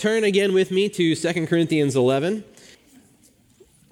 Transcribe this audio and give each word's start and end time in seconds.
turn 0.00 0.24
again 0.24 0.54
with 0.54 0.70
me 0.70 0.88
to 0.88 1.14
2 1.14 1.46
Corinthians 1.46 1.94
11. 1.94 2.42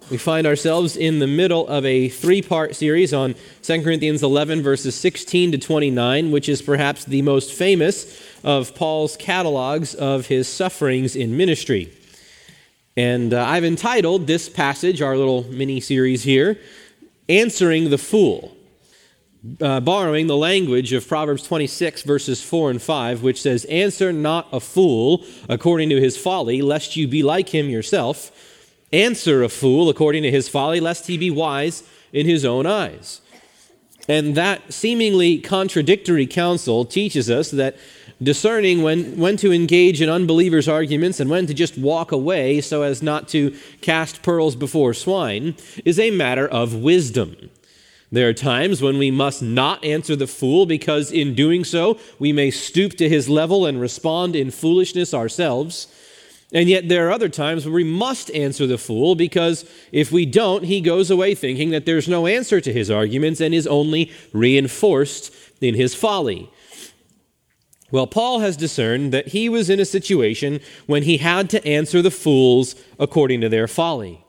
We 0.09 0.17
find 0.17 0.47
ourselves 0.47 0.97
in 0.97 1.19
the 1.19 1.27
middle 1.27 1.67
of 1.67 1.85
a 1.85 2.09
three 2.09 2.41
part 2.41 2.75
series 2.75 3.13
on 3.13 3.35
2 3.61 3.83
Corinthians 3.83 4.23
11, 4.23 4.63
verses 4.63 4.95
16 4.95 5.51
to 5.51 5.59
29, 5.59 6.31
which 6.31 6.49
is 6.49 6.63
perhaps 6.63 7.05
the 7.05 7.21
most 7.21 7.53
famous 7.53 8.19
of 8.43 8.73
Paul's 8.73 9.17
catalogs 9.17 9.93
of 9.93 10.25
his 10.25 10.47
sufferings 10.47 11.15
in 11.15 11.37
ministry. 11.37 11.93
And 12.97 13.31
uh, 13.31 13.45
I've 13.45 13.63
entitled 13.63 14.25
this 14.25 14.49
passage, 14.49 15.03
our 15.03 15.15
little 15.15 15.43
mini 15.43 15.79
series 15.79 16.23
here, 16.23 16.59
Answering 17.29 17.91
the 17.91 17.99
Fool, 17.99 18.57
uh, 19.61 19.79
borrowing 19.79 20.27
the 20.27 20.37
language 20.37 20.91
of 20.91 21.07
Proverbs 21.07 21.43
26, 21.43 22.03
verses 22.03 22.41
4 22.41 22.71
and 22.71 22.81
5, 22.81 23.23
which 23.23 23.41
says, 23.41 23.65
Answer 23.65 24.11
not 24.11 24.47
a 24.51 24.59
fool 24.59 25.25
according 25.47 25.89
to 25.89 25.99
his 25.99 26.17
folly, 26.17 26.61
lest 26.61 26.95
you 26.95 27.07
be 27.07 27.23
like 27.23 27.49
him 27.49 27.69
yourself. 27.69 28.31
Answer 28.91 29.43
a 29.43 29.49
fool 29.49 29.89
according 29.89 30.23
to 30.23 30.31
his 30.31 30.49
folly, 30.49 30.79
lest 30.79 31.07
he 31.07 31.17
be 31.17 31.31
wise 31.31 31.83
in 32.11 32.25
his 32.25 32.43
own 32.43 32.65
eyes. 32.65 33.21
And 34.09 34.35
that 34.35 34.73
seemingly 34.73 35.37
contradictory 35.37 36.25
counsel 36.25 36.83
teaches 36.83 37.29
us 37.29 37.51
that 37.51 37.77
discerning 38.21 38.81
when, 38.81 39.17
when 39.17 39.37
to 39.37 39.53
engage 39.53 40.01
in 40.01 40.09
unbelievers' 40.09 40.67
arguments 40.67 41.19
and 41.19 41.29
when 41.29 41.45
to 41.45 41.53
just 41.53 41.77
walk 41.77 42.11
away 42.11 42.59
so 42.59 42.81
as 42.81 43.01
not 43.01 43.29
to 43.29 43.55
cast 43.81 44.21
pearls 44.23 44.55
before 44.55 44.93
swine 44.93 45.55
is 45.85 45.99
a 45.99 46.11
matter 46.11 46.47
of 46.47 46.73
wisdom. 46.75 47.51
There 48.11 48.27
are 48.27 48.33
times 48.33 48.81
when 48.81 48.97
we 48.97 49.11
must 49.11 49.41
not 49.41 49.83
answer 49.83 50.15
the 50.15 50.27
fool 50.27 50.65
because 50.65 51.11
in 51.11 51.35
doing 51.35 51.63
so 51.63 51.99
we 52.17 52.33
may 52.33 52.49
stoop 52.49 52.93
to 52.93 53.07
his 53.07 53.29
level 53.29 53.65
and 53.65 53.79
respond 53.79 54.35
in 54.35 54.49
foolishness 54.49 55.13
ourselves. 55.13 55.87
And 56.51 56.67
yet, 56.67 56.89
there 56.89 57.07
are 57.07 57.11
other 57.11 57.29
times 57.29 57.65
where 57.65 57.75
we 57.75 57.83
must 57.83 58.31
answer 58.31 58.65
the 58.65 58.79
fool 58.79 59.13
because 59.13 59.69
if 59.91 60.11
we 60.11 60.25
don't, 60.25 60.63
he 60.63 60.81
goes 60.81 61.11
away 61.11 61.35
thinking 61.35 61.69
that 61.69 61.85
there's 61.85 62.07
no 62.07 62.25
answer 62.25 62.59
to 62.59 62.73
his 62.73 62.89
arguments 62.89 63.39
and 63.39 63.53
is 63.53 63.67
only 63.67 64.11
reinforced 64.33 65.31
in 65.61 65.75
his 65.75 65.93
folly. 65.93 66.49
Well, 67.91 68.07
Paul 68.07 68.39
has 68.39 68.57
discerned 68.57 69.13
that 69.13 69.29
he 69.29 69.47
was 69.47 69.69
in 69.69 69.79
a 69.79 69.85
situation 69.85 70.59
when 70.87 71.03
he 71.03 71.17
had 71.17 71.49
to 71.51 71.65
answer 71.67 72.01
the 72.01 72.11
fools 72.11 72.75
according 72.99 73.41
to 73.41 73.49
their 73.49 73.67
folly. 73.67 74.25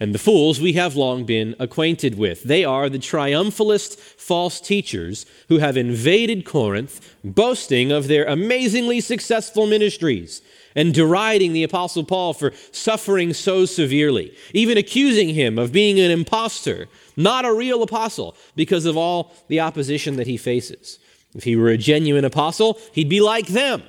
And 0.00 0.12
the 0.12 0.18
fools 0.18 0.60
we 0.60 0.72
have 0.72 0.96
long 0.96 1.24
been 1.24 1.54
acquainted 1.58 2.18
with. 2.18 2.42
They 2.42 2.64
are 2.64 2.88
the 2.88 2.98
triumphalist 2.98 3.96
false 3.96 4.60
teachers 4.60 5.24
who 5.48 5.58
have 5.58 5.76
invaded 5.76 6.44
Corinth, 6.44 7.16
boasting 7.22 7.92
of 7.92 8.08
their 8.08 8.24
amazingly 8.24 9.00
successful 9.00 9.66
ministries 9.66 10.42
and 10.74 10.92
deriding 10.92 11.52
the 11.52 11.62
Apostle 11.62 12.04
Paul 12.04 12.34
for 12.34 12.52
suffering 12.72 13.32
so 13.32 13.64
severely, 13.64 14.34
even 14.52 14.76
accusing 14.76 15.28
him 15.28 15.58
of 15.58 15.72
being 15.72 16.00
an 16.00 16.10
impostor, 16.10 16.88
not 17.16 17.44
a 17.44 17.54
real 17.54 17.82
apostle, 17.82 18.36
because 18.56 18.84
of 18.84 18.96
all 18.96 19.32
the 19.48 19.60
opposition 19.60 20.16
that 20.16 20.26
he 20.26 20.36
faces. 20.36 20.98
If 21.34 21.44
he 21.44 21.56
were 21.56 21.68
a 21.68 21.78
genuine 21.78 22.24
apostle, 22.24 22.78
he'd 22.92 23.08
be 23.08 23.20
like 23.20 23.46
them, 23.46 23.82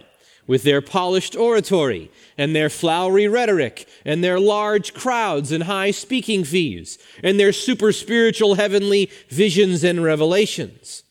with 0.47 0.63
their 0.63 0.81
polished 0.81 1.35
oratory 1.35 2.11
and 2.37 2.55
their 2.55 2.69
flowery 2.69 3.27
rhetoric 3.27 3.87
and 4.03 4.23
their 4.23 4.39
large 4.39 4.93
crowds 4.93 5.51
and 5.51 5.63
high 5.63 5.91
speaking 5.91 6.43
fees 6.43 6.97
and 7.23 7.39
their 7.39 7.53
super 7.53 7.91
spiritual 7.91 8.55
heavenly 8.55 9.09
visions 9.29 9.83
and 9.83 10.03
revelations. 10.03 11.03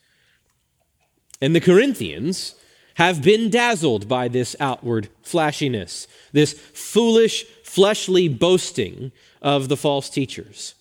And 1.40 1.54
the 1.54 1.60
Corinthians, 1.60 2.54
have 2.94 3.22
been 3.22 3.50
dazzled 3.50 4.08
by 4.08 4.28
this 4.28 4.54
outward 4.60 5.08
flashiness, 5.22 6.06
this 6.32 6.52
foolish, 6.52 7.44
fleshly 7.64 8.28
boasting 8.28 9.10
of 9.42 9.68
the 9.68 9.76
false 9.76 10.08
teachers. 10.08 10.74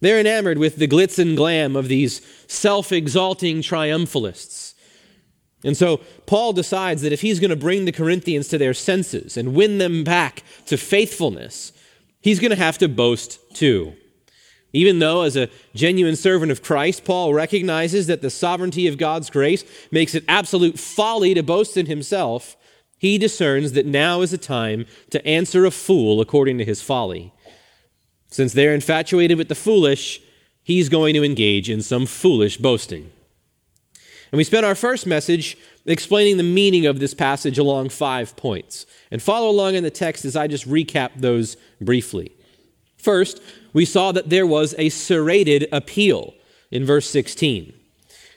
They're 0.00 0.18
enamored 0.18 0.58
with 0.58 0.76
the 0.76 0.88
glitz 0.88 1.18
and 1.18 1.36
glam 1.36 1.76
of 1.76 1.88
these 1.88 2.22
self 2.48 2.90
exalting 2.90 3.62
triumphalists. 3.62 4.71
And 5.64 5.76
so 5.76 5.98
Paul 6.26 6.52
decides 6.52 7.02
that 7.02 7.12
if 7.12 7.20
he's 7.20 7.40
going 7.40 7.50
to 7.50 7.56
bring 7.56 7.84
the 7.84 7.92
Corinthians 7.92 8.48
to 8.48 8.58
their 8.58 8.74
senses 8.74 9.36
and 9.36 9.54
win 9.54 9.78
them 9.78 10.02
back 10.02 10.42
to 10.66 10.76
faithfulness, 10.76 11.72
he's 12.20 12.40
going 12.40 12.50
to 12.50 12.56
have 12.56 12.78
to 12.78 12.88
boast 12.88 13.38
too. 13.54 13.94
Even 14.72 15.00
though, 15.00 15.22
as 15.22 15.36
a 15.36 15.50
genuine 15.74 16.16
servant 16.16 16.50
of 16.50 16.62
Christ, 16.62 17.04
Paul 17.04 17.34
recognizes 17.34 18.06
that 18.06 18.22
the 18.22 18.30
sovereignty 18.30 18.86
of 18.86 18.96
God's 18.96 19.28
grace 19.28 19.64
makes 19.90 20.14
it 20.14 20.24
absolute 20.26 20.78
folly 20.78 21.34
to 21.34 21.42
boast 21.42 21.76
in 21.76 21.86
himself, 21.86 22.56
he 22.98 23.18
discerns 23.18 23.72
that 23.72 23.84
now 23.84 24.22
is 24.22 24.32
a 24.32 24.38
time 24.38 24.86
to 25.10 25.24
answer 25.26 25.64
a 25.64 25.70
fool 25.70 26.20
according 26.20 26.56
to 26.58 26.64
his 26.64 26.80
folly. 26.80 27.32
Since 28.28 28.54
they're 28.54 28.74
infatuated 28.74 29.36
with 29.36 29.48
the 29.48 29.54
foolish, 29.54 30.22
he's 30.62 30.88
going 30.88 31.14
to 31.14 31.24
engage 31.24 31.68
in 31.68 31.82
some 31.82 32.06
foolish 32.06 32.56
boasting. 32.56 33.10
And 34.32 34.38
we 34.38 34.44
spent 34.44 34.64
our 34.64 34.74
first 34.74 35.06
message 35.06 35.58
explaining 35.84 36.38
the 36.38 36.42
meaning 36.42 36.86
of 36.86 36.98
this 36.98 37.12
passage 37.12 37.58
along 37.58 37.90
five 37.90 38.34
points. 38.34 38.86
And 39.10 39.22
follow 39.22 39.50
along 39.50 39.74
in 39.74 39.84
the 39.84 39.90
text 39.90 40.24
as 40.24 40.36
I 40.36 40.46
just 40.46 40.66
recap 40.66 41.10
those 41.16 41.58
briefly. 41.82 42.32
First, 42.96 43.42
we 43.74 43.84
saw 43.84 44.10
that 44.12 44.30
there 44.30 44.46
was 44.46 44.74
a 44.78 44.88
serrated 44.88 45.68
appeal 45.70 46.34
in 46.70 46.86
verse 46.86 47.08
16. 47.10 47.74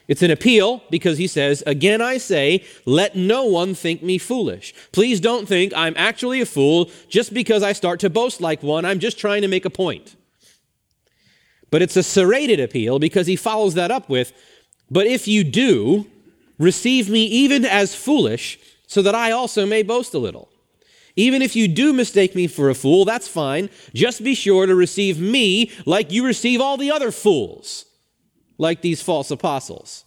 It's 0.08 0.22
an 0.22 0.32
appeal 0.32 0.84
because 0.90 1.18
he 1.18 1.28
says, 1.28 1.64
Again 1.66 2.02
I 2.02 2.18
say, 2.18 2.64
let 2.86 3.16
no 3.16 3.46
one 3.46 3.74
think 3.74 4.04
me 4.04 4.18
foolish. 4.18 4.74
Please 4.92 5.20
don't 5.20 5.48
think 5.48 5.74
I'm 5.76 5.96
actually 5.98 6.42
a 6.42 6.46
fool 6.46 6.92
just 7.08 7.34
because 7.34 7.64
I 7.64 7.74
start 7.74 8.02
to 8.02 8.10
boast 8.10 8.42
like 8.42 8.62
one. 8.62 8.86
I'm 8.86 9.00
just 9.00 9.18
trying 9.18 9.42
to 9.44 9.48
make 9.48 9.66
a 9.66 9.70
point. 9.70 10.16
But 11.72 11.82
it's 11.82 11.96
a 11.96 12.04
serrated 12.04 12.60
appeal 12.60 13.00
because 13.00 13.28
he 13.28 13.36
follows 13.36 13.74
that 13.74 13.92
up 13.92 14.10
with, 14.10 14.34
But 14.90 15.07
if 15.07 15.28
you 15.28 15.44
do, 15.44 16.07
receive 16.57 17.09
me 17.09 17.25
even 17.25 17.66
as 17.66 17.96
foolish, 17.96 18.59
so 18.88 19.01
that 19.01 19.16
I 19.16 19.31
also 19.31 19.66
may 19.66 19.84
boast 19.84 20.13
a 20.13 20.19
little. 20.19 20.50
Even 21.16 21.41
if 21.41 21.56
you 21.56 21.68
do 21.68 21.94
mistake 21.94 22.35
me 22.35 22.47
for 22.47 22.69
a 22.69 22.75
fool, 22.75 23.06
that's 23.06 23.28
fine. 23.28 23.69
Just 23.94 24.23
be 24.23 24.35
sure 24.35 24.66
to 24.66 24.75
receive 24.75 25.19
me 25.19 25.72
like 25.85 26.12
you 26.12 26.25
receive 26.25 26.59
all 26.59 26.78
the 26.78 26.91
other 26.91 27.12
fools, 27.12 27.85
like 28.57 28.81
these 28.81 29.01
false 29.01 29.31
apostles. 29.31 30.03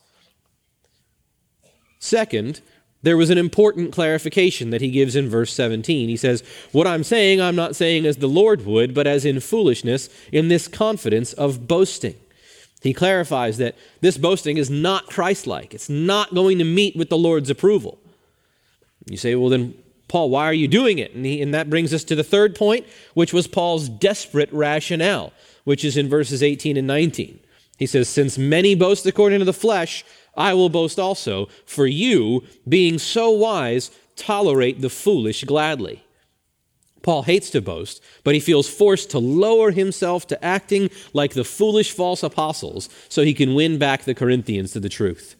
Second, 1.98 2.60
there 3.02 3.16
was 3.16 3.30
an 3.30 3.38
important 3.38 3.92
clarification 3.92 4.70
that 4.70 4.80
he 4.80 4.90
gives 4.90 5.16
in 5.16 5.28
verse 5.28 5.52
17. 5.52 6.08
He 6.08 6.16
says, 6.16 6.42
What 6.72 6.86
I'm 6.86 7.04
saying, 7.04 7.40
I'm 7.40 7.56
not 7.56 7.76
saying 7.76 8.06
as 8.06 8.18
the 8.18 8.26
Lord 8.26 8.66
would, 8.66 8.92
but 8.92 9.06
as 9.06 9.24
in 9.24 9.40
foolishness, 9.40 10.10
in 10.30 10.48
this 10.48 10.68
confidence 10.68 11.32
of 11.32 11.66
boasting. 11.66 12.16
He 12.80 12.94
clarifies 12.94 13.58
that 13.58 13.76
this 14.00 14.16
boasting 14.18 14.56
is 14.56 14.70
not 14.70 15.06
Christ 15.06 15.46
like. 15.46 15.74
It's 15.74 15.88
not 15.88 16.34
going 16.34 16.58
to 16.58 16.64
meet 16.64 16.96
with 16.96 17.08
the 17.08 17.18
Lord's 17.18 17.50
approval. 17.50 17.98
You 19.06 19.16
say, 19.16 19.34
well, 19.34 19.48
then 19.48 19.74
Paul, 20.06 20.30
why 20.30 20.44
are 20.44 20.54
you 20.54 20.68
doing 20.68 20.98
it? 20.98 21.14
And, 21.14 21.26
he, 21.26 21.42
and 21.42 21.52
that 21.54 21.68
brings 21.68 21.92
us 21.92 22.04
to 22.04 22.14
the 22.14 22.24
third 22.24 22.54
point, 22.54 22.86
which 23.14 23.32
was 23.32 23.46
Paul's 23.46 23.88
desperate 23.88 24.52
rationale, 24.52 25.32
which 25.64 25.84
is 25.84 25.96
in 25.96 26.08
verses 26.08 26.42
18 26.42 26.76
and 26.76 26.86
19. 26.86 27.40
He 27.78 27.86
says, 27.86 28.08
Since 28.08 28.38
many 28.38 28.74
boast 28.74 29.06
according 29.06 29.40
to 29.40 29.44
the 29.44 29.52
flesh, 29.52 30.04
I 30.36 30.54
will 30.54 30.68
boast 30.68 30.98
also. 30.98 31.48
For 31.66 31.86
you, 31.86 32.44
being 32.68 32.98
so 32.98 33.30
wise, 33.30 33.90
tolerate 34.16 34.80
the 34.80 34.90
foolish 34.90 35.44
gladly. 35.44 36.04
Paul 37.08 37.22
hates 37.22 37.48
to 37.52 37.62
boast, 37.62 38.02
but 38.22 38.34
he 38.34 38.40
feels 38.40 38.68
forced 38.68 39.08
to 39.12 39.18
lower 39.18 39.70
himself 39.70 40.26
to 40.26 40.44
acting 40.44 40.90
like 41.14 41.32
the 41.32 41.42
foolish 41.42 41.90
false 41.90 42.22
apostles 42.22 42.90
so 43.08 43.22
he 43.22 43.32
can 43.32 43.54
win 43.54 43.78
back 43.78 44.02
the 44.04 44.14
Corinthians 44.14 44.72
to 44.72 44.80
the 44.80 44.90
truth. 44.90 45.34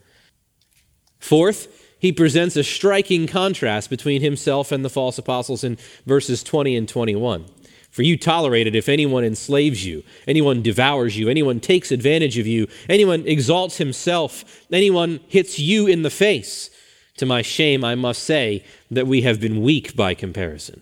Fourth, 1.19 1.69
he 1.99 2.11
presents 2.11 2.57
a 2.57 2.65
striking 2.65 3.27
contrast 3.27 3.91
between 3.91 4.23
himself 4.23 4.73
and 4.73 4.83
the 4.83 4.89
false 4.89 5.19
apostles 5.19 5.63
in 5.63 5.77
verses 6.07 6.43
20 6.43 6.75
and 6.75 6.89
21. 6.89 7.45
For 7.91 8.01
you 8.01 8.17
tolerate 8.17 8.67
it 8.67 8.75
if 8.75 8.89
anyone 8.89 9.23
enslaves 9.23 9.85
you, 9.85 10.05
anyone 10.27 10.63
devours 10.63 11.19
you, 11.19 11.29
anyone 11.29 11.61
takes 11.61 11.93
advantage 11.93 12.39
of 12.39 12.47
you, 12.47 12.67
anyone 12.89 13.27
exalts 13.27 13.77
himself, 13.77 14.65
anyone 14.73 15.21
hits 15.29 15.59
you 15.59 15.87
in 15.87 16.01
the 16.01 16.09
face. 16.09 16.71
To 17.19 17.27
my 17.27 17.43
shame, 17.43 17.85
I 17.85 17.95
must 17.95 18.23
say 18.23 18.65
that 18.91 19.07
we 19.07 19.21
have 19.21 19.39
been 19.39 19.61
weak 19.61 19.95
by 19.95 20.15
comparison. 20.15 20.81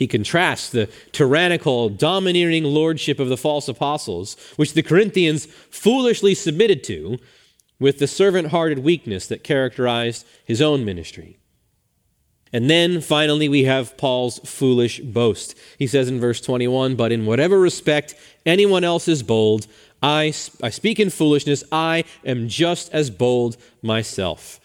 He 0.00 0.06
contrasts 0.06 0.70
the 0.70 0.88
tyrannical, 1.12 1.90
domineering 1.90 2.64
lordship 2.64 3.18
of 3.18 3.28
the 3.28 3.36
false 3.36 3.68
apostles, 3.68 4.34
which 4.56 4.72
the 4.72 4.82
Corinthians 4.82 5.44
foolishly 5.44 6.34
submitted 6.34 6.82
to, 6.84 7.18
with 7.78 7.98
the 7.98 8.06
servant 8.06 8.48
hearted 8.48 8.78
weakness 8.78 9.26
that 9.26 9.44
characterized 9.44 10.26
his 10.42 10.62
own 10.62 10.86
ministry. 10.86 11.38
And 12.50 12.70
then 12.70 13.02
finally, 13.02 13.46
we 13.46 13.64
have 13.64 13.98
Paul's 13.98 14.38
foolish 14.38 15.00
boast. 15.00 15.54
He 15.78 15.86
says 15.86 16.08
in 16.08 16.18
verse 16.18 16.40
21 16.40 16.96
But 16.96 17.12
in 17.12 17.26
whatever 17.26 17.60
respect 17.60 18.14
anyone 18.46 18.84
else 18.84 19.06
is 19.06 19.22
bold, 19.22 19.66
I, 20.02 20.32
I 20.62 20.70
speak 20.70 20.98
in 20.98 21.10
foolishness, 21.10 21.62
I 21.70 22.04
am 22.24 22.48
just 22.48 22.90
as 22.94 23.10
bold 23.10 23.58
myself. 23.82 24.59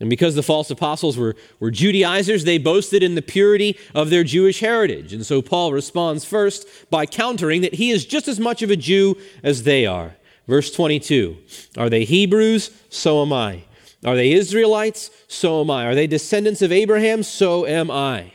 And 0.00 0.08
because 0.08 0.36
the 0.36 0.42
false 0.44 0.70
apostles 0.70 1.16
were, 1.16 1.34
were 1.58 1.72
Judaizers, 1.72 2.44
they 2.44 2.58
boasted 2.58 3.02
in 3.02 3.16
the 3.16 3.22
purity 3.22 3.76
of 3.94 4.10
their 4.10 4.22
Jewish 4.22 4.60
heritage. 4.60 5.12
And 5.12 5.26
so 5.26 5.42
Paul 5.42 5.72
responds 5.72 6.24
first 6.24 6.68
by 6.88 7.04
countering 7.04 7.62
that 7.62 7.74
he 7.74 7.90
is 7.90 8.06
just 8.06 8.28
as 8.28 8.38
much 8.38 8.62
of 8.62 8.70
a 8.70 8.76
Jew 8.76 9.16
as 9.42 9.64
they 9.64 9.86
are. 9.86 10.14
Verse 10.46 10.70
22 10.70 11.36
Are 11.76 11.90
they 11.90 12.04
Hebrews? 12.04 12.70
So 12.90 13.22
am 13.22 13.32
I. 13.32 13.64
Are 14.04 14.14
they 14.14 14.32
Israelites? 14.32 15.10
So 15.26 15.60
am 15.60 15.70
I. 15.70 15.86
Are 15.86 15.94
they 15.94 16.06
descendants 16.06 16.62
of 16.62 16.70
Abraham? 16.70 17.24
So 17.24 17.66
am 17.66 17.90
I. 17.90 18.32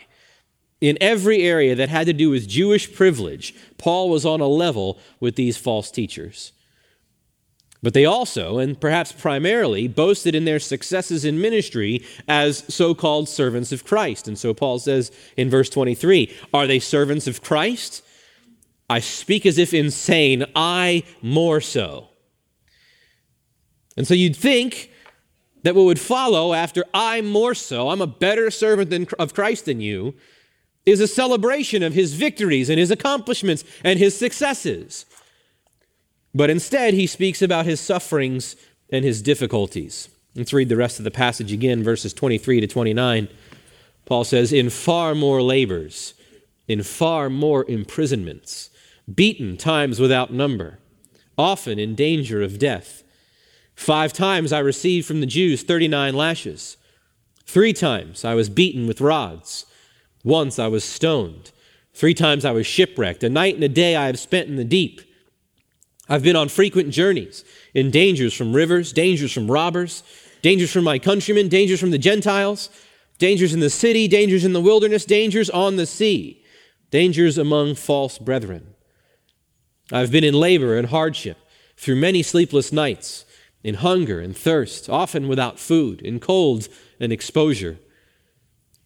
In 0.81 0.97
every 0.99 1.43
area 1.43 1.75
that 1.75 1.87
had 1.87 2.07
to 2.07 2.13
do 2.13 2.29
with 2.29 2.49
Jewish 2.49 2.93
privilege, 2.93 3.55
Paul 3.77 4.09
was 4.09 4.25
on 4.25 4.41
a 4.41 4.47
level 4.47 4.99
with 5.21 5.37
these 5.37 5.55
false 5.55 5.89
teachers. 5.89 6.51
But 7.83 7.93
they 7.93 8.05
also, 8.05 8.59
and 8.59 8.79
perhaps 8.79 9.11
primarily, 9.11 9.89
boasted 9.89 10.33
in 10.33 10.45
their 10.45 10.59
successes 10.59 11.25
in 11.25 11.41
ministry 11.41 12.03
as 12.29 12.63
so 12.73 12.95
called 12.95 13.27
servants 13.27 13.73
of 13.73 13.83
Christ. 13.83 14.25
And 14.25 14.39
so 14.39 14.53
Paul 14.53 14.79
says 14.79 15.11
in 15.35 15.49
verse 15.49 15.69
23 15.69 16.33
Are 16.53 16.65
they 16.65 16.79
servants 16.79 17.27
of 17.27 17.43
Christ? 17.43 18.01
I 18.89 19.01
speak 19.01 19.45
as 19.45 19.57
if 19.57 19.73
insane, 19.73 20.45
I 20.55 21.03
more 21.21 21.59
so. 21.59 22.07
And 23.97 24.07
so 24.07 24.13
you'd 24.13 24.35
think 24.35 24.89
that 25.63 25.75
what 25.75 25.85
would 25.85 25.99
follow 25.99 26.53
after 26.53 26.85
I 26.93 27.21
more 27.21 27.53
so, 27.53 27.89
I'm 27.89 28.01
a 28.01 28.07
better 28.07 28.49
servant 28.49 28.89
than, 28.91 29.07
of 29.19 29.33
Christ 29.33 29.65
than 29.65 29.81
you, 29.81 30.15
is 30.85 30.99
a 30.99 31.07
celebration 31.07 31.83
of 31.83 31.93
his 31.93 32.13
victories 32.13 32.69
and 32.69 32.79
his 32.79 32.91
accomplishments 32.91 33.63
and 33.83 33.99
his 33.99 34.17
successes. 34.17 35.05
But 36.33 36.49
instead, 36.49 36.93
he 36.93 37.07
speaks 37.07 37.41
about 37.41 37.65
his 37.65 37.79
sufferings 37.79 38.55
and 38.89 39.05
his 39.05 39.21
difficulties. 39.21 40.09
Let's 40.35 40.53
read 40.53 40.69
the 40.69 40.77
rest 40.77 40.99
of 40.99 41.03
the 41.03 41.11
passage 41.11 41.51
again, 41.51 41.83
verses 41.83 42.13
23 42.13 42.61
to 42.61 42.67
29. 42.67 43.27
Paul 44.05 44.23
says, 44.23 44.51
In 44.51 44.69
far 44.69 45.13
more 45.13 45.41
labors, 45.41 46.15
in 46.67 46.81
far 46.83 47.29
more 47.29 47.69
imprisonments, 47.69 48.69
beaten 49.13 49.57
times 49.57 49.99
without 49.99 50.33
number, 50.33 50.79
often 51.37 51.77
in 51.77 51.95
danger 51.95 52.41
of 52.41 52.57
death. 52.57 53.03
Five 53.75 54.13
times 54.13 54.51
I 54.51 54.59
received 54.59 55.07
from 55.07 55.19
the 55.19 55.25
Jews 55.27 55.63
39 55.63 56.15
lashes. 56.15 56.77
Three 57.45 57.73
times 57.73 58.23
I 58.25 58.33
was 58.33 58.49
beaten 58.49 58.87
with 58.87 59.01
rods. 59.01 59.65
Once 60.23 60.57
I 60.57 60.67
was 60.67 60.83
stoned. 60.83 61.51
Three 61.93 62.13
times 62.13 62.45
I 62.45 62.51
was 62.51 62.65
shipwrecked. 62.65 63.23
A 63.23 63.29
night 63.29 63.55
and 63.55 63.63
a 63.63 63.69
day 63.69 63.95
I 63.95 64.07
have 64.07 64.19
spent 64.19 64.47
in 64.47 64.55
the 64.55 64.63
deep. 64.63 65.01
I've 66.09 66.23
been 66.23 66.35
on 66.35 66.49
frequent 66.49 66.89
journeys 66.89 67.45
in 67.73 67.91
dangers 67.91 68.33
from 68.33 68.53
rivers, 68.53 68.91
dangers 68.91 69.31
from 69.31 69.49
robbers, 69.49 70.03
dangers 70.41 70.71
from 70.71 70.83
my 70.83 70.99
countrymen, 70.99 71.47
dangers 71.47 71.79
from 71.79 71.91
the 71.91 71.97
Gentiles, 71.97 72.69
dangers 73.17 73.53
in 73.53 73.61
the 73.61 73.69
city, 73.69 74.07
dangers 74.07 74.43
in 74.43 74.53
the 74.53 74.61
wilderness, 74.61 75.05
dangers 75.05 75.49
on 75.49 75.77
the 75.77 75.85
sea, 75.85 76.43
dangers 76.91 77.37
among 77.37 77.75
false 77.75 78.17
brethren. 78.17 78.73
I've 79.91 80.11
been 80.11 80.23
in 80.23 80.33
labor 80.33 80.77
and 80.77 80.87
hardship 80.87 81.37
through 81.77 81.95
many 81.95 82.21
sleepless 82.21 82.71
nights, 82.71 83.25
in 83.63 83.75
hunger 83.75 84.19
and 84.19 84.35
thirst, 84.35 84.89
often 84.89 85.29
without 85.29 85.57
food, 85.57 86.01
in 86.01 86.19
cold 86.19 86.67
and 86.99 87.13
exposure. 87.13 87.79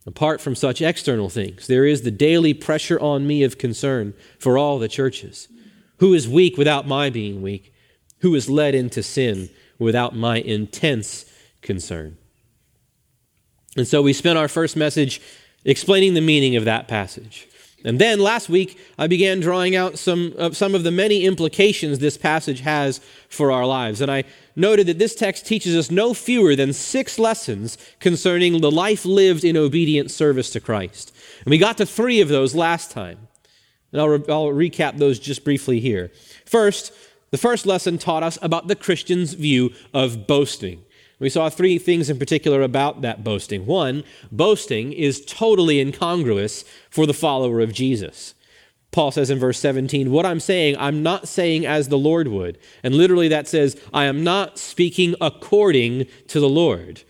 Apart 0.06 0.40
from 0.40 0.56
such 0.56 0.82
external 0.82 1.30
things, 1.30 1.68
there 1.68 1.86
is 1.86 2.04
the 2.04 2.12
daily 2.12 2.54
pressure 2.54 3.00
on 3.00 3.28
me 3.28 3.44
of 3.44 3.58
concern 3.58 4.14
for 4.40 4.58
all 4.58 4.78
the 4.78 4.88
churches. 4.88 5.48
Who 5.98 6.14
is 6.14 6.28
weak 6.28 6.58
without 6.58 6.88
my 6.88 7.10
being 7.10 7.42
weak? 7.42 7.74
Who 8.20 8.36
is 8.36 8.50
led 8.50 8.76
into 8.76 9.04
sin 9.04 9.50
without 9.80 10.16
my 10.16 10.38
intense 10.38 11.26
concern? 11.62 12.18
And 13.76 13.88
so 13.88 14.02
we 14.02 14.14
spent 14.14 14.38
our 14.38 14.48
first 14.48 14.76
message 14.76 15.22
explaining 15.66 16.14
the 16.14 16.22
meaning 16.22 16.56
of 16.56 16.66
that 16.66 16.88
passage. 16.88 17.48
And 17.86 18.00
then 18.00 18.20
last 18.20 18.50
week, 18.50 18.80
I 18.98 19.06
began 19.06 19.40
drawing 19.40 19.76
out 19.76 20.00
some 20.00 20.34
of, 20.38 20.58
some 20.58 20.74
of 20.74 20.84
the 20.84 20.92
many 20.92 21.26
implications 21.26 22.00
this 22.00 22.18
passage 22.18 22.62
has 22.62 23.00
for 23.30 23.52
our 23.52 23.68
lives. 23.68 24.02
And 24.02 24.12
I 24.12 24.24
noted 24.56 24.88
that 24.88 24.98
this 24.98 25.14
text 25.14 25.46
teaches 25.46 25.76
us 25.76 25.92
no 25.92 26.16
fewer 26.16 26.56
than 26.56 26.74
six 26.74 27.20
lessons 27.20 27.78
concerning 28.00 28.60
the 28.62 28.72
life 28.72 29.06
lived 29.06 29.44
in 29.44 29.56
obedient 29.56 30.10
service 30.10 30.50
to 30.52 30.60
Christ. 30.60 31.16
And 31.46 31.52
we 31.52 31.60
got 31.60 31.78
to 31.78 31.86
three 31.86 32.20
of 32.20 32.30
those 32.30 32.56
last 32.56 32.90
time. 32.90 33.28
And 33.92 34.02
I'll, 34.02 34.10
re- 34.10 34.26
I'll 34.30 34.48
recap 34.48 34.98
those 34.98 35.20
just 35.20 35.44
briefly 35.44 35.80
here. 35.80 36.12
First, 36.46 36.94
the 37.32 37.38
first 37.38 37.66
lesson 37.66 37.98
taught 37.98 38.24
us 38.24 38.38
about 38.42 38.68
the 38.68 38.76
Christian's 38.76 39.34
view 39.34 39.74
of 39.94 40.28
boasting. 40.28 40.84
We 41.20 41.30
saw 41.30 41.50
three 41.50 41.80
things 41.80 42.10
in 42.10 42.20
particular 42.20 42.62
about 42.62 43.02
that 43.02 43.24
boasting. 43.24 43.66
One, 43.66 44.04
boasting 44.32 44.94
is 44.94 45.26
totally 45.26 45.80
incongruous 45.80 46.64
for 46.90 47.06
the 47.06 47.14
follower 47.14 47.60
of 47.60 47.74
Jesus. 47.74 48.36
Paul 48.92 49.12
says 49.12 49.30
in 49.30 49.40
verse 49.40 49.60
17, 49.60 50.12
What 50.12 50.26
I'm 50.26 50.40
saying, 50.40 50.78
I'm 50.78 51.04
not 51.04 51.28
saying 51.28 51.66
as 51.66 51.90
the 51.90 51.98
Lord 51.98 52.28
would. 52.28 52.58
And 52.84 52.96
literally 52.96 53.28
that 53.30 53.48
says, 53.48 53.80
I 53.94 54.06
am 54.06 54.24
not 54.24 54.58
speaking 54.58 55.16
according 55.20 56.06
to 56.28 56.40
the 56.40 56.50
Lord, 56.50 57.04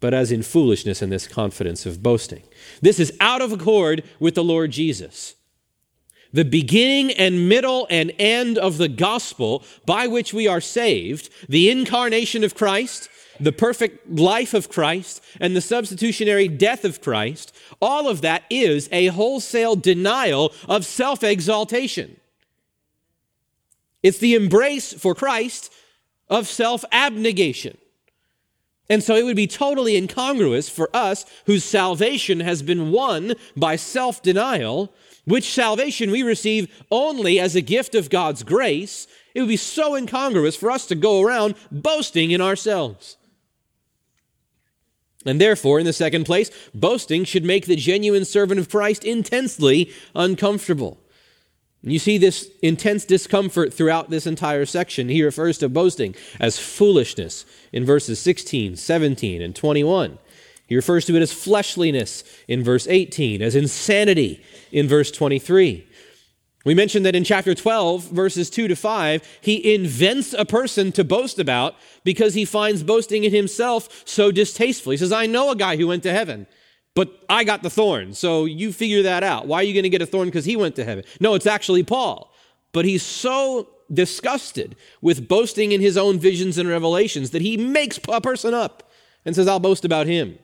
but 0.00 0.14
as 0.14 0.32
in 0.32 0.42
foolishness 0.42 1.02
and 1.02 1.12
this 1.12 1.26
confidence 1.26 1.86
of 1.86 2.02
boasting. 2.02 2.44
This 2.80 3.00
is 3.00 3.12
out 3.20 3.42
of 3.42 3.52
accord 3.52 4.04
with 4.18 4.34
the 4.34 4.44
Lord 4.44 4.70
Jesus 4.70 5.34
the 6.34 6.44
beginning 6.44 7.12
and 7.12 7.48
middle 7.48 7.86
and 7.88 8.12
end 8.18 8.58
of 8.58 8.76
the 8.76 8.88
gospel 8.88 9.62
by 9.86 10.08
which 10.08 10.34
we 10.34 10.48
are 10.48 10.60
saved, 10.60 11.30
the 11.48 11.70
incarnation 11.70 12.42
of 12.42 12.56
Christ, 12.56 13.08
the 13.38 13.52
perfect 13.52 14.10
life 14.10 14.52
of 14.52 14.68
Christ, 14.68 15.22
and 15.40 15.54
the 15.54 15.60
substitutionary 15.60 16.48
death 16.48 16.84
of 16.84 17.00
Christ, 17.00 17.54
all 17.80 18.08
of 18.08 18.20
that 18.22 18.42
is 18.50 18.88
a 18.90 19.06
wholesale 19.06 19.76
denial 19.76 20.52
of 20.68 20.84
self 20.84 21.22
exaltation. 21.22 22.16
It's 24.02 24.18
the 24.18 24.34
embrace 24.34 24.92
for 24.92 25.14
Christ 25.14 25.72
of 26.28 26.48
self 26.48 26.84
abnegation. 26.90 27.78
And 28.90 29.02
so 29.02 29.14
it 29.14 29.24
would 29.24 29.36
be 29.36 29.46
totally 29.46 29.96
incongruous 29.96 30.68
for 30.68 30.94
us, 30.94 31.24
whose 31.46 31.64
salvation 31.64 32.40
has 32.40 32.62
been 32.62 32.90
won 32.90 33.34
by 33.56 33.76
self 33.76 34.22
denial, 34.22 34.92
which 35.24 35.52
salvation 35.52 36.10
we 36.10 36.22
receive 36.22 36.84
only 36.90 37.40
as 37.40 37.56
a 37.56 37.60
gift 37.60 37.94
of 37.94 38.10
God's 38.10 38.42
grace, 38.42 39.06
it 39.34 39.40
would 39.40 39.48
be 39.48 39.56
so 39.56 39.94
incongruous 39.94 40.56
for 40.56 40.70
us 40.70 40.86
to 40.86 40.94
go 40.94 41.22
around 41.22 41.54
boasting 41.72 42.30
in 42.30 42.40
ourselves. 42.40 43.16
And 45.26 45.40
therefore, 45.40 45.78
in 45.78 45.86
the 45.86 45.92
second 45.92 46.24
place, 46.24 46.50
boasting 46.74 47.24
should 47.24 47.44
make 47.44 47.66
the 47.66 47.76
genuine 47.76 48.24
servant 48.24 48.60
of 48.60 48.68
Christ 48.68 49.04
intensely 49.04 49.90
uncomfortable. 50.14 50.98
You 51.82 51.98
see 51.98 52.16
this 52.16 52.50
intense 52.62 53.04
discomfort 53.04 53.72
throughout 53.72 54.08
this 54.08 54.26
entire 54.26 54.64
section. 54.64 55.08
He 55.08 55.22
refers 55.22 55.58
to 55.58 55.68
boasting 55.68 56.14
as 56.40 56.58
foolishness 56.58 57.44
in 57.72 57.84
verses 57.84 58.18
16, 58.20 58.76
17, 58.76 59.42
and 59.42 59.54
21. 59.54 60.18
He 60.74 60.76
refers 60.76 61.04
to 61.04 61.14
it 61.14 61.22
as 61.22 61.32
fleshliness 61.32 62.24
in 62.48 62.64
verse 62.64 62.88
18, 62.88 63.42
as 63.42 63.54
insanity 63.54 64.42
in 64.72 64.88
verse 64.88 65.12
23. 65.12 65.86
We 66.64 66.74
mentioned 66.74 67.06
that 67.06 67.14
in 67.14 67.22
chapter 67.22 67.54
12, 67.54 68.10
verses 68.10 68.50
2 68.50 68.66
to 68.66 68.74
5, 68.74 69.38
he 69.40 69.72
invents 69.72 70.32
a 70.32 70.44
person 70.44 70.90
to 70.90 71.04
boast 71.04 71.38
about 71.38 71.76
because 72.02 72.34
he 72.34 72.44
finds 72.44 72.82
boasting 72.82 73.22
in 73.22 73.32
himself 73.32 74.02
so 74.04 74.32
distasteful. 74.32 74.90
He 74.90 74.96
says, 74.96 75.12
I 75.12 75.26
know 75.26 75.52
a 75.52 75.56
guy 75.56 75.76
who 75.76 75.86
went 75.86 76.02
to 76.02 76.12
heaven, 76.12 76.48
but 76.96 77.22
I 77.28 77.44
got 77.44 77.62
the 77.62 77.70
thorn, 77.70 78.12
so 78.12 78.44
you 78.44 78.72
figure 78.72 79.04
that 79.04 79.22
out. 79.22 79.46
Why 79.46 79.58
are 79.58 79.62
you 79.62 79.74
going 79.74 79.84
to 79.84 79.88
get 79.88 80.02
a 80.02 80.06
thorn 80.06 80.26
because 80.26 80.44
he 80.44 80.56
went 80.56 80.74
to 80.74 80.84
heaven? 80.84 81.04
No, 81.20 81.34
it's 81.34 81.46
actually 81.46 81.84
Paul. 81.84 82.34
But 82.72 82.84
he's 82.84 83.04
so 83.04 83.68
disgusted 83.92 84.74
with 85.00 85.28
boasting 85.28 85.70
in 85.70 85.80
his 85.80 85.96
own 85.96 86.18
visions 86.18 86.58
and 86.58 86.68
revelations 86.68 87.30
that 87.30 87.42
he 87.42 87.56
makes 87.56 88.00
a 88.08 88.20
person 88.20 88.54
up 88.54 88.90
and 89.24 89.34
says, 89.34 89.48
I'll 89.48 89.60
boast 89.60 89.84
about 89.84 90.06
him. 90.06 90.38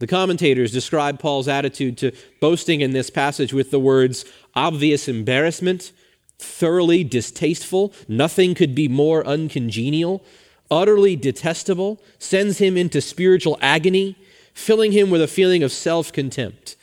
The 0.00 0.06
commentators 0.06 0.72
describe 0.72 1.18
Paul's 1.18 1.46
attitude 1.46 1.98
to 1.98 2.12
boasting 2.40 2.80
in 2.80 2.92
this 2.92 3.10
passage 3.10 3.52
with 3.52 3.70
the 3.70 3.78
words 3.78 4.24
obvious 4.54 5.08
embarrassment, 5.08 5.92
thoroughly 6.38 7.04
distasteful, 7.04 7.92
nothing 8.08 8.54
could 8.54 8.74
be 8.74 8.88
more 8.88 9.24
uncongenial, 9.26 10.24
utterly 10.70 11.16
detestable, 11.16 12.00
sends 12.18 12.58
him 12.58 12.78
into 12.78 13.02
spiritual 13.02 13.58
agony, 13.60 14.16
filling 14.54 14.92
him 14.92 15.10
with 15.10 15.20
a 15.20 15.28
feeling 15.28 15.62
of 15.62 15.70
self 15.70 16.10
contempt. 16.12 16.76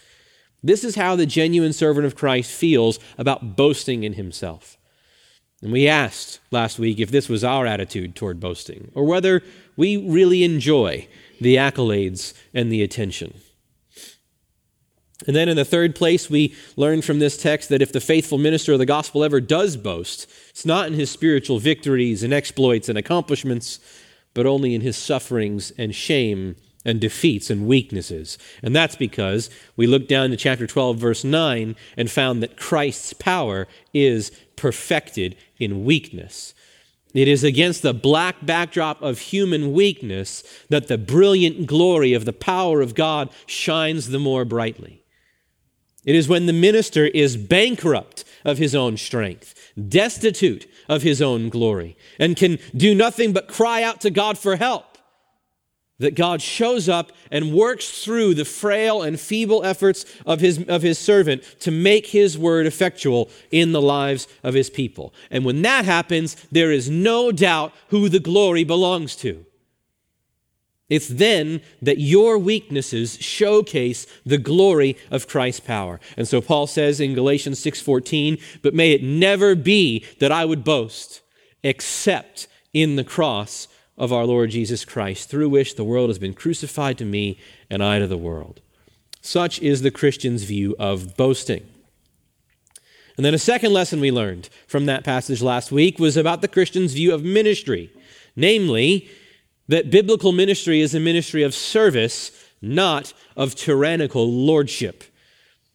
This 0.61 0.83
is 0.83 0.95
how 0.95 1.15
the 1.15 1.25
genuine 1.25 1.73
servant 1.73 2.05
of 2.05 2.15
Christ 2.15 2.51
feels 2.51 2.99
about 3.17 3.55
boasting 3.55 4.03
in 4.03 4.13
himself. 4.13 4.77
And 5.63 5.71
we 5.71 5.87
asked 5.87 6.39
last 6.51 6.77
week 6.77 6.99
if 6.99 7.09
this 7.09 7.27
was 7.27 7.43
our 7.43 7.65
attitude 7.65 8.15
toward 8.15 8.39
boasting, 8.39 8.91
or 8.93 9.05
whether 9.05 9.41
we 9.75 9.97
really 9.97 10.43
enjoy 10.43 11.07
the 11.39 11.55
accolades 11.55 12.33
and 12.53 12.71
the 12.71 12.83
attention. 12.83 13.33
And 15.25 15.35
then 15.35 15.49
in 15.49 15.57
the 15.57 15.65
third 15.65 15.95
place, 15.95 16.29
we 16.29 16.55
learn 16.75 17.01
from 17.01 17.19
this 17.19 17.41
text 17.41 17.69
that 17.69 17.81
if 17.81 17.91
the 17.91 17.99
faithful 17.99 18.37
minister 18.37 18.73
of 18.73 18.79
the 18.79 18.85
gospel 18.85 19.23
ever 19.23 19.41
does 19.41 19.75
boast, 19.75 20.29
it's 20.49 20.65
not 20.65 20.87
in 20.87 20.93
his 20.93 21.09
spiritual 21.09 21.57
victories 21.57 22.21
and 22.21 22.33
exploits 22.33 22.87
and 22.87 22.97
accomplishments, 22.97 23.79
but 24.35 24.45
only 24.45 24.75
in 24.75 24.81
his 24.81 24.95
sufferings 24.95 25.71
and 25.71 25.95
shame 25.95 26.55
and 26.85 27.01
defeats 27.01 27.49
and 27.49 27.67
weaknesses. 27.67 28.37
And 28.61 28.75
that's 28.75 28.95
because 28.95 29.49
we 29.75 29.87
looked 29.87 30.07
down 30.07 30.29
to 30.29 30.37
chapter 30.37 30.67
12, 30.67 30.97
verse 30.97 31.23
9, 31.23 31.75
and 31.97 32.11
found 32.11 32.43
that 32.43 32.55
Christ's 32.55 33.13
power 33.13 33.67
is 33.93 34.31
perfected 34.55 35.35
in 35.57 35.83
weakness. 35.83 36.53
It 37.17 37.27
is 37.27 37.43
against 37.43 37.81
the 37.81 37.95
black 37.95 38.45
backdrop 38.45 39.01
of 39.01 39.17
human 39.17 39.73
weakness 39.73 40.43
that 40.69 40.87
the 40.87 40.99
brilliant 40.99 41.65
glory 41.65 42.13
of 42.13 42.25
the 42.25 42.31
power 42.31 42.79
of 42.79 42.93
God 42.93 43.31
shines 43.47 44.09
the 44.09 44.19
more 44.19 44.45
brightly. 44.45 45.01
It 46.05 46.13
is 46.13 46.29
when 46.29 46.45
the 46.45 46.53
minister 46.53 47.07
is 47.07 47.35
bankrupt 47.35 48.23
of 48.45 48.59
his 48.59 48.75
own 48.75 48.97
strength, 48.97 49.55
destitute 49.89 50.69
of 50.87 51.01
his 51.01 51.19
own 51.19 51.49
glory, 51.49 51.97
and 52.19 52.37
can 52.37 52.59
do 52.75 52.93
nothing 52.93 53.33
but 53.33 53.47
cry 53.47 53.81
out 53.81 53.99
to 54.01 54.11
God 54.11 54.37
for 54.37 54.55
help 54.55 54.96
that 55.99 56.15
God 56.15 56.41
shows 56.41 56.87
up 56.87 57.11
and 57.31 57.53
works 57.53 58.03
through 58.03 58.35
the 58.35 58.45
frail 58.45 59.01
and 59.01 59.19
feeble 59.19 59.63
efforts 59.63 60.05
of 60.25 60.39
his, 60.39 60.63
of 60.67 60.81
his 60.83 60.99
servant 60.99 61.43
to 61.61 61.71
make 61.71 62.07
his 62.07 62.37
word 62.37 62.67
effectual 62.67 63.29
in 63.51 63.71
the 63.71 63.81
lives 63.81 64.27
of 64.43 64.53
his 64.53 64.69
people. 64.69 65.13
And 65.31 65.43
when 65.43 65.63
that 65.63 65.85
happens, 65.85 66.35
there 66.51 66.71
is 66.71 66.89
no 66.89 67.31
doubt 67.31 67.73
who 67.89 68.09
the 68.09 68.19
glory 68.19 68.63
belongs 68.63 69.15
to. 69.17 69.45
It's 70.89 71.07
then 71.07 71.61
that 71.81 71.99
your 71.99 72.37
weaknesses 72.37 73.17
showcase 73.19 74.07
the 74.25 74.37
glory 74.37 74.95
of 75.11 75.27
Christ's 75.27 75.59
power. 75.59 75.99
And 76.15 76.27
so 76.27 76.39
Paul 76.39 76.65
says 76.65 77.01
in 77.01 77.13
Galatians 77.13 77.59
6:14, 77.59 78.37
"But 78.61 78.73
may 78.73 78.93
it 78.93 79.03
never 79.03 79.53
be 79.53 80.05
that 80.19 80.31
I 80.31 80.45
would 80.45 80.63
boast 80.63 81.21
except 81.61 82.47
in 82.73 82.95
the 82.95 83.03
cross 83.03 83.67
of 83.97 84.13
our 84.13 84.25
Lord 84.25 84.51
Jesus 84.51 84.85
Christ, 84.85 85.29
through 85.29 85.49
which 85.49 85.75
the 85.75 85.83
world 85.83 86.09
has 86.09 86.19
been 86.19 86.33
crucified 86.33 86.97
to 86.99 87.05
me 87.05 87.39
and 87.69 87.83
I 87.83 87.99
to 87.99 88.07
the 88.07 88.17
world. 88.17 88.61
Such 89.21 89.59
is 89.61 89.81
the 89.81 89.91
Christian's 89.91 90.43
view 90.43 90.75
of 90.77 91.17
boasting. 91.17 91.67
And 93.17 93.25
then 93.25 93.33
a 93.33 93.39
second 93.39 93.73
lesson 93.73 93.99
we 93.99 94.11
learned 94.11 94.49
from 94.67 94.85
that 94.85 95.03
passage 95.03 95.41
last 95.41 95.71
week 95.71 95.97
was 95.97 96.15
about 96.15 96.41
the 96.41 96.47
Christian's 96.47 96.93
view 96.93 97.13
of 97.13 97.23
ministry, 97.23 97.91
namely, 98.35 99.09
that 99.67 99.89
biblical 99.89 100.31
ministry 100.31 100.81
is 100.81 100.93
a 100.93 100.99
ministry 100.99 101.41
of 101.41 101.55
service, 101.55 102.31
not 102.61 103.13
of 103.35 103.55
tyrannical 103.55 104.31
lordship. 104.31 105.03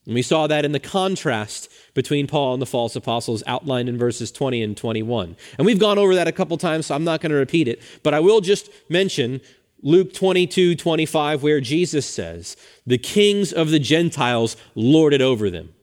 And 0.06 0.14
we 0.14 0.22
saw 0.22 0.46
that 0.46 0.64
in 0.64 0.72
the 0.72 0.80
contrast 0.80 1.68
between 1.94 2.26
Paul 2.26 2.54
and 2.54 2.62
the 2.62 2.66
false 2.66 2.96
apostles 2.96 3.42
outlined 3.46 3.88
in 3.88 3.98
verses 3.98 4.32
20 4.32 4.62
and 4.62 4.76
21. 4.76 5.36
And 5.58 5.66
we've 5.66 5.78
gone 5.78 5.98
over 5.98 6.14
that 6.14 6.28
a 6.28 6.32
couple 6.32 6.56
times, 6.56 6.86
so 6.86 6.94
I'm 6.94 7.04
not 7.04 7.20
going 7.20 7.30
to 7.30 7.36
repeat 7.36 7.68
it, 7.68 7.82
but 8.02 8.14
I 8.14 8.20
will 8.20 8.40
just 8.40 8.70
mention 8.88 9.40
Luke 9.82 10.12
22, 10.12 10.76
25, 10.76 11.42
where 11.42 11.60
Jesus 11.60 12.06
says, 12.06 12.56
The 12.86 12.98
kings 12.98 13.52
of 13.52 13.70
the 13.70 13.80
Gentiles 13.80 14.56
lord 14.74 15.12
it 15.12 15.20
over 15.20 15.50
them. 15.50 15.74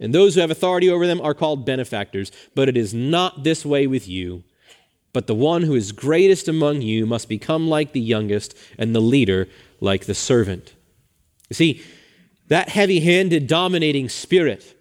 And 0.00 0.14
those 0.14 0.34
who 0.34 0.40
have 0.40 0.50
authority 0.50 0.88
over 0.88 1.06
them 1.06 1.20
are 1.20 1.34
called 1.34 1.66
benefactors, 1.66 2.32
but 2.54 2.68
it 2.68 2.76
is 2.76 2.94
not 2.94 3.44
this 3.44 3.66
way 3.66 3.86
with 3.86 4.08
you. 4.08 4.44
But 5.12 5.26
the 5.26 5.34
one 5.34 5.62
who 5.62 5.74
is 5.74 5.92
greatest 5.92 6.48
among 6.48 6.82
you 6.82 7.04
must 7.06 7.28
become 7.28 7.68
like 7.68 7.92
the 7.92 8.00
youngest, 8.00 8.56
and 8.78 8.94
the 8.94 9.00
leader 9.00 9.48
like 9.80 10.06
the 10.06 10.14
servant. 10.14 10.74
You 11.48 11.54
see, 11.54 11.82
that 12.48 12.68
heavy 12.68 13.00
handed, 13.00 13.46
dominating 13.46 14.08
spirit, 14.08 14.77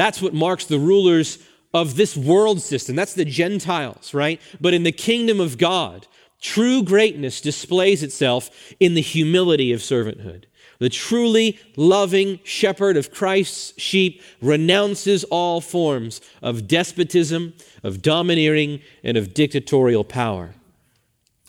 that's 0.00 0.22
what 0.22 0.32
marks 0.32 0.64
the 0.64 0.78
rulers 0.78 1.38
of 1.74 1.96
this 1.96 2.16
world 2.16 2.62
system. 2.62 2.96
That's 2.96 3.14
the 3.14 3.24
Gentiles, 3.24 4.14
right? 4.14 4.40
But 4.60 4.72
in 4.72 4.82
the 4.82 4.92
kingdom 4.92 5.40
of 5.40 5.58
God, 5.58 6.06
true 6.40 6.82
greatness 6.82 7.40
displays 7.42 8.02
itself 8.02 8.72
in 8.80 8.94
the 8.94 9.02
humility 9.02 9.72
of 9.72 9.80
servanthood. 9.80 10.44
The 10.78 10.88
truly 10.88 11.58
loving 11.76 12.40
shepherd 12.42 12.96
of 12.96 13.12
Christ's 13.12 13.78
sheep 13.78 14.22
renounces 14.40 15.24
all 15.24 15.60
forms 15.60 16.22
of 16.40 16.66
despotism, 16.66 17.52
of 17.82 18.00
domineering, 18.00 18.80
and 19.04 19.18
of 19.18 19.34
dictatorial 19.34 20.04
power. 20.04 20.54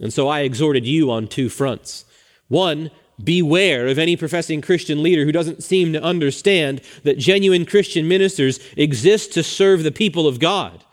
And 0.02 0.12
so 0.12 0.28
I 0.28 0.42
exhorted 0.42 0.86
you 0.86 1.10
on 1.10 1.28
two 1.28 1.48
fronts. 1.48 2.04
One, 2.50 2.92
beware 3.24 3.88
of 3.88 3.98
any 3.98 4.16
professing 4.16 4.62
Christian 4.62 5.02
leader 5.02 5.26
who 5.26 5.32
doesn't 5.32 5.64
seem 5.64 5.94
to 5.94 6.04
understand 6.04 6.82
that 7.04 7.18
genuine 7.18 7.66
Christian 7.66 8.08
ministers 8.08 8.60
exist 8.78 9.34
to 9.34 9.44
serve 9.44 9.84
the 9.84 9.92
people 9.92 10.28
of 10.28 10.40
God, 10.40 10.84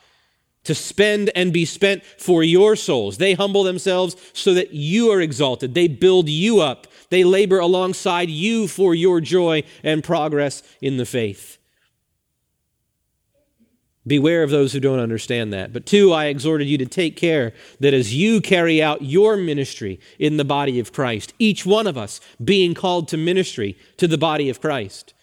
to 0.65 0.75
spend 0.75 1.31
and 1.35 1.53
be 1.53 1.65
spent 1.65 2.05
for 2.05 2.43
your 2.43 2.77
souls. 2.77 3.19
They 3.19 3.35
humble 3.35 3.65
themselves 3.65 4.17
so 4.33 4.55
that 4.55 4.73
you 4.73 5.11
are 5.11 5.21
exalted. 5.21 5.75
They 5.75 5.89
build 5.89 6.29
you 6.29 6.61
up. 6.61 6.87
They 7.11 7.25
labor 7.25 7.59
alongside 7.59 8.29
you 8.29 8.69
for 8.69 8.95
your 8.95 9.21
joy 9.21 9.65
and 9.83 10.05
progress 10.05 10.63
in 10.81 10.97
the 10.97 11.07
faith. 11.07 11.58
Beware 14.09 14.43
of 14.43 14.50
those 14.50 14.73
who 14.73 14.81
don't 14.81 14.99
understand 14.99 15.53
that. 15.53 15.73
But 15.73 15.87
two, 15.87 16.12
I 16.12 16.27
exhorted 16.27 16.67
you 16.67 16.79
to 16.79 16.87
take 16.87 17.15
care 17.15 17.53
that 17.79 17.95
as 17.95 18.15
you 18.15 18.41
carry 18.41 18.83
out 18.83 19.03
your 19.03 19.37
ministry 19.37 20.00
in 20.19 20.38
the 20.38 20.45
body 20.45 20.81
of 20.81 20.93
Christ, 20.93 21.35
each 21.38 21.67
one 21.67 21.87
of 21.87 21.99
us 21.99 22.21
being 22.43 22.75
called 22.75 23.07
to 23.09 23.17
ministry 23.17 23.79
to 23.99 24.09
the 24.09 24.19
body 24.19 24.49
of 24.49 24.61
Christ, 24.61 25.15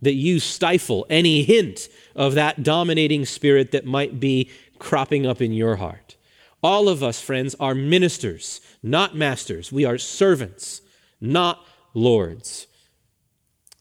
that 0.00 0.14
you 0.14 0.40
stifle 0.40 1.06
any 1.08 1.44
hint 1.44 1.88
of 2.16 2.34
that 2.34 2.62
dominating 2.62 3.24
spirit 3.24 3.70
that 3.70 3.86
might 3.86 4.18
be 4.18 4.50
cropping 4.78 5.26
up 5.26 5.40
in 5.40 5.52
your 5.52 5.76
heart. 5.76 6.16
All 6.62 6.88
of 6.88 7.02
us, 7.02 7.20
friends, 7.20 7.54
are 7.60 7.74
ministers, 7.74 8.60
not 8.82 9.14
masters. 9.14 9.70
We 9.70 9.84
are 9.84 9.98
servants, 9.98 10.80
not 11.20 11.64
lords. 11.92 12.66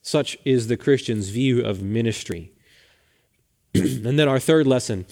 Such 0.02 0.38
is 0.46 0.68
the 0.68 0.78
Christian's 0.78 1.30
view 1.30 1.64
of 1.64 1.82
ministry. 1.82 2.51
and 3.74 4.20
then 4.20 4.28
our 4.28 4.40
third 4.40 4.68
lesson 4.68 5.06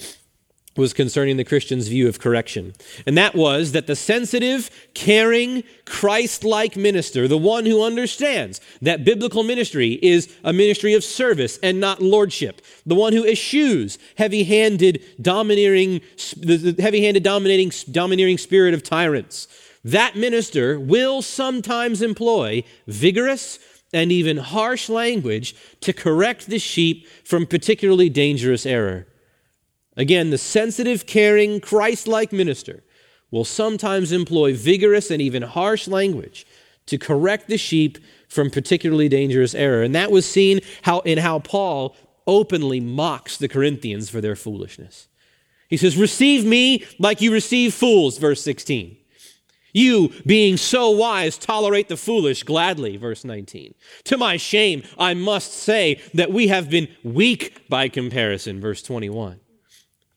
was 0.79 0.93
concerning 0.93 1.37
the 1.37 1.43
Christian's 1.43 1.87
view 1.87 2.07
of 2.07 2.19
correction. 2.19 2.73
And 3.05 3.17
that 3.17 3.35
was 3.35 3.73
that 3.73 3.85
the 3.85 3.95
sensitive, 3.95 4.69
caring, 4.93 5.63
Christ 5.85 6.43
like 6.43 6.75
minister, 6.75 7.27
the 7.27 7.37
one 7.37 7.65
who 7.65 7.83
understands 7.83 8.61
that 8.81 9.03
biblical 9.03 9.43
ministry 9.43 9.99
is 10.01 10.33
a 10.43 10.53
ministry 10.53 10.93
of 10.93 11.03
service 11.03 11.59
and 11.61 11.79
not 11.79 12.01
lordship, 12.01 12.61
the 12.85 12.95
one 12.95 13.13
who 13.13 13.25
eschews 13.25 13.99
heavy 14.17 14.43
handed, 14.43 15.03
domineering, 15.21 16.01
the 16.37 16.75
heavy 16.79 17.03
handed, 17.03 17.23
dominating, 17.23 17.71
domineering 17.91 18.37
spirit 18.37 18.73
of 18.73 18.81
tyrants, 18.81 19.47
that 19.83 20.15
minister 20.15 20.79
will 20.79 21.21
sometimes 21.21 22.01
employ 22.01 22.63
vigorous, 22.87 23.59
and 23.91 24.11
even 24.11 24.37
harsh 24.37 24.89
language 24.89 25.55
to 25.81 25.93
correct 25.93 26.47
the 26.47 26.59
sheep 26.59 27.07
from 27.23 27.45
particularly 27.45 28.09
dangerous 28.09 28.65
error. 28.65 29.07
Again, 29.97 30.29
the 30.29 30.37
sensitive, 30.37 31.05
caring, 31.05 31.59
Christ 31.59 32.07
like 32.07 32.31
minister 32.31 32.83
will 33.31 33.45
sometimes 33.45 34.11
employ 34.11 34.53
vigorous 34.53 35.11
and 35.11 35.21
even 35.21 35.43
harsh 35.43 35.87
language 35.87 36.45
to 36.85 36.97
correct 36.97 37.47
the 37.47 37.57
sheep 37.57 37.97
from 38.27 38.49
particularly 38.49 39.09
dangerous 39.09 39.53
error. 39.53 39.83
And 39.83 39.93
that 39.95 40.11
was 40.11 40.25
seen 40.25 40.61
how, 40.83 40.99
in 41.01 41.17
how 41.17 41.39
Paul 41.39 41.95
openly 42.25 42.79
mocks 42.79 43.37
the 43.37 43.47
Corinthians 43.47 44.09
for 44.09 44.21
their 44.21 44.35
foolishness. 44.35 45.07
He 45.67 45.77
says, 45.77 45.97
Receive 45.97 46.45
me 46.45 46.85
like 46.97 47.21
you 47.21 47.31
receive 47.31 47.73
fools, 47.73 48.17
verse 48.17 48.41
16. 48.41 48.97
You, 49.73 50.11
being 50.25 50.57
so 50.57 50.89
wise, 50.89 51.37
tolerate 51.37 51.89
the 51.89 51.97
foolish 51.97 52.43
gladly, 52.43 52.97
verse 52.97 53.23
19. 53.23 53.75
To 54.05 54.17
my 54.17 54.37
shame, 54.37 54.83
I 54.97 55.13
must 55.13 55.53
say 55.53 56.01
that 56.13 56.31
we 56.31 56.47
have 56.47 56.69
been 56.69 56.87
weak 57.03 57.67
by 57.69 57.89
comparison, 57.89 58.59
verse 58.59 58.81
21. 58.81 59.39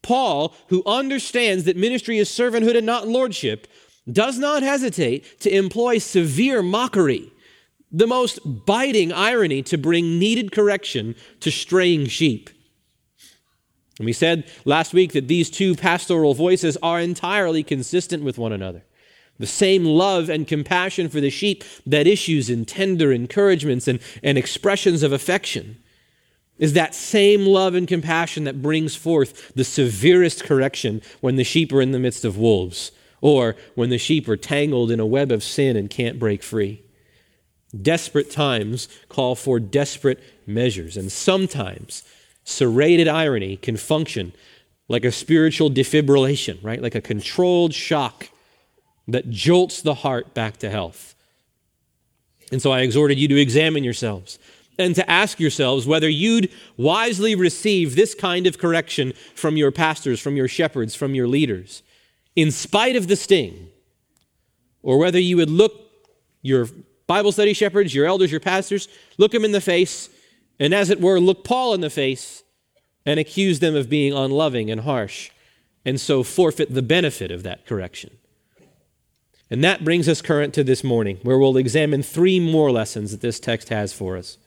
Paul, 0.02 0.54
who 0.68 0.82
understands 0.84 1.64
that 1.64 1.76
ministry 1.76 2.18
is 2.18 2.28
servanthood 2.28 2.76
and 2.76 2.86
not 2.86 3.06
lordship, 3.06 3.68
does 4.10 4.38
not 4.38 4.62
hesitate 4.62 5.40
to 5.40 5.54
employ 5.54 5.98
severe 5.98 6.62
mockery, 6.62 7.30
the 7.92 8.06
most 8.06 8.40
biting 8.66 9.12
irony 9.12 9.62
to 9.62 9.78
bring 9.78 10.18
needed 10.18 10.50
correction 10.50 11.14
to 11.40 11.50
straying 11.50 12.06
sheep. 12.06 12.50
And 13.98 14.06
we 14.06 14.12
said 14.12 14.50
last 14.64 14.92
week 14.94 15.12
that 15.12 15.28
these 15.28 15.50
two 15.50 15.76
pastoral 15.76 16.34
voices 16.34 16.76
are 16.82 16.98
entirely 16.98 17.62
consistent 17.62 18.24
with 18.24 18.38
one 18.38 18.52
another. 18.52 18.84
The 19.42 19.48
same 19.48 19.84
love 19.84 20.30
and 20.30 20.46
compassion 20.46 21.08
for 21.08 21.20
the 21.20 21.28
sheep 21.28 21.64
that 21.84 22.06
issues 22.06 22.48
in 22.48 22.64
tender 22.64 23.10
encouragements 23.10 23.88
and, 23.88 23.98
and 24.22 24.38
expressions 24.38 25.02
of 25.02 25.12
affection 25.12 25.82
is 26.58 26.74
that 26.74 26.94
same 26.94 27.44
love 27.44 27.74
and 27.74 27.88
compassion 27.88 28.44
that 28.44 28.62
brings 28.62 28.94
forth 28.94 29.52
the 29.56 29.64
severest 29.64 30.44
correction 30.44 31.02
when 31.22 31.34
the 31.34 31.42
sheep 31.42 31.72
are 31.72 31.82
in 31.82 31.90
the 31.90 31.98
midst 31.98 32.24
of 32.24 32.38
wolves 32.38 32.92
or 33.20 33.56
when 33.74 33.90
the 33.90 33.98
sheep 33.98 34.28
are 34.28 34.36
tangled 34.36 34.92
in 34.92 35.00
a 35.00 35.06
web 35.06 35.32
of 35.32 35.42
sin 35.42 35.76
and 35.76 35.90
can't 35.90 36.20
break 36.20 36.40
free. 36.44 36.80
Desperate 37.76 38.30
times 38.30 38.86
call 39.08 39.34
for 39.34 39.58
desperate 39.58 40.22
measures, 40.46 40.96
and 40.96 41.10
sometimes 41.10 42.04
serrated 42.44 43.08
irony 43.08 43.56
can 43.56 43.76
function 43.76 44.32
like 44.86 45.04
a 45.04 45.10
spiritual 45.10 45.68
defibrillation, 45.68 46.62
right? 46.62 46.80
Like 46.80 46.94
a 46.94 47.00
controlled 47.00 47.74
shock 47.74 48.28
that 49.12 49.30
jolts 49.30 49.82
the 49.82 49.94
heart 49.94 50.34
back 50.34 50.58
to 50.58 50.70
health. 50.70 51.14
And 52.50 52.60
so 52.60 52.70
I 52.72 52.80
exhorted 52.80 53.18
you 53.18 53.28
to 53.28 53.40
examine 53.40 53.84
yourselves 53.84 54.38
and 54.78 54.94
to 54.94 55.10
ask 55.10 55.38
yourselves 55.38 55.86
whether 55.86 56.08
you'd 56.08 56.50
wisely 56.76 57.34
receive 57.34 57.94
this 57.94 58.14
kind 58.14 58.46
of 58.46 58.58
correction 58.58 59.12
from 59.34 59.56
your 59.56 59.70
pastors, 59.70 60.20
from 60.20 60.36
your 60.36 60.48
shepherds, 60.48 60.94
from 60.94 61.14
your 61.14 61.28
leaders, 61.28 61.82
in 62.36 62.50
spite 62.50 62.96
of 62.96 63.08
the 63.08 63.16
sting, 63.16 63.68
or 64.82 64.98
whether 64.98 65.18
you 65.18 65.36
would 65.36 65.50
look 65.50 65.72
your 66.40 66.68
Bible 67.06 67.32
study 67.32 67.52
shepherds, 67.52 67.94
your 67.94 68.06
elders, 68.06 68.30
your 68.30 68.40
pastors, 68.40 68.88
look 69.18 69.32
them 69.32 69.44
in 69.44 69.52
the 69.52 69.60
face, 69.60 70.08
and 70.58 70.74
as 70.74 70.90
it 70.90 71.00
were, 71.00 71.20
look 71.20 71.44
Paul 71.44 71.74
in 71.74 71.80
the 71.80 71.90
face 71.90 72.42
and 73.04 73.18
accuse 73.20 73.60
them 73.60 73.74
of 73.74 73.90
being 73.90 74.12
unloving 74.12 74.70
and 74.70 74.82
harsh, 74.82 75.30
and 75.84 76.00
so 76.00 76.22
forfeit 76.22 76.72
the 76.72 76.82
benefit 76.82 77.30
of 77.30 77.42
that 77.42 77.66
correction. 77.66 78.16
And 79.52 79.62
that 79.62 79.84
brings 79.84 80.08
us 80.08 80.22
current 80.22 80.54
to 80.54 80.64
this 80.64 80.82
morning, 80.82 81.18
where 81.24 81.36
we'll 81.36 81.58
examine 81.58 82.02
three 82.02 82.40
more 82.40 82.72
lessons 82.72 83.10
that 83.10 83.20
this 83.20 83.38
text 83.38 83.68
has 83.68 83.92
for 83.92 84.16
us. 84.16 84.38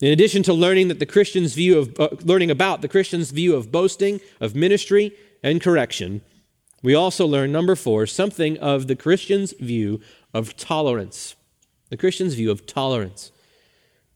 In 0.00 0.10
addition 0.10 0.42
to 0.44 0.54
learning 0.54 0.88
that 0.88 0.98
the 0.98 1.04
Christian's 1.04 1.52
view 1.52 1.78
of 1.78 2.00
uh, 2.00 2.08
learning 2.22 2.50
about 2.50 2.80
the 2.80 2.88
Christian's 2.88 3.32
view 3.32 3.54
of 3.54 3.70
boasting, 3.70 4.22
of 4.40 4.54
ministry 4.54 5.12
and 5.42 5.60
correction, 5.60 6.22
we 6.82 6.94
also 6.94 7.26
learn 7.26 7.52
number 7.52 7.76
4 7.76 8.06
something 8.06 8.56
of 8.60 8.86
the 8.86 8.96
Christian's 8.96 9.52
view 9.60 10.00
of 10.32 10.56
tolerance. 10.56 11.36
The 11.90 11.98
Christian's 11.98 12.32
view 12.32 12.50
of 12.50 12.64
tolerance. 12.64 13.30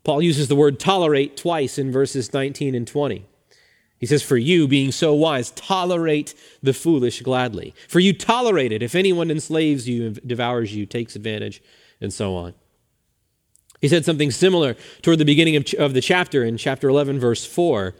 Paul 0.04 0.22
uses 0.22 0.48
the 0.48 0.56
word 0.56 0.80
tolerate 0.80 1.36
twice 1.36 1.76
in 1.76 1.92
verses 1.92 2.32
19 2.32 2.74
and 2.74 2.88
20. 2.88 3.26
He 3.98 4.06
says, 4.06 4.22
For 4.22 4.36
you, 4.36 4.68
being 4.68 4.92
so 4.92 5.12
wise, 5.12 5.50
tolerate 5.50 6.34
the 6.62 6.72
foolish 6.72 7.20
gladly. 7.22 7.74
For 7.88 8.00
you 8.00 8.12
tolerate 8.12 8.72
it 8.72 8.82
if 8.82 8.94
anyone 8.94 9.30
enslaves 9.30 9.88
you, 9.88 10.10
devours 10.10 10.74
you, 10.74 10.86
takes 10.86 11.16
advantage, 11.16 11.62
and 12.00 12.12
so 12.12 12.36
on. 12.36 12.54
He 13.80 13.88
said 13.88 14.04
something 14.04 14.30
similar 14.30 14.76
toward 15.02 15.18
the 15.18 15.24
beginning 15.24 15.56
of, 15.56 15.66
of 15.78 15.94
the 15.94 16.00
chapter 16.00 16.44
in 16.44 16.56
chapter 16.56 16.88
11, 16.88 17.18
verse 17.18 17.44
4. 17.44 17.94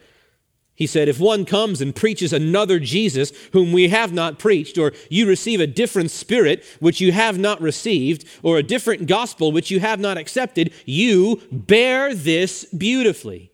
He 0.75 0.87
said, 0.87 1.09
If 1.09 1.19
one 1.19 1.45
comes 1.45 1.81
and 1.81 1.95
preaches 1.95 2.33
another 2.33 2.79
Jesus 2.79 3.33
whom 3.53 3.73
we 3.73 3.89
have 3.89 4.13
not 4.13 4.39
preached, 4.39 4.79
or 4.79 4.93
you 5.11 5.27
receive 5.27 5.61
a 5.61 5.67
different 5.67 6.13
spirit 6.13 6.65
which 6.79 7.01
you 7.01 7.11
have 7.11 7.37
not 7.37 7.61
received, 7.61 8.25
or 8.45 8.59
a 8.59 8.63
different 8.63 9.09
gospel 9.09 9.51
which 9.51 9.73
you 9.73 9.81
have 9.81 9.99
not 9.99 10.17
accepted, 10.17 10.73
you 10.85 11.43
bear 11.51 12.15
this 12.15 12.65
beautifully. 12.67 13.51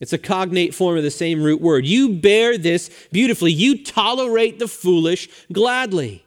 It's 0.00 0.14
a 0.14 0.18
cognate 0.18 0.74
form 0.74 0.96
of 0.96 1.02
the 1.02 1.10
same 1.10 1.42
root 1.42 1.60
word. 1.60 1.86
You 1.86 2.14
bear 2.14 2.56
this 2.56 2.90
beautifully. 3.12 3.52
You 3.52 3.84
tolerate 3.84 4.58
the 4.58 4.68
foolish 4.68 5.28
gladly. 5.52 6.24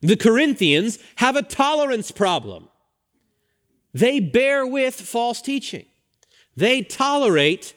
The 0.00 0.16
Corinthians 0.16 0.98
have 1.16 1.34
a 1.34 1.42
tolerance 1.42 2.10
problem. 2.10 2.68
They 3.94 4.20
bear 4.20 4.66
with 4.66 4.94
false 4.94 5.40
teaching. 5.40 5.86
They 6.56 6.82
tolerate 6.82 7.74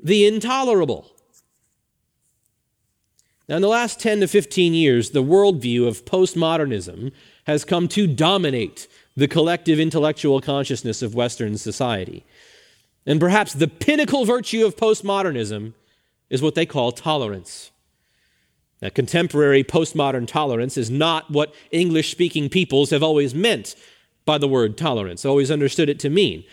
the 0.00 0.26
intolerable. 0.26 1.10
Now, 3.48 3.56
in 3.56 3.62
the 3.62 3.68
last 3.68 3.98
10 3.98 4.20
to 4.20 4.28
15 4.28 4.74
years, 4.74 5.10
the 5.10 5.22
worldview 5.22 5.88
of 5.88 6.04
postmodernism 6.04 7.12
has 7.44 7.64
come 7.64 7.88
to 7.88 8.06
dominate 8.06 8.86
the 9.16 9.26
collective 9.26 9.80
intellectual 9.80 10.40
consciousness 10.40 11.02
of 11.02 11.14
Western 11.14 11.56
society. 11.56 12.24
And 13.08 13.18
perhaps 13.18 13.54
the 13.54 13.68
pinnacle 13.68 14.26
virtue 14.26 14.66
of 14.66 14.76
postmodernism 14.76 15.72
is 16.28 16.42
what 16.42 16.54
they 16.54 16.66
call 16.66 16.92
tolerance. 16.92 17.70
Now, 18.82 18.90
contemporary 18.90 19.64
postmodern 19.64 20.28
tolerance 20.28 20.76
is 20.76 20.90
not 20.90 21.30
what 21.30 21.54
English 21.70 22.10
speaking 22.10 22.50
peoples 22.50 22.90
have 22.90 23.02
always 23.02 23.34
meant 23.34 23.74
by 24.26 24.36
the 24.36 24.46
word 24.46 24.76
tolerance, 24.76 25.24
always 25.24 25.50
understood 25.50 25.88
it 25.88 25.98
to 26.00 26.10
mean. 26.10 26.44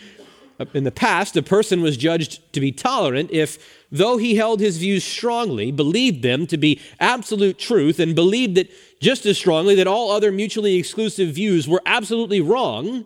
In 0.72 0.84
the 0.84 0.90
past, 0.90 1.36
a 1.36 1.42
person 1.42 1.82
was 1.82 1.98
judged 1.98 2.50
to 2.54 2.60
be 2.60 2.72
tolerant 2.72 3.30
if, 3.30 3.58
though 3.92 4.16
he 4.16 4.36
held 4.36 4.58
his 4.58 4.78
views 4.78 5.04
strongly, 5.04 5.70
believed 5.70 6.22
them 6.22 6.46
to 6.46 6.56
be 6.56 6.80
absolute 6.98 7.58
truth, 7.58 8.00
and 8.00 8.14
believed 8.14 8.54
that 8.54 8.70
just 8.98 9.26
as 9.26 9.36
strongly 9.36 9.74
that 9.74 9.86
all 9.86 10.10
other 10.10 10.32
mutually 10.32 10.76
exclusive 10.76 11.34
views 11.34 11.68
were 11.68 11.82
absolutely 11.84 12.40
wrong, 12.40 13.04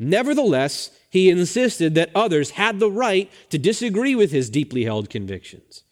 nevertheless, 0.00 0.90
he 1.10 1.28
insisted 1.28 1.94
that 1.94 2.10
others 2.14 2.50
had 2.50 2.78
the 2.78 2.90
right 2.90 3.30
to 3.50 3.58
disagree 3.58 4.14
with 4.14 4.30
his 4.30 4.48
deeply 4.48 4.84
held 4.84 5.10
convictions. 5.10 5.82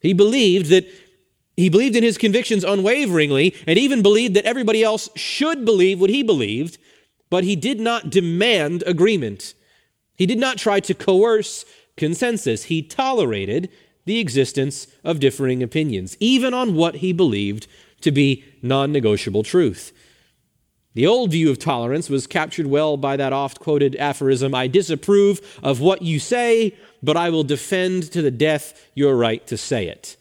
He 0.00 0.12
believed 0.12 0.70
that 0.70 0.86
he 1.56 1.68
believed 1.68 1.96
in 1.96 2.04
his 2.04 2.18
convictions 2.18 2.62
unwaveringly 2.62 3.54
and 3.66 3.78
even 3.78 4.00
believed 4.00 4.34
that 4.34 4.44
everybody 4.44 4.84
else 4.84 5.08
should 5.16 5.64
believe 5.64 6.00
what 6.00 6.10
he 6.10 6.22
believed 6.22 6.78
but 7.30 7.44
he 7.44 7.56
did 7.56 7.80
not 7.80 8.10
demand 8.10 8.82
agreement. 8.86 9.54
He 10.16 10.26
did 10.26 10.38
not 10.38 10.58
try 10.58 10.80
to 10.80 10.94
coerce 10.94 11.64
consensus. 11.96 12.64
He 12.64 12.82
tolerated 12.82 13.68
the 14.04 14.18
existence 14.18 14.86
of 15.04 15.20
differing 15.20 15.62
opinions, 15.62 16.16
even 16.20 16.54
on 16.54 16.74
what 16.74 16.96
he 16.96 17.12
believed 17.12 17.66
to 18.00 18.10
be 18.10 18.44
non 18.62 18.92
negotiable 18.92 19.42
truth. 19.42 19.92
The 20.98 21.06
old 21.06 21.30
view 21.30 21.48
of 21.48 21.60
tolerance 21.60 22.10
was 22.10 22.26
captured 22.26 22.66
well 22.66 22.96
by 22.96 23.16
that 23.18 23.32
oft 23.32 23.60
quoted 23.60 23.94
aphorism 24.00 24.52
I 24.52 24.66
disapprove 24.66 25.40
of 25.62 25.80
what 25.80 26.02
you 26.02 26.18
say, 26.18 26.74
but 27.04 27.16
I 27.16 27.30
will 27.30 27.44
defend 27.44 28.10
to 28.10 28.20
the 28.20 28.32
death 28.32 28.88
your 28.96 29.16
right 29.16 29.46
to 29.46 29.56
say 29.56 29.86
it. 29.86 30.16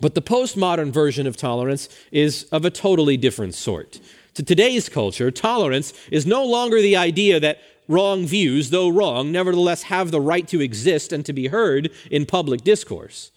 But 0.00 0.16
the 0.16 0.22
postmodern 0.22 0.90
version 0.90 1.28
of 1.28 1.36
tolerance 1.36 1.88
is 2.10 2.48
of 2.50 2.64
a 2.64 2.70
totally 2.70 3.16
different 3.16 3.54
sort. 3.54 4.00
To 4.34 4.42
today's 4.42 4.88
culture, 4.88 5.30
tolerance 5.30 5.94
is 6.10 6.26
no 6.26 6.44
longer 6.44 6.82
the 6.82 6.96
idea 6.96 7.38
that 7.38 7.60
wrong 7.86 8.26
views, 8.26 8.70
though 8.70 8.88
wrong, 8.88 9.30
nevertheless 9.30 9.84
have 9.84 10.10
the 10.10 10.20
right 10.20 10.48
to 10.48 10.60
exist 10.60 11.12
and 11.12 11.24
to 11.26 11.32
be 11.32 11.46
heard 11.46 11.92
in 12.10 12.26
public 12.26 12.62
discourse. 12.62 13.30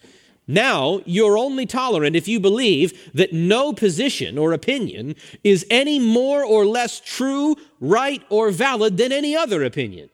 Now, 0.48 1.00
you're 1.04 1.36
only 1.36 1.66
tolerant 1.66 2.14
if 2.14 2.28
you 2.28 2.38
believe 2.38 3.10
that 3.14 3.32
no 3.32 3.72
position 3.72 4.38
or 4.38 4.52
opinion 4.52 5.16
is 5.42 5.66
any 5.70 5.98
more 5.98 6.44
or 6.44 6.64
less 6.64 7.00
true, 7.00 7.56
right, 7.80 8.22
or 8.30 8.50
valid 8.50 8.96
than 8.96 9.10
any 9.10 9.34
other 9.34 9.64
opinion. 9.64 10.08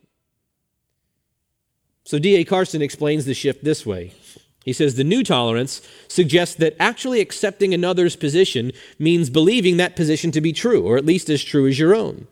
So, 2.04 2.18
D.A. 2.18 2.44
Carson 2.44 2.80
explains 2.80 3.26
the 3.26 3.34
shift 3.34 3.62
this 3.62 3.84
way 3.84 4.12
he 4.64 4.72
says 4.72 4.94
the 4.94 5.04
new 5.04 5.24
tolerance 5.24 5.82
suggests 6.08 6.54
that 6.56 6.76
actually 6.78 7.20
accepting 7.20 7.74
another's 7.74 8.16
position 8.16 8.72
means 8.98 9.30
believing 9.30 9.76
that 9.76 9.96
position 9.96 10.30
to 10.32 10.40
be 10.40 10.52
true, 10.52 10.86
or 10.86 10.96
at 10.96 11.06
least 11.06 11.28
as 11.28 11.42
true 11.42 11.66
as 11.66 11.78
your 11.78 11.94
own. 11.94 12.28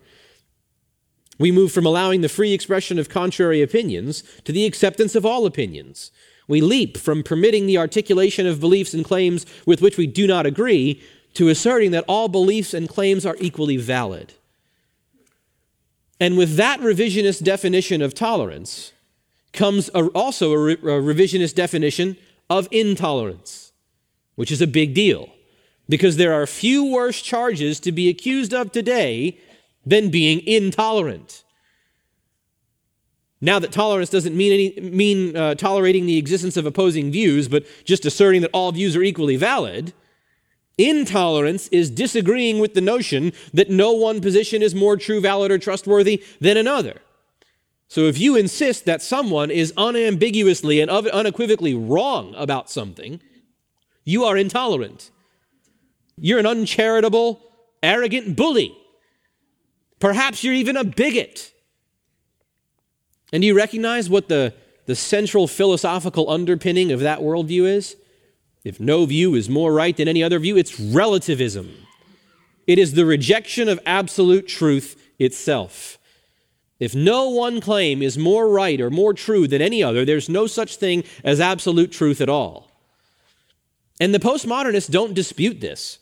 We 1.38 1.50
move 1.50 1.72
from 1.72 1.86
allowing 1.86 2.20
the 2.20 2.28
free 2.28 2.52
expression 2.52 2.98
of 2.98 3.08
contrary 3.08 3.62
opinions 3.62 4.22
to 4.44 4.52
the 4.52 4.66
acceptance 4.66 5.14
of 5.14 5.26
all 5.26 5.46
opinions. 5.46 6.12
We 6.50 6.60
leap 6.60 6.98
from 6.98 7.22
permitting 7.22 7.66
the 7.66 7.78
articulation 7.78 8.44
of 8.44 8.58
beliefs 8.58 8.92
and 8.92 9.04
claims 9.04 9.46
with 9.66 9.80
which 9.80 9.96
we 9.96 10.08
do 10.08 10.26
not 10.26 10.46
agree 10.46 11.00
to 11.34 11.48
asserting 11.48 11.92
that 11.92 12.04
all 12.08 12.26
beliefs 12.26 12.74
and 12.74 12.88
claims 12.88 13.24
are 13.24 13.36
equally 13.38 13.76
valid. 13.76 14.32
And 16.18 16.36
with 16.36 16.56
that 16.56 16.80
revisionist 16.80 17.44
definition 17.44 18.02
of 18.02 18.14
tolerance, 18.14 18.92
comes 19.52 19.90
a, 19.94 20.06
also 20.08 20.52
a, 20.52 20.58
re, 20.58 20.72
a 20.72 21.00
revisionist 21.00 21.54
definition 21.54 22.16
of 22.50 22.66
intolerance, 22.72 23.70
which 24.34 24.50
is 24.50 24.60
a 24.60 24.66
big 24.66 24.92
deal 24.92 25.28
because 25.88 26.16
there 26.16 26.34
are 26.34 26.48
few 26.48 26.84
worse 26.84 27.22
charges 27.22 27.78
to 27.78 27.92
be 27.92 28.08
accused 28.08 28.52
of 28.52 28.72
today 28.72 29.38
than 29.86 30.10
being 30.10 30.44
intolerant. 30.48 31.44
Now 33.40 33.58
that 33.58 33.72
tolerance 33.72 34.10
doesn't 34.10 34.36
mean, 34.36 34.52
any, 34.52 34.90
mean 34.90 35.36
uh, 35.36 35.54
tolerating 35.54 36.06
the 36.06 36.18
existence 36.18 36.56
of 36.56 36.66
opposing 36.66 37.10
views, 37.10 37.48
but 37.48 37.64
just 37.84 38.04
asserting 38.04 38.42
that 38.42 38.50
all 38.52 38.70
views 38.72 38.94
are 38.96 39.02
equally 39.02 39.36
valid, 39.36 39.94
intolerance 40.76 41.68
is 41.68 41.90
disagreeing 41.90 42.58
with 42.58 42.74
the 42.74 42.80
notion 42.80 43.32
that 43.54 43.70
no 43.70 43.92
one 43.92 44.20
position 44.20 44.62
is 44.62 44.74
more 44.74 44.96
true, 44.96 45.20
valid, 45.20 45.50
or 45.50 45.58
trustworthy 45.58 46.22
than 46.40 46.56
another. 46.56 47.00
So 47.88 48.02
if 48.02 48.18
you 48.18 48.36
insist 48.36 48.84
that 48.84 49.02
someone 49.02 49.50
is 49.50 49.72
unambiguously 49.76 50.80
and 50.80 50.90
unequivocally 50.90 51.74
wrong 51.74 52.34
about 52.36 52.70
something, 52.70 53.20
you 54.04 54.24
are 54.24 54.36
intolerant. 54.36 55.10
You're 56.16 56.38
an 56.38 56.46
uncharitable, 56.46 57.40
arrogant 57.82 58.36
bully. 58.36 58.76
Perhaps 59.98 60.44
you're 60.44 60.54
even 60.54 60.76
a 60.76 60.84
bigot. 60.84 61.52
And 63.32 63.42
do 63.42 63.46
you 63.46 63.56
recognize 63.56 64.10
what 64.10 64.28
the, 64.28 64.54
the 64.86 64.96
central 64.96 65.46
philosophical 65.46 66.28
underpinning 66.30 66.92
of 66.92 67.00
that 67.00 67.20
worldview 67.20 67.64
is? 67.64 67.96
If 68.64 68.80
no 68.80 69.06
view 69.06 69.34
is 69.34 69.48
more 69.48 69.72
right 69.72 69.96
than 69.96 70.08
any 70.08 70.22
other 70.22 70.38
view, 70.38 70.56
it's 70.56 70.78
relativism. 70.78 71.86
It 72.66 72.78
is 72.78 72.92
the 72.92 73.06
rejection 73.06 73.68
of 73.68 73.80
absolute 73.86 74.46
truth 74.46 75.00
itself. 75.18 75.98
If 76.78 76.94
no 76.94 77.28
one 77.28 77.60
claim 77.60 78.02
is 78.02 78.16
more 78.16 78.48
right 78.48 78.80
or 78.80 78.90
more 78.90 79.12
true 79.12 79.46
than 79.46 79.62
any 79.62 79.82
other, 79.82 80.04
there's 80.04 80.28
no 80.28 80.46
such 80.46 80.76
thing 80.76 81.04
as 81.22 81.40
absolute 81.40 81.92
truth 81.92 82.20
at 82.20 82.28
all. 82.28 82.70
And 84.00 84.14
the 84.14 84.18
postmodernists 84.18 84.90
don't 84.90 85.14
dispute 85.14 85.60
this. 85.60 85.98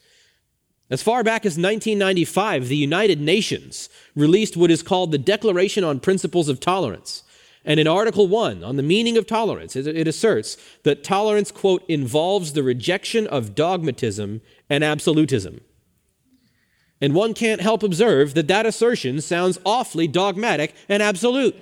As 0.90 1.02
far 1.02 1.22
back 1.22 1.44
as 1.44 1.58
1995, 1.58 2.68
the 2.68 2.76
United 2.76 3.20
Nations 3.20 3.90
released 4.14 4.56
what 4.56 4.70
is 4.70 4.82
called 4.82 5.12
the 5.12 5.18
Declaration 5.18 5.84
on 5.84 6.00
Principles 6.00 6.48
of 6.48 6.60
Tolerance. 6.60 7.24
And 7.64 7.78
in 7.78 7.86
Article 7.86 8.26
1, 8.26 8.64
on 8.64 8.76
the 8.76 8.82
meaning 8.82 9.18
of 9.18 9.26
tolerance, 9.26 9.76
it, 9.76 10.08
asserts 10.08 10.56
that 10.84 11.04
tolerance, 11.04 11.50
quote, 11.50 11.84
involves 11.88 12.54
the 12.54 12.62
rejection 12.62 13.26
of 13.26 13.54
dogmatism 13.54 14.40
and 14.70 14.82
absolutism. 14.82 15.60
And 17.00 17.14
one 17.14 17.34
can't 17.34 17.60
help 17.60 17.82
observe 17.82 18.32
that 18.34 18.48
that 18.48 18.64
assertion 18.64 19.20
sounds 19.20 19.58
awfully 19.66 20.08
dogmatic 20.08 20.74
and 20.88 21.02
absolute. 21.02 21.54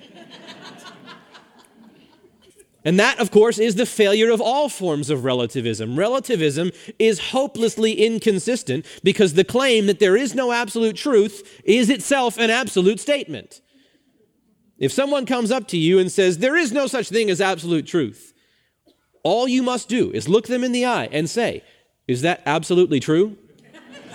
And 2.87 2.97
that, 3.01 3.19
of 3.19 3.31
course, 3.31 3.59
is 3.59 3.75
the 3.75 3.85
failure 3.85 4.31
of 4.31 4.39
all 4.39 4.69
forms 4.69 5.09
of 5.09 5.25
relativism. 5.25 5.99
Relativism 5.99 6.71
is 6.97 7.19
hopelessly 7.19 7.91
inconsistent 7.91 8.85
because 9.03 9.33
the 9.33 9.43
claim 9.43 9.87
that 9.87 9.99
there 9.99 10.15
is 10.15 10.33
no 10.33 10.53
absolute 10.53 10.95
truth 10.95 11.61
is 11.65 11.89
itself 11.89 12.37
an 12.37 12.49
absolute 12.49 13.01
statement. 13.01 13.59
If 14.77 14.93
someone 14.93 15.25
comes 15.25 15.51
up 15.51 15.67
to 15.67 15.77
you 15.77 15.99
and 15.99 16.09
says, 16.09 16.37
There 16.37 16.55
is 16.55 16.71
no 16.71 16.87
such 16.87 17.09
thing 17.09 17.29
as 17.29 17.41
absolute 17.41 17.87
truth, 17.87 18.33
all 19.21 19.49
you 19.49 19.63
must 19.63 19.89
do 19.89 20.09
is 20.11 20.29
look 20.29 20.47
them 20.47 20.63
in 20.63 20.71
the 20.71 20.85
eye 20.85 21.09
and 21.11 21.29
say, 21.29 21.65
Is 22.07 22.21
that 22.21 22.41
absolutely 22.45 23.01
true? 23.01 23.37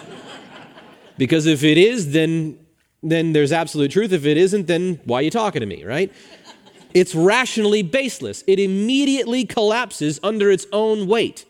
because 1.18 1.44
if 1.44 1.62
it 1.62 1.76
is, 1.76 2.12
then, 2.12 2.58
then 3.02 3.34
there's 3.34 3.52
absolute 3.52 3.90
truth. 3.90 4.12
If 4.12 4.24
it 4.24 4.38
isn't, 4.38 4.66
then 4.66 4.98
why 5.04 5.18
are 5.18 5.22
you 5.22 5.30
talking 5.30 5.60
to 5.60 5.66
me, 5.66 5.84
right? 5.84 6.10
It's 6.94 7.14
rationally 7.14 7.82
baseless. 7.82 8.44
It 8.46 8.58
immediately 8.58 9.44
collapses 9.44 10.20
under 10.22 10.50
its 10.50 10.66
own 10.72 11.06
weight. 11.06 11.44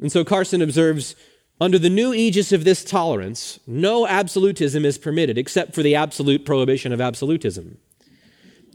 And 0.00 0.10
so 0.10 0.24
Carson 0.24 0.62
observes 0.62 1.16
under 1.60 1.78
the 1.78 1.90
new 1.90 2.14
aegis 2.14 2.52
of 2.52 2.64
this 2.64 2.82
tolerance, 2.82 3.60
no 3.66 4.06
absolutism 4.06 4.84
is 4.84 4.96
permitted 4.96 5.36
except 5.36 5.74
for 5.74 5.82
the 5.82 5.94
absolute 5.94 6.46
prohibition 6.46 6.90
of 6.90 7.00
absolutism. 7.02 7.76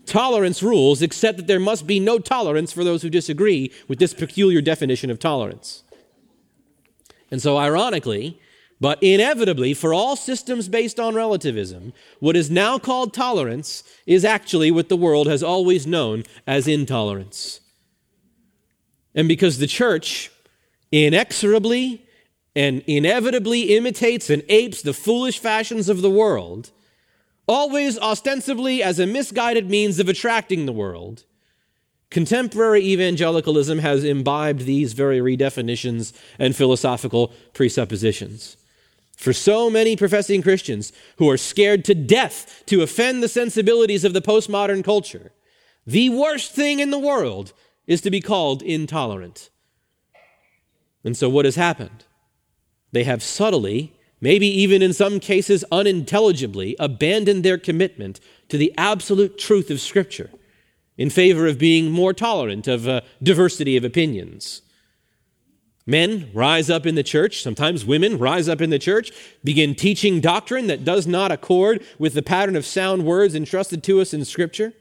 Tolerance 0.05 0.61
rules, 0.61 1.01
except 1.01 1.37
that 1.37 1.47
there 1.47 1.59
must 1.59 1.87
be 1.87 1.99
no 1.99 2.19
tolerance 2.19 2.71
for 2.71 2.83
those 2.83 3.01
who 3.01 3.09
disagree 3.09 3.71
with 3.87 3.97
this 3.97 4.13
peculiar 4.13 4.61
definition 4.61 5.09
of 5.09 5.17
tolerance. 5.17 5.83
And 7.31 7.41
so, 7.41 7.57
ironically, 7.57 8.39
but 8.81 9.01
inevitably, 9.01 9.73
for 9.73 9.93
all 9.93 10.15
systems 10.15 10.67
based 10.67 10.99
on 10.99 11.15
relativism, 11.15 11.93
what 12.19 12.35
is 12.35 12.51
now 12.51 12.77
called 12.77 13.13
tolerance 13.13 13.83
is 14.05 14.25
actually 14.25 14.69
what 14.69 14.89
the 14.89 14.97
world 14.97 15.27
has 15.27 15.41
always 15.41 15.87
known 15.87 16.23
as 16.45 16.67
intolerance. 16.67 17.61
And 19.13 19.29
because 19.29 19.59
the 19.59 19.67
church 19.67 20.29
inexorably 20.91 22.05
and 22.53 22.83
inevitably 22.85 23.75
imitates 23.75 24.29
and 24.29 24.43
apes 24.49 24.81
the 24.81 24.93
foolish 24.93 25.39
fashions 25.39 25.87
of 25.87 26.01
the 26.01 26.09
world, 26.09 26.71
always 27.47 27.97
ostensibly 27.99 28.83
as 28.83 28.99
a 28.99 29.07
misguided 29.07 29.69
means 29.69 29.99
of 29.99 30.09
attracting 30.09 30.65
the 30.65 30.73
world, 30.73 31.23
contemporary 32.09 32.81
evangelicalism 32.81 33.79
has 33.79 34.03
imbibed 34.03 34.61
these 34.61 34.91
very 34.91 35.19
redefinitions 35.19 36.11
and 36.37 36.55
philosophical 36.55 37.31
presuppositions. 37.53 38.57
For 39.15 39.33
so 39.33 39.69
many 39.69 39.95
professing 39.95 40.41
Christians 40.41 40.91
who 41.17 41.29
are 41.29 41.37
scared 41.37 41.85
to 41.85 41.95
death 41.95 42.63
to 42.67 42.81
offend 42.81 43.23
the 43.23 43.29
sensibilities 43.29 44.03
of 44.03 44.13
the 44.13 44.21
postmodern 44.21 44.83
culture, 44.83 45.31
the 45.85 46.09
worst 46.09 46.51
thing 46.51 46.79
in 46.79 46.91
the 46.91 46.99
world 46.99 47.53
is 47.87 48.01
to 48.01 48.11
be 48.11 48.21
called 48.21 48.61
intolerant. 48.61 49.49
And 51.03 51.15
so, 51.15 51.29
what 51.29 51.45
has 51.45 51.55
happened? 51.55 52.05
They 52.91 53.03
have 53.03 53.21
subtly, 53.21 53.93
maybe 54.19 54.47
even 54.47 54.81
in 54.81 54.93
some 54.93 55.19
cases 55.19 55.63
unintelligibly, 55.71 56.75
abandoned 56.79 57.43
their 57.43 57.57
commitment 57.57 58.19
to 58.49 58.57
the 58.57 58.73
absolute 58.77 59.37
truth 59.37 59.69
of 59.69 59.79
Scripture 59.79 60.31
in 60.97 61.09
favor 61.09 61.45
of 61.45 61.57
being 61.57 61.91
more 61.91 62.13
tolerant 62.13 62.67
of 62.67 62.87
a 62.87 63.03
diversity 63.21 63.77
of 63.77 63.83
opinions. 63.83 64.61
Men 65.87 66.31
rise 66.33 66.69
up 66.69 66.85
in 66.85 66.95
the 66.95 67.03
church, 67.03 67.43
sometimes 67.43 67.85
women 67.85 68.17
rise 68.17 68.49
up 68.49 68.59
in 68.59 68.71
the 68.71 68.79
church, 68.79 69.11
begin 69.43 69.75
teaching 69.75 70.19
doctrine 70.19 70.65
that 70.67 70.83
does 70.83 71.05
not 71.05 71.31
accord 71.31 71.85
with 71.99 72.15
the 72.15 72.23
pattern 72.23 72.55
of 72.55 72.65
sound 72.65 73.05
words 73.05 73.35
entrusted 73.35 73.83
to 73.83 74.01
us 74.01 74.13
in 74.13 74.25
Scripture. 74.25 74.73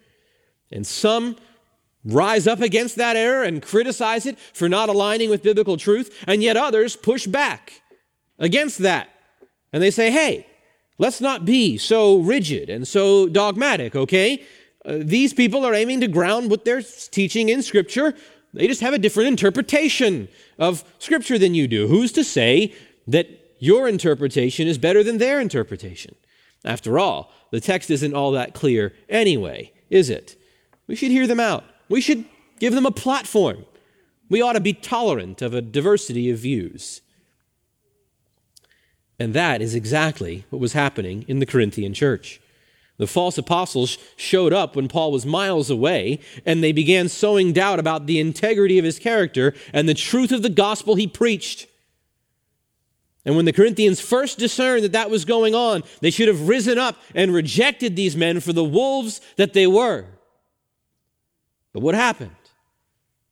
And 0.72 0.86
some 0.86 1.36
rise 2.06 2.46
up 2.46 2.60
against 2.60 2.96
that 2.96 3.16
error 3.16 3.42
and 3.42 3.62
criticize 3.62 4.24
it 4.24 4.38
for 4.38 4.68
not 4.68 4.88
aligning 4.88 5.28
with 5.28 5.42
biblical 5.42 5.76
truth, 5.76 6.24
and 6.26 6.42
yet 6.42 6.56
others 6.56 6.96
push 6.96 7.26
back 7.26 7.82
against 8.38 8.78
that. 8.78 9.08
And 9.74 9.82
they 9.82 9.90
say, 9.90 10.10
hey, 10.10 10.46
let's 10.96 11.20
not 11.20 11.44
be 11.44 11.76
so 11.76 12.18
rigid 12.18 12.70
and 12.70 12.88
so 12.88 13.28
dogmatic, 13.28 13.94
okay? 13.94 14.42
Uh, 14.86 14.98
these 15.00 15.34
people 15.34 15.66
are 15.66 15.74
aiming 15.74 16.00
to 16.00 16.08
ground 16.08 16.50
what 16.50 16.64
they're 16.64 16.82
teaching 17.10 17.50
in 17.50 17.62
Scripture 17.62 18.14
they 18.54 18.66
just 18.66 18.80
have 18.80 18.94
a 18.94 18.98
different 18.98 19.28
interpretation 19.28 20.28
of 20.58 20.84
Scripture 20.98 21.38
than 21.38 21.54
you 21.54 21.68
do. 21.68 21.88
Who's 21.88 22.12
to 22.12 22.24
say 22.24 22.74
that 23.06 23.28
your 23.58 23.88
interpretation 23.88 24.66
is 24.68 24.78
better 24.78 25.02
than 25.02 25.18
their 25.18 25.40
interpretation? 25.40 26.14
After 26.64 26.98
all, 26.98 27.32
the 27.50 27.60
text 27.60 27.90
isn't 27.90 28.14
all 28.14 28.32
that 28.32 28.54
clear 28.54 28.94
anyway, 29.08 29.72
is 29.90 30.08
it? 30.08 30.36
We 30.86 30.96
should 30.96 31.10
hear 31.10 31.26
them 31.26 31.40
out. 31.40 31.64
We 31.88 32.00
should 32.00 32.24
give 32.58 32.74
them 32.74 32.86
a 32.86 32.90
platform. 32.90 33.66
We 34.30 34.40
ought 34.40 34.54
to 34.54 34.60
be 34.60 34.72
tolerant 34.72 35.42
of 35.42 35.52
a 35.52 35.60
diversity 35.60 36.30
of 36.30 36.38
views. 36.38 37.02
And 39.18 39.34
that 39.34 39.60
is 39.60 39.74
exactly 39.74 40.44
what 40.50 40.60
was 40.60 40.72
happening 40.72 41.24
in 41.28 41.38
the 41.38 41.46
Corinthian 41.46 41.94
church. 41.94 42.40
The 42.96 43.06
false 43.06 43.38
apostles 43.38 43.98
showed 44.16 44.52
up 44.52 44.76
when 44.76 44.86
Paul 44.86 45.10
was 45.10 45.26
miles 45.26 45.68
away, 45.68 46.20
and 46.46 46.62
they 46.62 46.72
began 46.72 47.08
sowing 47.08 47.52
doubt 47.52 47.80
about 47.80 48.06
the 48.06 48.20
integrity 48.20 48.78
of 48.78 48.84
his 48.84 49.00
character 49.00 49.52
and 49.72 49.88
the 49.88 49.94
truth 49.94 50.30
of 50.30 50.42
the 50.42 50.48
gospel 50.48 50.94
he 50.94 51.06
preached. 51.06 51.66
And 53.24 53.36
when 53.36 53.46
the 53.46 53.52
Corinthians 53.52 54.00
first 54.00 54.38
discerned 54.38 54.84
that 54.84 54.92
that 54.92 55.10
was 55.10 55.24
going 55.24 55.54
on, 55.54 55.82
they 56.00 56.10
should 56.10 56.28
have 56.28 56.46
risen 56.46 56.78
up 56.78 56.96
and 57.14 57.32
rejected 57.32 57.96
these 57.96 58.16
men 58.16 58.38
for 58.38 58.52
the 58.52 58.62
wolves 58.62 59.20
that 59.36 59.54
they 59.54 59.66
were. 59.66 60.04
But 61.72 61.80
what 61.80 61.94
happened? 61.94 62.36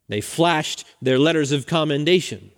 They 0.08 0.20
flashed 0.20 0.84
their 1.00 1.18
letters 1.18 1.52
of 1.52 1.66
commendation. 1.66 2.50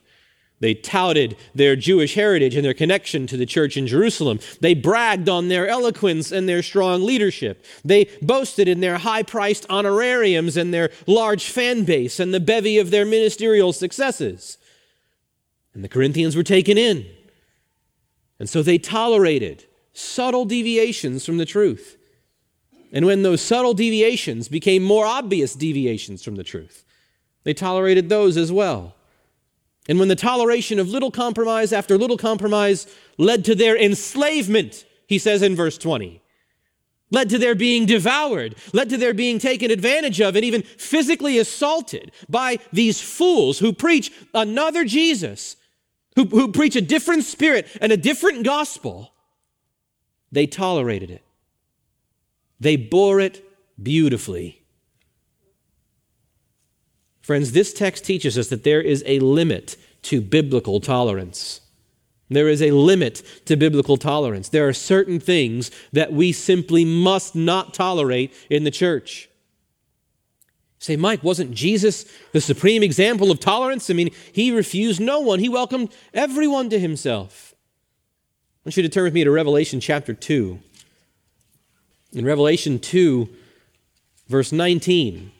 They 0.60 0.74
touted 0.74 1.36
their 1.54 1.76
Jewish 1.76 2.14
heritage 2.14 2.54
and 2.54 2.64
their 2.64 2.74
connection 2.74 3.26
to 3.26 3.36
the 3.36 3.46
church 3.46 3.76
in 3.76 3.86
Jerusalem. 3.86 4.38
They 4.60 4.74
bragged 4.74 5.28
on 5.28 5.48
their 5.48 5.68
eloquence 5.68 6.30
and 6.32 6.48
their 6.48 6.62
strong 6.62 7.04
leadership. 7.04 7.64
They 7.84 8.08
boasted 8.22 8.68
in 8.68 8.80
their 8.80 8.98
high 8.98 9.24
priced 9.24 9.66
honorariums 9.68 10.56
and 10.56 10.72
their 10.72 10.90
large 11.06 11.46
fan 11.46 11.84
base 11.84 12.20
and 12.20 12.32
the 12.32 12.40
bevy 12.40 12.78
of 12.78 12.90
their 12.90 13.04
ministerial 13.04 13.72
successes. 13.72 14.58
And 15.74 15.82
the 15.82 15.88
Corinthians 15.88 16.36
were 16.36 16.44
taken 16.44 16.78
in. 16.78 17.06
And 18.38 18.48
so 18.48 18.62
they 18.62 18.78
tolerated 18.78 19.66
subtle 19.92 20.44
deviations 20.44 21.26
from 21.26 21.36
the 21.36 21.46
truth. 21.46 21.98
And 22.92 23.06
when 23.06 23.22
those 23.22 23.40
subtle 23.40 23.74
deviations 23.74 24.48
became 24.48 24.84
more 24.84 25.04
obvious 25.04 25.54
deviations 25.54 26.22
from 26.22 26.36
the 26.36 26.44
truth, 26.44 26.84
they 27.42 27.54
tolerated 27.54 28.08
those 28.08 28.36
as 28.36 28.52
well. 28.52 28.94
And 29.88 29.98
when 29.98 30.08
the 30.08 30.16
toleration 30.16 30.78
of 30.78 30.88
little 30.88 31.10
compromise 31.10 31.72
after 31.72 31.98
little 31.98 32.16
compromise 32.16 32.86
led 33.18 33.44
to 33.44 33.54
their 33.54 33.76
enslavement, 33.76 34.84
he 35.06 35.18
says 35.18 35.42
in 35.42 35.54
verse 35.54 35.76
20, 35.76 36.22
led 37.10 37.30
to 37.30 37.38
their 37.38 37.54
being 37.54 37.86
devoured, 37.86 38.56
led 38.72 38.88
to 38.90 38.96
their 38.96 39.14
being 39.14 39.38
taken 39.38 39.70
advantage 39.70 40.20
of, 40.20 40.36
and 40.36 40.44
even 40.44 40.62
physically 40.62 41.38
assaulted 41.38 42.10
by 42.28 42.58
these 42.72 43.00
fools 43.00 43.58
who 43.58 43.72
preach 43.72 44.10
another 44.32 44.84
Jesus, 44.84 45.56
who, 46.16 46.24
who 46.24 46.50
preach 46.50 46.76
a 46.76 46.80
different 46.80 47.24
spirit 47.24 47.68
and 47.80 47.92
a 47.92 47.96
different 47.96 48.42
gospel, 48.42 49.12
they 50.32 50.46
tolerated 50.46 51.10
it. 51.10 51.22
They 52.58 52.76
bore 52.76 53.20
it 53.20 53.44
beautifully. 53.80 54.63
Friends, 57.24 57.52
this 57.52 57.72
text 57.72 58.04
teaches 58.04 58.36
us 58.36 58.48
that 58.48 58.64
there 58.64 58.82
is 58.82 59.02
a 59.06 59.18
limit 59.18 59.78
to 60.02 60.20
biblical 60.20 60.78
tolerance. 60.78 61.62
There 62.28 62.50
is 62.50 62.60
a 62.60 62.72
limit 62.72 63.22
to 63.46 63.56
biblical 63.56 63.96
tolerance. 63.96 64.50
There 64.50 64.68
are 64.68 64.74
certain 64.74 65.18
things 65.20 65.70
that 65.90 66.12
we 66.12 66.32
simply 66.32 66.84
must 66.84 67.34
not 67.34 67.72
tolerate 67.72 68.34
in 68.50 68.64
the 68.64 68.70
church. 68.70 69.30
say, 70.78 70.96
Mike, 70.96 71.22
wasn't 71.22 71.52
Jesus 71.52 72.04
the 72.32 72.42
supreme 72.42 72.82
example 72.82 73.30
of 73.30 73.40
tolerance? 73.40 73.88
I 73.88 73.94
mean, 73.94 74.10
he 74.30 74.50
refused 74.50 75.00
no 75.00 75.20
one, 75.20 75.38
he 75.38 75.48
welcomed 75.48 75.94
everyone 76.12 76.68
to 76.68 76.78
himself. 76.78 77.54
I 77.54 78.68
want 78.68 78.76
you 78.76 78.82
to 78.82 78.90
turn 78.90 79.04
with 79.04 79.14
me 79.14 79.24
to 79.24 79.30
Revelation 79.30 79.80
chapter 79.80 80.12
2. 80.12 80.58
In 82.12 82.26
Revelation 82.26 82.78
2, 82.78 83.30
verse 84.28 84.52
19. 84.52 85.32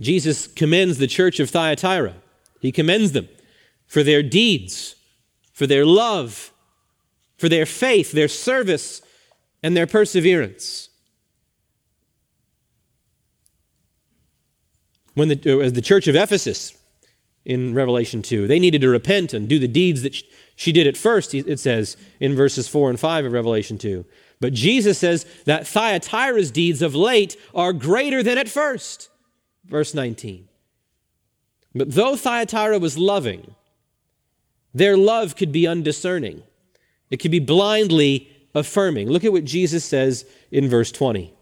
Jesus 0.00 0.46
commends 0.46 0.98
the 0.98 1.06
church 1.06 1.40
of 1.40 1.50
Thyatira. 1.50 2.14
He 2.60 2.72
commends 2.72 3.12
them 3.12 3.28
for 3.86 4.02
their 4.02 4.22
deeds, 4.22 4.96
for 5.52 5.66
their 5.66 5.86
love, 5.86 6.52
for 7.38 7.48
their 7.48 7.66
faith, 7.66 8.12
their 8.12 8.28
service, 8.28 9.02
and 9.62 9.76
their 9.76 9.86
perseverance. 9.86 10.88
When 15.14 15.28
the, 15.28 15.70
the 15.72 15.80
church 15.80 16.08
of 16.08 16.14
Ephesus 16.14 16.76
in 17.44 17.74
Revelation 17.74 18.20
2, 18.20 18.46
they 18.46 18.58
needed 18.58 18.82
to 18.82 18.88
repent 18.88 19.32
and 19.32 19.48
do 19.48 19.58
the 19.58 19.68
deeds 19.68 20.02
that 20.02 20.14
she 20.56 20.72
did 20.72 20.86
at 20.86 20.96
first, 20.96 21.34
it 21.34 21.58
says 21.58 21.96
in 22.20 22.34
verses 22.34 22.68
4 22.68 22.90
and 22.90 23.00
5 23.00 23.26
of 23.26 23.32
Revelation 23.32 23.78
2. 23.78 24.04
But 24.40 24.52
Jesus 24.52 24.98
says 24.98 25.24
that 25.44 25.66
Thyatira's 25.66 26.50
deeds 26.50 26.82
of 26.82 26.94
late 26.94 27.36
are 27.54 27.72
greater 27.72 28.22
than 28.22 28.36
at 28.36 28.48
first. 28.48 29.08
Verse 29.68 29.94
19. 29.94 30.48
But 31.74 31.92
though 31.92 32.16
Thyatira 32.16 32.78
was 32.78 32.96
loving, 32.96 33.54
their 34.72 34.96
love 34.96 35.36
could 35.36 35.52
be 35.52 35.66
undiscerning. 35.66 36.42
It 37.10 37.18
could 37.18 37.30
be 37.30 37.38
blindly 37.38 38.30
affirming. 38.54 39.08
Look 39.08 39.24
at 39.24 39.32
what 39.32 39.44
Jesus 39.44 39.84
says 39.84 40.24
in 40.50 40.68
verse 40.68 40.90
20. 40.90 41.34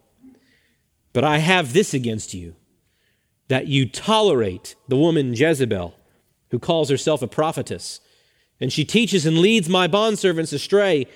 But 1.12 1.24
I 1.24 1.38
have 1.38 1.72
this 1.72 1.94
against 1.94 2.34
you, 2.34 2.56
that 3.48 3.68
you 3.68 3.88
tolerate 3.88 4.74
the 4.88 4.96
woman 4.96 5.34
Jezebel, 5.34 5.94
who 6.50 6.58
calls 6.58 6.90
herself 6.90 7.22
a 7.22 7.28
prophetess, 7.28 8.00
and 8.60 8.72
she 8.72 8.84
teaches 8.84 9.26
and 9.26 9.38
leads 9.38 9.68
my 9.68 9.86
bondservants 9.86 10.52
astray 10.52 11.06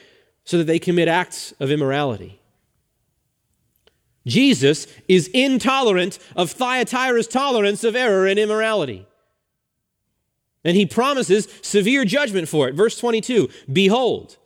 so 0.45 0.59
that 0.59 0.65
they 0.65 0.79
commit 0.79 1.09
acts 1.09 1.53
of 1.61 1.71
immorality. 1.71 2.38
Jesus 4.29 4.87
is 5.09 5.29
intolerant 5.29 6.19
of 6.37 6.53
Thyatira's 6.53 7.27
tolerance 7.27 7.83
of 7.83 7.97
error 7.97 8.27
and 8.27 8.39
immorality. 8.39 9.07
And 10.65 10.77
he 10.77 10.87
promises 10.87 11.49
severe 11.63 12.05
judgment 12.05 12.49
for 12.49 12.69
it. 12.69 12.75
Verse 12.75 12.99
22 12.99 13.49
Behold, 13.73 14.37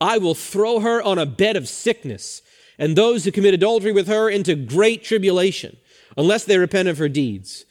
I 0.00 0.18
will 0.18 0.34
throw 0.34 0.80
her 0.80 1.02
on 1.02 1.18
a 1.18 1.26
bed 1.26 1.56
of 1.56 1.68
sickness, 1.68 2.42
and 2.78 2.96
those 2.96 3.24
who 3.24 3.32
commit 3.32 3.54
adultery 3.54 3.92
with 3.92 4.08
her 4.08 4.28
into 4.28 4.54
great 4.54 5.04
tribulation, 5.04 5.76
unless 6.16 6.44
they 6.44 6.58
repent 6.58 6.88
of 6.88 6.98
her 6.98 7.08
deeds. 7.08 7.64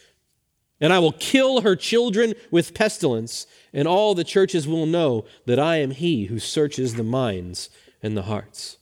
And 0.79 0.93
I 0.93 0.99
will 0.99 1.13
kill 1.13 1.61
her 1.61 1.75
children 1.75 2.33
with 2.51 2.73
pestilence, 2.73 3.47
and 3.73 3.87
all 3.87 4.13
the 4.13 4.23
churches 4.23 4.67
will 4.67 4.85
know 4.85 5.25
that 5.45 5.59
I 5.59 5.77
am 5.77 5.91
he 5.91 6.25
who 6.25 6.39
searches 6.39 6.95
the 6.95 7.03
minds 7.03 7.69
and 8.03 8.15
the 8.15 8.23
hearts. 8.23 8.76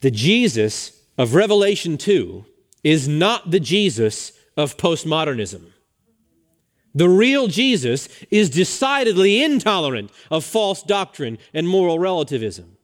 The 0.00 0.10
Jesus 0.10 0.92
of 1.18 1.34
Revelation 1.34 1.98
2 1.98 2.44
is 2.82 3.06
not 3.06 3.50
the 3.50 3.60
Jesus 3.60 4.32
of 4.56 4.76
postmodernism. 4.76 5.66
The 6.94 7.08
real 7.08 7.46
Jesus 7.46 8.08
is 8.30 8.50
decidedly 8.50 9.42
intolerant 9.42 10.10
of 10.30 10.44
false 10.44 10.82
doctrine 10.82 11.38
and 11.54 11.68
moral 11.68 11.98
relativism. 11.98 12.76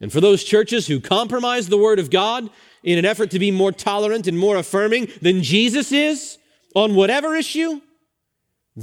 And 0.00 0.12
for 0.12 0.20
those 0.20 0.44
churches 0.44 0.86
who 0.86 1.00
compromise 1.00 1.68
the 1.68 1.78
Word 1.78 1.98
of 1.98 2.10
God 2.10 2.50
in 2.82 2.98
an 2.98 3.04
effort 3.04 3.30
to 3.30 3.38
be 3.38 3.50
more 3.50 3.72
tolerant 3.72 4.26
and 4.26 4.38
more 4.38 4.56
affirming 4.56 5.08
than 5.22 5.42
Jesus 5.42 5.92
is 5.92 6.38
on 6.74 6.94
whatever 6.94 7.34
issue, 7.34 7.80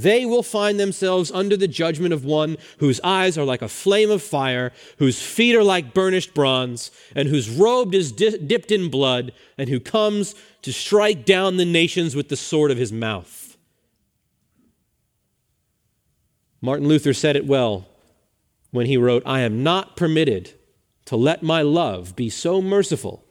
they 0.02 0.24
will 0.24 0.42
find 0.42 0.78
themselves 0.78 1.32
under 1.32 1.56
the 1.56 1.66
judgment 1.66 2.14
of 2.14 2.24
one 2.24 2.56
whose 2.78 3.00
eyes 3.02 3.36
are 3.36 3.44
like 3.44 3.62
a 3.62 3.68
flame 3.68 4.10
of 4.10 4.22
fire, 4.22 4.72
whose 4.98 5.20
feet 5.20 5.56
are 5.56 5.64
like 5.64 5.92
burnished 5.92 6.34
bronze, 6.34 6.90
and 7.16 7.28
whose 7.28 7.50
robe 7.50 7.94
is 7.94 8.12
di- 8.12 8.38
dipped 8.38 8.70
in 8.70 8.90
blood, 8.90 9.32
and 9.56 9.68
who 9.68 9.80
comes 9.80 10.34
to 10.62 10.72
strike 10.72 11.24
down 11.24 11.56
the 11.56 11.64
nations 11.64 12.14
with 12.14 12.28
the 12.28 12.36
sword 12.36 12.70
of 12.70 12.78
his 12.78 12.92
mouth. 12.92 13.56
Martin 16.60 16.88
Luther 16.88 17.14
said 17.14 17.36
it 17.36 17.46
well 17.46 17.86
when 18.70 18.86
he 18.86 18.96
wrote, 18.96 19.22
I 19.24 19.40
am 19.40 19.62
not 19.62 19.96
permitted 19.96 20.52
to 21.06 21.16
let 21.16 21.42
my 21.42 21.62
love 21.62 22.14
be 22.14 22.28
so 22.28 22.60
merciful 22.60 23.24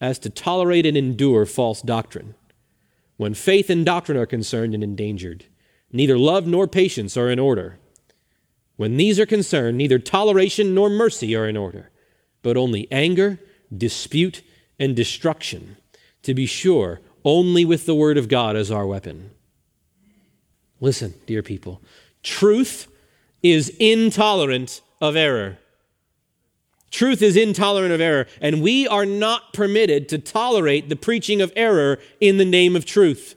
as 0.00 0.18
to 0.20 0.30
tolerate 0.30 0.86
and 0.86 0.96
endure 0.96 1.46
false 1.46 1.82
doctrine. 1.82 2.34
When 3.16 3.34
faith 3.34 3.70
and 3.70 3.84
doctrine 3.84 4.18
are 4.18 4.26
concerned 4.26 4.74
and 4.74 4.84
endangered, 4.84 5.46
neither 5.94 6.18
love 6.18 6.46
nor 6.46 6.66
patience 6.66 7.16
are 7.16 7.30
in 7.30 7.38
order. 7.38 7.78
When 8.76 8.96
these 8.96 9.20
are 9.20 9.26
concerned, 9.26 9.78
neither 9.78 9.98
toleration 9.98 10.74
nor 10.74 10.90
mercy 10.90 11.34
are 11.36 11.48
in 11.48 11.56
order, 11.56 11.90
but 12.42 12.56
only 12.56 12.88
anger, 12.90 13.38
dispute, 13.74 14.42
and 14.78 14.96
destruction. 14.96 15.76
To 16.24 16.34
be 16.34 16.46
sure, 16.46 17.00
only 17.24 17.64
with 17.64 17.86
the 17.86 17.94
Word 17.94 18.18
of 18.18 18.28
God 18.28 18.56
as 18.56 18.70
our 18.70 18.86
weapon. 18.86 19.30
Listen, 20.80 21.14
dear 21.26 21.42
people, 21.42 21.80
Truth 22.22 22.88
is 23.42 23.68
intolerant 23.78 24.80
of 25.00 25.14
error. 25.14 25.58
Truth 26.90 27.22
is 27.22 27.36
intolerant 27.36 27.92
of 27.92 28.00
error, 28.00 28.26
and 28.40 28.62
we 28.62 28.88
are 28.88 29.04
not 29.04 29.52
permitted 29.52 30.08
to 30.08 30.18
tolerate 30.18 30.88
the 30.88 30.96
preaching 30.96 31.42
of 31.42 31.52
error 31.54 31.98
in 32.20 32.38
the 32.38 32.44
name 32.44 32.74
of 32.74 32.84
truth. 32.84 33.36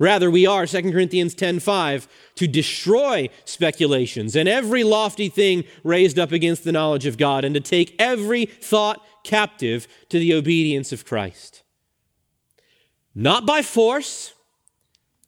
Rather, 0.00 0.30
we 0.30 0.46
are, 0.46 0.66
2 0.66 0.90
Corinthians 0.90 1.34
10:5, 1.34 2.08
to 2.34 2.48
destroy 2.48 3.28
speculations 3.44 4.34
and 4.34 4.48
every 4.48 4.82
lofty 4.82 5.28
thing 5.28 5.62
raised 5.84 6.18
up 6.18 6.32
against 6.32 6.64
the 6.64 6.72
knowledge 6.72 7.04
of 7.04 7.18
God, 7.18 7.44
and 7.44 7.54
to 7.54 7.60
take 7.60 7.94
every 7.98 8.46
thought 8.46 9.04
captive 9.24 9.86
to 10.08 10.18
the 10.18 10.32
obedience 10.32 10.90
of 10.90 11.04
Christ. 11.04 11.62
Not 13.14 13.44
by 13.44 13.60
force, 13.60 14.32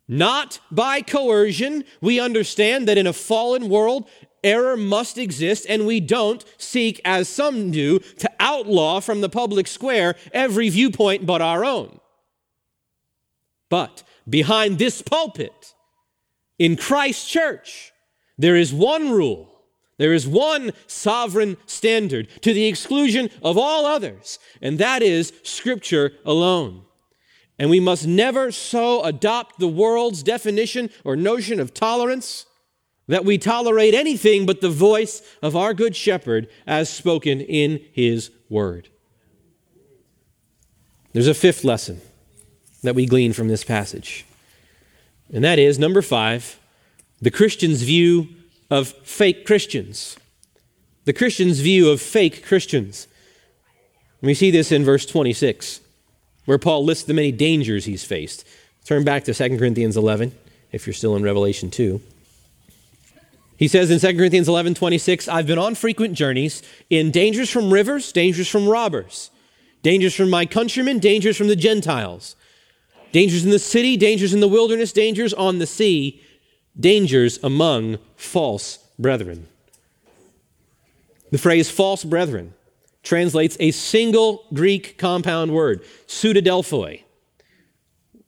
not 0.08 0.58
by 0.70 1.02
coercion. 1.02 1.85
We 2.00 2.18
understand 2.18 2.88
that 2.88 2.96
in 2.96 3.06
a 3.06 3.12
fallen 3.12 3.68
world, 3.68 4.08
error 4.42 4.78
must 4.78 5.18
exist, 5.18 5.66
and 5.68 5.87
we 5.87 6.00
don't 6.00 6.42
seek, 6.56 6.98
as 7.04 7.28
some 7.28 7.70
do, 7.72 7.98
to 7.98 8.30
outlaw 8.40 9.00
from 9.00 9.20
the 9.20 9.28
public 9.28 9.66
square 9.66 10.16
every 10.32 10.70
viewpoint 10.70 11.26
but 11.26 11.42
our 11.42 11.62
own. 11.62 12.00
But 13.68 14.02
behind 14.28 14.78
this 14.78 15.02
pulpit, 15.02 15.74
in 16.58 16.76
Christ's 16.76 17.28
church, 17.28 17.92
there 18.38 18.56
is 18.56 18.72
one 18.72 19.11
rule. 19.11 19.48
There 19.98 20.12
is 20.12 20.26
one 20.26 20.72
sovereign 20.87 21.56
standard 21.66 22.28
to 22.42 22.52
the 22.52 22.66
exclusion 22.66 23.30
of 23.42 23.58
all 23.58 23.87
others, 23.87 24.38
and 24.61 24.78
that 24.78 25.02
is 25.02 25.32
Scripture 25.42 26.12
alone. 26.24 26.82
And 27.58 27.70
we 27.70 27.80
must 27.80 28.06
never 28.06 28.50
so 28.50 29.02
adopt 29.02 29.58
the 29.58 29.68
world's 29.68 30.22
definition 30.22 30.90
or 31.04 31.14
notion 31.14 31.61
of 31.61 31.74
tolerance 31.74 32.46
that 33.08 33.24
we 33.24 33.38
tolerate 33.38 33.94
anything 33.94 34.46
but 34.46 34.61
the 34.61 34.70
voice 34.70 35.22
of 35.42 35.54
our 35.54 35.74
Good 35.74 35.94
Shepherd 35.94 36.48
as 36.66 36.88
spoken 36.88 37.40
in 37.40 37.85
His 37.92 38.30
Word. 38.48 38.88
There's 41.12 41.28
a 41.28 41.35
fifth 41.35 41.62
lesson 41.62 42.00
that 42.82 42.94
we 42.94 43.06
glean 43.06 43.32
from 43.32 43.48
this 43.48 43.64
passage, 43.64 44.24
and 45.32 45.44
that 45.44 45.58
is 45.58 45.78
number 45.78 46.02
five 46.02 46.58
the 47.20 47.30
Christian's 47.30 47.82
view 47.82 48.28
of 48.70 48.88
fake 48.88 49.46
Christians. 49.46 50.16
The 51.04 51.12
Christian's 51.12 51.60
view 51.60 51.90
of 51.90 52.00
fake 52.00 52.44
Christians. 52.44 53.06
We 54.20 54.34
see 54.34 54.50
this 54.50 54.72
in 54.72 54.84
verse 54.84 55.06
26 55.06 55.80
where 56.44 56.58
Paul 56.58 56.84
lists 56.84 57.04
the 57.04 57.14
many 57.14 57.32
dangers 57.32 57.84
he's 57.84 58.04
faced. 58.04 58.46
Turn 58.84 59.04
back 59.04 59.24
to 59.24 59.34
2 59.34 59.58
Corinthians 59.58 59.96
11, 59.96 60.32
if 60.72 60.86
you're 60.86 60.94
still 60.94 61.14
in 61.16 61.22
Revelation 61.22 61.70
2. 61.70 62.00
He 63.56 63.68
says 63.68 63.90
in 63.90 64.00
2 64.00 64.16
Corinthians 64.16 64.48
11, 64.48 64.74
26, 64.74 65.28
I've 65.28 65.46
been 65.46 65.58
on 65.58 65.76
frequent 65.76 66.14
journeys 66.14 66.62
in 66.90 67.12
dangers 67.12 67.48
from 67.48 67.72
rivers, 67.72 68.10
dangers 68.10 68.48
from 68.48 68.68
robbers, 68.68 69.30
dangers 69.82 70.16
from 70.16 70.30
my 70.30 70.46
countrymen, 70.46 70.98
dangers 70.98 71.36
from 71.36 71.46
the 71.46 71.56
Gentiles, 71.56 72.34
dangers 73.12 73.44
in 73.44 73.51
the 73.51 73.59
city, 73.59 73.96
dangers 73.96 74.35
in 74.35 74.40
the 74.40 74.48
wilderness, 74.48 74.92
dangers 74.92 75.33
on 75.35 75.59
the 75.59 75.66
sea, 75.66 76.20
dangers 76.79 77.38
among 77.42 77.98
false 78.16 78.79
brethren. 78.98 79.46
The 81.31 81.38
phrase 81.38 81.70
false 81.70 82.05
brethren 82.05 82.55
translates 83.03 83.57
a 83.59 83.70
single 83.70 84.44
Greek 84.53 84.98
compound 84.98 85.53
word, 85.53 85.83
pseudadelphoi. 86.07 87.03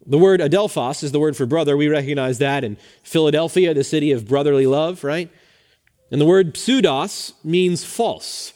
The 0.06 0.18
word 0.18 0.40
adelphos 0.40 1.02
is 1.02 1.12
the 1.12 1.20
word 1.20 1.36
for 1.36 1.46
brother. 1.46 1.76
We 1.76 1.88
recognize 1.88 2.38
that 2.38 2.64
in 2.64 2.76
Philadelphia, 3.02 3.72
the 3.72 3.84
city 3.84 4.12
of 4.12 4.28
brotherly 4.28 4.66
love, 4.66 5.02
right? 5.02 5.30
And 6.10 6.20
the 6.20 6.26
word 6.26 6.54
pseudos 6.54 7.32
means 7.42 7.84
false, 7.84 8.52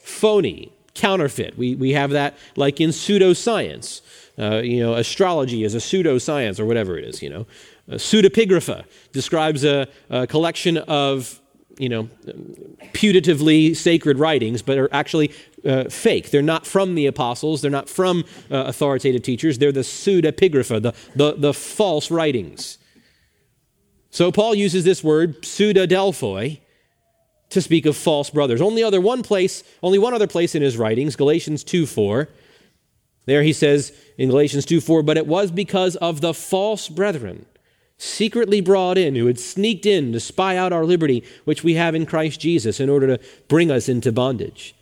phony, 0.00 0.72
counterfeit. 0.94 1.56
We, 1.56 1.76
we 1.76 1.92
have 1.92 2.10
that 2.10 2.36
like 2.56 2.80
in 2.80 2.90
pseudoscience. 2.90 4.00
Uh, 4.38 4.60
you 4.62 4.80
know, 4.80 4.94
astrology 4.94 5.64
is 5.64 5.74
a 5.74 5.78
pseudoscience 5.78 6.60
or 6.60 6.66
whatever 6.66 6.96
it 6.96 7.04
is, 7.04 7.22
you 7.22 7.28
know. 7.28 7.46
pseudepigrapha 7.90 8.84
describes 9.12 9.64
a, 9.64 9.88
a 10.10 10.26
collection 10.26 10.76
of 10.78 11.40
you 11.78 11.88
know, 11.88 12.08
putatively 12.92 13.74
sacred 13.74 14.18
writings, 14.18 14.62
but 14.62 14.78
are 14.78 14.88
actually 14.92 15.32
uh, 15.64 15.84
fake. 15.84 16.30
They're 16.30 16.42
not 16.42 16.66
from 16.66 16.94
the 16.94 17.06
apostles, 17.06 17.62
they're 17.62 17.70
not 17.70 17.88
from 17.88 18.24
uh, 18.50 18.64
authoritative 18.66 19.22
teachers, 19.22 19.58
they're 19.58 19.72
the 19.72 19.80
pseudepigrapha, 19.80 20.82
the, 20.82 20.94
the, 21.14 21.34
the 21.36 21.54
false 21.54 22.10
writings. 22.10 22.78
So 24.10 24.32
Paul 24.32 24.54
uses 24.54 24.84
this 24.84 25.04
word, 25.04 25.42
pseudadelphoi, 25.42 26.60
to 27.50 27.62
speak 27.62 27.86
of 27.86 27.96
false 27.96 28.30
brothers. 28.30 28.60
Only 28.60 28.82
other 28.82 29.00
one 29.00 29.22
place, 29.22 29.62
only 29.82 29.98
one 29.98 30.12
other 30.12 30.26
place 30.26 30.54
in 30.54 30.62
his 30.62 30.76
writings, 30.76 31.16
Galatians 31.16 31.64
2 31.64 31.86
4. 31.86 32.28
There 33.28 33.42
he 33.42 33.52
says 33.52 33.92
in 34.16 34.30
Galatians 34.30 34.64
2 34.64 34.80
4, 34.80 35.02
but 35.02 35.18
it 35.18 35.26
was 35.26 35.50
because 35.50 35.96
of 35.96 36.22
the 36.22 36.32
false 36.32 36.88
brethren 36.88 37.44
secretly 37.98 38.62
brought 38.62 38.96
in, 38.96 39.16
who 39.16 39.26
had 39.26 39.38
sneaked 39.38 39.84
in 39.84 40.12
to 40.12 40.20
spy 40.20 40.56
out 40.56 40.72
our 40.72 40.86
liberty, 40.86 41.22
which 41.44 41.62
we 41.62 41.74
have 41.74 41.94
in 41.94 42.06
Christ 42.06 42.40
Jesus, 42.40 42.80
in 42.80 42.88
order 42.88 43.06
to 43.06 43.24
bring 43.48 43.70
us 43.70 43.86
into 43.86 44.12
bondage. 44.12 44.74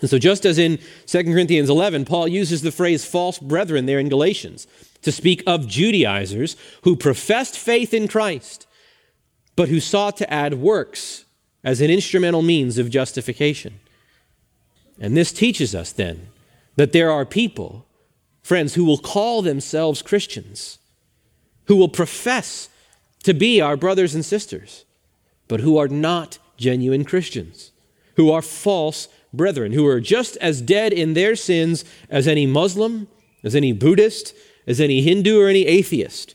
And 0.00 0.10
so, 0.10 0.18
just 0.18 0.44
as 0.44 0.58
in 0.58 0.80
2 1.06 1.22
Corinthians 1.22 1.70
11, 1.70 2.04
Paul 2.04 2.26
uses 2.26 2.62
the 2.62 2.72
phrase 2.72 3.04
false 3.04 3.38
brethren 3.38 3.86
there 3.86 4.00
in 4.00 4.08
Galatians 4.08 4.66
to 5.02 5.12
speak 5.12 5.44
of 5.46 5.68
Judaizers 5.68 6.56
who 6.82 6.96
professed 6.96 7.56
faith 7.56 7.94
in 7.94 8.08
Christ, 8.08 8.66
but 9.54 9.68
who 9.68 9.78
sought 9.78 10.16
to 10.16 10.32
add 10.32 10.54
works 10.54 11.26
as 11.62 11.80
an 11.80 11.90
instrumental 11.90 12.42
means 12.42 12.76
of 12.76 12.90
justification. 12.90 13.78
And 14.98 15.16
this 15.16 15.32
teaches 15.32 15.76
us 15.76 15.92
then 15.92 16.26
that 16.76 16.92
there 16.92 17.10
are 17.10 17.24
people, 17.24 17.86
friends, 18.42 18.74
who 18.74 18.84
will 18.84 18.98
call 18.98 19.42
themselves 19.42 20.02
Christians, 20.02 20.78
who 21.64 21.76
will 21.76 21.88
profess 21.88 22.68
to 23.24 23.34
be 23.34 23.60
our 23.60 23.76
brothers 23.76 24.14
and 24.14 24.24
sisters, 24.24 24.84
but 25.48 25.60
who 25.60 25.78
are 25.78 25.88
not 25.88 26.38
genuine 26.56 27.04
Christians, 27.04 27.72
who 28.16 28.30
are 28.30 28.42
false 28.42 29.08
brethren, 29.32 29.72
who 29.72 29.86
are 29.86 30.00
just 30.00 30.36
as 30.38 30.62
dead 30.62 30.92
in 30.92 31.14
their 31.14 31.36
sins 31.36 31.84
as 32.08 32.28
any 32.28 32.46
Muslim, 32.46 33.08
as 33.42 33.54
any 33.54 33.72
Buddhist, 33.72 34.34
as 34.66 34.80
any 34.80 35.02
Hindu, 35.02 35.40
or 35.40 35.48
any 35.48 35.66
atheist. 35.66 36.34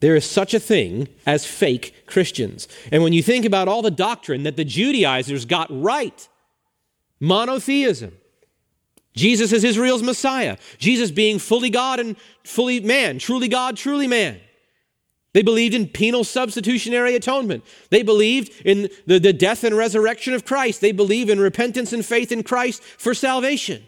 There 0.00 0.16
is 0.16 0.24
such 0.24 0.52
a 0.52 0.60
thing 0.60 1.08
as 1.24 1.46
fake 1.46 2.04
Christians. 2.06 2.68
And 2.92 3.02
when 3.02 3.12
you 3.12 3.22
think 3.22 3.44
about 3.44 3.68
all 3.68 3.80
the 3.80 3.90
doctrine 3.90 4.42
that 4.42 4.56
the 4.56 4.64
Judaizers 4.64 5.46
got 5.46 5.68
right, 5.70 6.28
monotheism, 7.20 8.12
Jesus 9.14 9.52
is 9.52 9.62
Israel's 9.62 10.02
Messiah, 10.02 10.56
Jesus 10.78 11.10
being 11.10 11.38
fully 11.38 11.70
God 11.70 12.00
and 12.00 12.16
fully 12.42 12.80
man, 12.80 13.18
truly 13.18 13.48
God, 13.48 13.76
truly 13.76 14.08
man. 14.08 14.40
They 15.34 15.42
believed 15.42 15.74
in 15.74 15.88
penal 15.88 16.22
substitutionary 16.22 17.16
atonement. 17.16 17.64
They 17.90 18.04
believed 18.04 18.52
in 18.64 18.88
the, 19.06 19.18
the 19.18 19.32
death 19.32 19.64
and 19.64 19.76
resurrection 19.76 20.32
of 20.32 20.44
Christ. 20.44 20.80
They 20.80 20.92
believe 20.92 21.28
in 21.28 21.40
repentance 21.40 21.92
and 21.92 22.06
faith 22.06 22.30
in 22.30 22.44
Christ 22.44 22.82
for 22.82 23.14
salvation. 23.14 23.82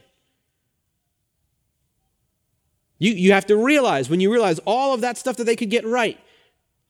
You, 2.99 3.13
you 3.13 3.33
have 3.33 3.47
to 3.47 3.57
realize, 3.57 4.11
when 4.11 4.21
you 4.21 4.33
realize 4.33 4.59
all 4.65 4.93
of 4.93 5.03
that 5.03 5.19
stuff 5.19 5.37
that 5.37 5.45
they 5.45 5.55
could 5.55 5.71
get 5.71 5.87
right, 5.87 6.19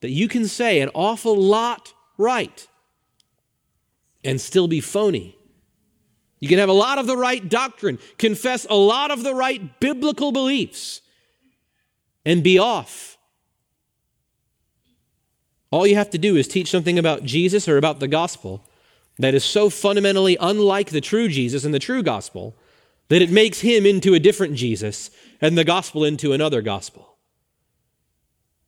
that 0.01 0.09
you 0.09 0.27
can 0.27 0.47
say 0.47 0.79
an 0.81 0.89
awful 0.95 1.35
lot 1.35 1.93
right 2.17 2.67
and 4.23 4.41
still 4.41 4.67
be 4.67 4.81
phony. 4.81 5.36
You 6.39 6.47
can 6.47 6.59
have 6.59 6.69
a 6.69 6.73
lot 6.73 6.99
of 6.99 7.07
the 7.07 7.17
right 7.17 7.47
doctrine, 7.47 7.99
confess 8.17 8.65
a 8.69 8.75
lot 8.75 9.11
of 9.11 9.23
the 9.23 9.33
right 9.33 9.79
biblical 9.79 10.31
beliefs, 10.31 11.01
and 12.25 12.43
be 12.43 12.59
off 12.59 13.17
all 15.71 15.85
you 15.85 15.95
have 15.95 16.09
to 16.11 16.17
do 16.17 16.35
is 16.35 16.47
teach 16.47 16.69
something 16.69 16.97
about 16.97 17.23
Jesus 17.23 17.67
or 17.67 17.77
about 17.77 17.99
the 17.99 18.07
gospel 18.07 18.63
that 19.19 19.33
is 19.33 19.43
so 19.43 19.69
fundamentally 19.69 20.37
unlike 20.39 20.89
the 20.89 21.01
true 21.01 21.27
Jesus 21.27 21.65
and 21.65 21.73
the 21.73 21.79
true 21.79 22.03
gospel 22.03 22.55
that 23.09 23.21
it 23.21 23.31
makes 23.31 23.61
him 23.61 23.85
into 23.85 24.13
a 24.13 24.19
different 24.19 24.55
Jesus 24.55 25.09
and 25.41 25.57
the 25.57 25.63
gospel 25.63 26.03
into 26.03 26.33
another 26.33 26.61
gospel. 26.61 27.17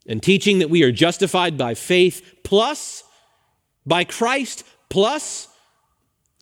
And 0.08 0.24
teaching 0.24 0.60
that 0.60 0.70
we 0.70 0.84
are 0.84 0.92
justified 0.92 1.58
by 1.58 1.74
faith 1.74 2.40
plus, 2.44 3.04
by 3.86 4.04
Christ 4.04 4.64
plus, 4.90 5.48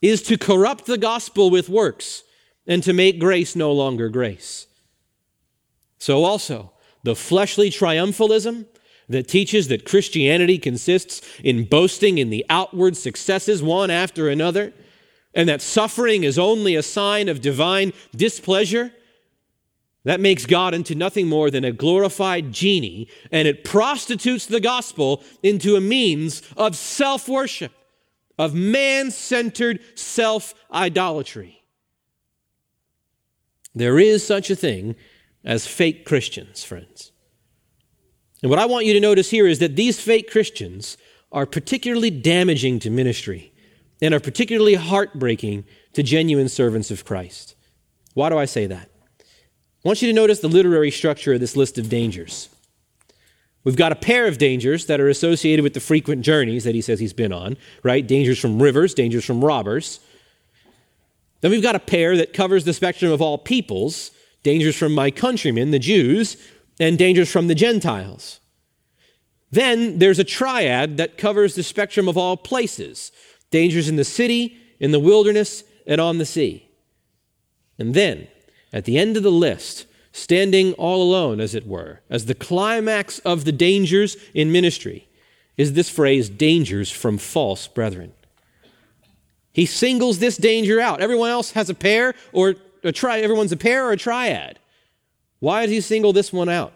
is 0.01 0.21
to 0.23 0.37
corrupt 0.37 0.85
the 0.85 0.97
gospel 0.97 1.49
with 1.49 1.69
works 1.69 2.23
and 2.65 2.83
to 2.83 2.93
make 2.93 3.19
grace 3.19 3.55
no 3.55 3.71
longer 3.71 4.09
grace. 4.09 4.67
So 5.97 6.23
also, 6.23 6.71
the 7.03 7.15
fleshly 7.15 7.69
triumphalism 7.69 8.65
that 9.09 9.27
teaches 9.27 9.69
that 9.69 9.85
Christianity 9.85 10.57
consists 10.57 11.21
in 11.43 11.65
boasting 11.65 12.17
in 12.17 12.29
the 12.29 12.45
outward 12.49 12.97
successes 12.97 13.63
one 13.63 13.89
after 13.89 14.29
another, 14.29 14.73
and 15.33 15.47
that 15.47 15.61
suffering 15.61 16.23
is 16.23 16.37
only 16.37 16.75
a 16.75 16.83
sign 16.83 17.29
of 17.29 17.41
divine 17.41 17.93
displeasure, 18.15 18.91
that 20.03 20.19
makes 20.19 20.45
God 20.45 20.73
into 20.73 20.95
nothing 20.95 21.27
more 21.27 21.51
than 21.51 21.65
a 21.65 21.71
glorified 21.71 22.51
genie, 22.51 23.09
and 23.31 23.47
it 23.47 23.63
prostitutes 23.63 24.45
the 24.45 24.59
gospel 24.59 25.23
into 25.43 25.75
a 25.75 25.81
means 25.81 26.41
of 26.55 26.75
self 26.75 27.27
worship, 27.27 27.73
of 28.37 28.53
man 28.53 29.11
centered 29.11 29.79
self 29.95 30.53
idolatry. 30.71 31.63
There 33.73 33.99
is 33.99 34.25
such 34.25 34.49
a 34.49 34.55
thing 34.55 34.95
as 35.43 35.67
fake 35.67 36.05
Christians, 36.05 36.63
friends. 36.63 37.11
And 38.41 38.49
what 38.49 38.59
I 38.59 38.65
want 38.65 38.85
you 38.85 38.93
to 38.93 38.99
notice 38.99 39.29
here 39.29 39.47
is 39.47 39.59
that 39.59 39.75
these 39.75 39.99
fake 39.99 40.31
Christians 40.31 40.97
are 41.31 41.45
particularly 41.45 42.09
damaging 42.09 42.79
to 42.79 42.89
ministry 42.89 43.53
and 44.01 44.13
are 44.13 44.19
particularly 44.19 44.75
heartbreaking 44.75 45.65
to 45.93 46.03
genuine 46.03 46.49
servants 46.49 46.91
of 46.91 47.05
Christ. 47.05 47.55
Why 48.13 48.29
do 48.29 48.37
I 48.37 48.45
say 48.45 48.67
that? 48.67 48.89
I 49.19 49.87
want 49.87 50.01
you 50.01 50.07
to 50.07 50.13
notice 50.13 50.39
the 50.39 50.47
literary 50.47 50.91
structure 50.91 51.33
of 51.33 51.39
this 51.39 51.55
list 51.55 51.77
of 51.77 51.89
dangers. 51.89 52.49
We've 53.67 53.75
got 53.75 53.91
a 53.91 53.95
pair 53.95 54.27
of 54.27 54.37
dangers 54.37 54.85
that 54.85 55.01
are 55.01 55.09
associated 55.09 55.61
with 55.61 55.73
the 55.73 55.81
frequent 55.81 56.21
journeys 56.21 56.63
that 56.63 56.73
he 56.73 56.79
says 56.79 57.01
he's 57.01 57.11
been 57.11 57.33
on, 57.33 57.57
right? 57.83 58.07
Dangers 58.07 58.39
from 58.39 58.61
rivers, 58.61 58.93
dangers 58.93 59.25
from 59.25 59.43
robbers. 59.43 59.99
Then 61.41 61.51
we've 61.51 61.61
got 61.61 61.75
a 61.75 61.79
pair 61.79 62.15
that 62.15 62.31
covers 62.31 62.63
the 62.63 62.71
spectrum 62.71 63.11
of 63.11 63.21
all 63.21 63.37
peoples, 63.37 64.11
dangers 64.41 64.77
from 64.77 64.95
my 64.95 65.11
countrymen, 65.11 65.71
the 65.71 65.79
Jews, 65.79 66.37
and 66.79 66.97
dangers 66.97 67.29
from 67.29 67.47
the 67.47 67.55
Gentiles. 67.55 68.39
Then 69.51 69.99
there's 69.99 70.19
a 70.19 70.23
triad 70.23 70.95
that 70.95 71.17
covers 71.17 71.55
the 71.55 71.61
spectrum 71.61 72.07
of 72.07 72.17
all 72.17 72.37
places 72.37 73.11
dangers 73.51 73.89
in 73.89 73.97
the 73.97 74.05
city, 74.05 74.57
in 74.79 74.91
the 74.91 74.99
wilderness, 75.01 75.65
and 75.85 75.99
on 75.99 76.19
the 76.19 76.25
sea. 76.25 76.69
And 77.77 77.93
then, 77.93 78.29
at 78.71 78.85
the 78.85 78.97
end 78.97 79.17
of 79.17 79.23
the 79.23 79.29
list, 79.29 79.87
standing 80.17 80.73
all 80.73 81.01
alone, 81.01 81.39
as 81.39 81.53
it 81.53 81.67
were, 81.67 82.01
as 82.09 82.25
the 82.25 82.35
climax 82.35 83.19
of 83.19 83.45
the 83.45 83.51
dangers 83.51 84.17
in 84.33 84.51
ministry, 84.51 85.07
is 85.57 85.73
this 85.73 85.89
phrase 85.89 86.27
dangers 86.29 86.91
from 86.91 87.17
false 87.17 87.67
brethren. 87.67 88.11
He 89.53 89.65
singles 89.65 90.19
this 90.19 90.37
danger 90.37 90.79
out. 90.79 91.01
Everyone 91.01 91.29
else 91.29 91.51
has 91.51 91.69
a 91.69 91.73
pair 91.73 92.13
or 92.31 92.55
a 92.83 92.91
tri- 92.91 93.19
everyone's 93.19 93.51
a 93.51 93.57
pair 93.57 93.85
or 93.85 93.91
a 93.91 93.97
triad. 93.97 94.59
Why 95.39 95.65
does 95.65 95.71
he 95.71 95.81
single 95.81 96.13
this 96.13 96.33
one 96.33 96.49
out? 96.49 96.73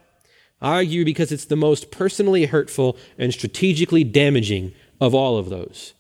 I 0.61 0.75
argue 0.75 1.03
because 1.03 1.31
it's 1.31 1.45
the 1.45 1.55
most 1.55 1.89
personally 1.89 2.45
hurtful 2.45 2.95
and 3.17 3.33
strategically 3.33 4.03
damaging 4.03 4.73
of 4.99 5.15
all 5.15 5.37
of 5.37 5.49
those. 5.49 5.93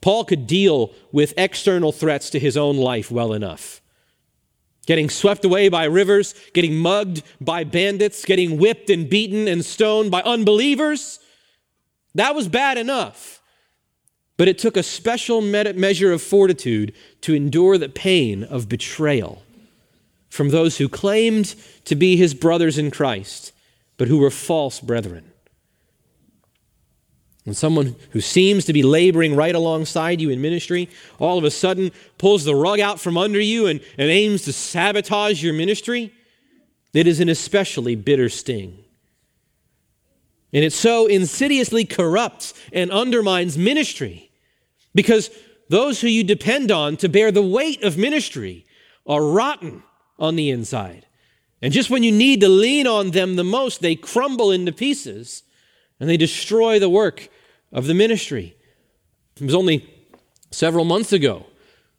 Paul 0.00 0.24
could 0.24 0.46
deal 0.46 0.92
with 1.10 1.34
external 1.36 1.92
threats 1.92 2.30
to 2.30 2.38
his 2.38 2.56
own 2.56 2.76
life 2.76 3.10
well 3.10 3.32
enough. 3.32 3.80
Getting 4.86 5.10
swept 5.10 5.44
away 5.44 5.68
by 5.68 5.84
rivers, 5.84 6.34
getting 6.52 6.76
mugged 6.76 7.22
by 7.40 7.64
bandits, 7.64 8.24
getting 8.24 8.58
whipped 8.58 8.90
and 8.90 9.08
beaten 9.08 9.46
and 9.46 9.64
stoned 9.64 10.10
by 10.10 10.22
unbelievers, 10.22 11.20
that 12.14 12.34
was 12.34 12.48
bad 12.48 12.78
enough. 12.78 13.40
But 14.36 14.48
it 14.48 14.58
took 14.58 14.76
a 14.76 14.82
special 14.82 15.42
measure 15.42 16.12
of 16.12 16.22
fortitude 16.22 16.94
to 17.20 17.34
endure 17.34 17.76
the 17.76 17.88
pain 17.90 18.42
of 18.42 18.68
betrayal 18.68 19.42
from 20.30 20.48
those 20.48 20.78
who 20.78 20.88
claimed 20.88 21.54
to 21.84 21.94
be 21.94 22.16
his 22.16 22.34
brothers 22.34 22.78
in 22.78 22.90
Christ, 22.90 23.52
but 23.98 24.08
who 24.08 24.18
were 24.18 24.30
false 24.30 24.80
brethren. 24.80 25.30
When 27.44 27.54
someone 27.54 27.96
who 28.10 28.20
seems 28.20 28.66
to 28.66 28.72
be 28.72 28.82
laboring 28.82 29.34
right 29.34 29.54
alongside 29.54 30.20
you 30.20 30.30
in 30.30 30.42
ministry 30.42 30.90
all 31.18 31.38
of 31.38 31.44
a 31.44 31.50
sudden 31.50 31.90
pulls 32.18 32.44
the 32.44 32.54
rug 32.54 32.80
out 32.80 33.00
from 33.00 33.16
under 33.16 33.40
you 33.40 33.66
and, 33.66 33.80
and 33.96 34.10
aims 34.10 34.42
to 34.42 34.52
sabotage 34.52 35.42
your 35.42 35.54
ministry, 35.54 36.12
it 36.92 37.06
is 37.06 37.20
an 37.20 37.28
especially 37.28 37.94
bitter 37.94 38.28
sting. 38.28 38.76
And 40.52 40.64
it 40.64 40.72
so 40.72 41.06
insidiously 41.06 41.84
corrupts 41.84 42.54
and 42.72 42.90
undermines 42.90 43.56
ministry 43.56 44.30
because 44.94 45.30
those 45.68 46.00
who 46.00 46.08
you 46.08 46.24
depend 46.24 46.70
on 46.70 46.96
to 46.98 47.08
bear 47.08 47.30
the 47.30 47.42
weight 47.42 47.82
of 47.84 47.96
ministry 47.96 48.66
are 49.06 49.24
rotten 49.24 49.82
on 50.18 50.36
the 50.36 50.50
inside. 50.50 51.06
And 51.62 51.72
just 51.72 51.90
when 51.90 52.02
you 52.02 52.10
need 52.10 52.40
to 52.40 52.48
lean 52.48 52.86
on 52.86 53.12
them 53.12 53.36
the 53.36 53.44
most, 53.44 53.80
they 53.80 53.94
crumble 53.94 54.50
into 54.50 54.72
pieces 54.72 55.44
and 56.00 56.08
they 56.08 56.16
destroy 56.16 56.78
the 56.78 56.88
work 56.88 57.28
of 57.72 57.86
the 57.86 57.94
ministry. 57.94 58.56
It 59.36 59.44
was 59.44 59.54
only 59.54 59.88
several 60.50 60.84
months 60.84 61.12
ago 61.12 61.46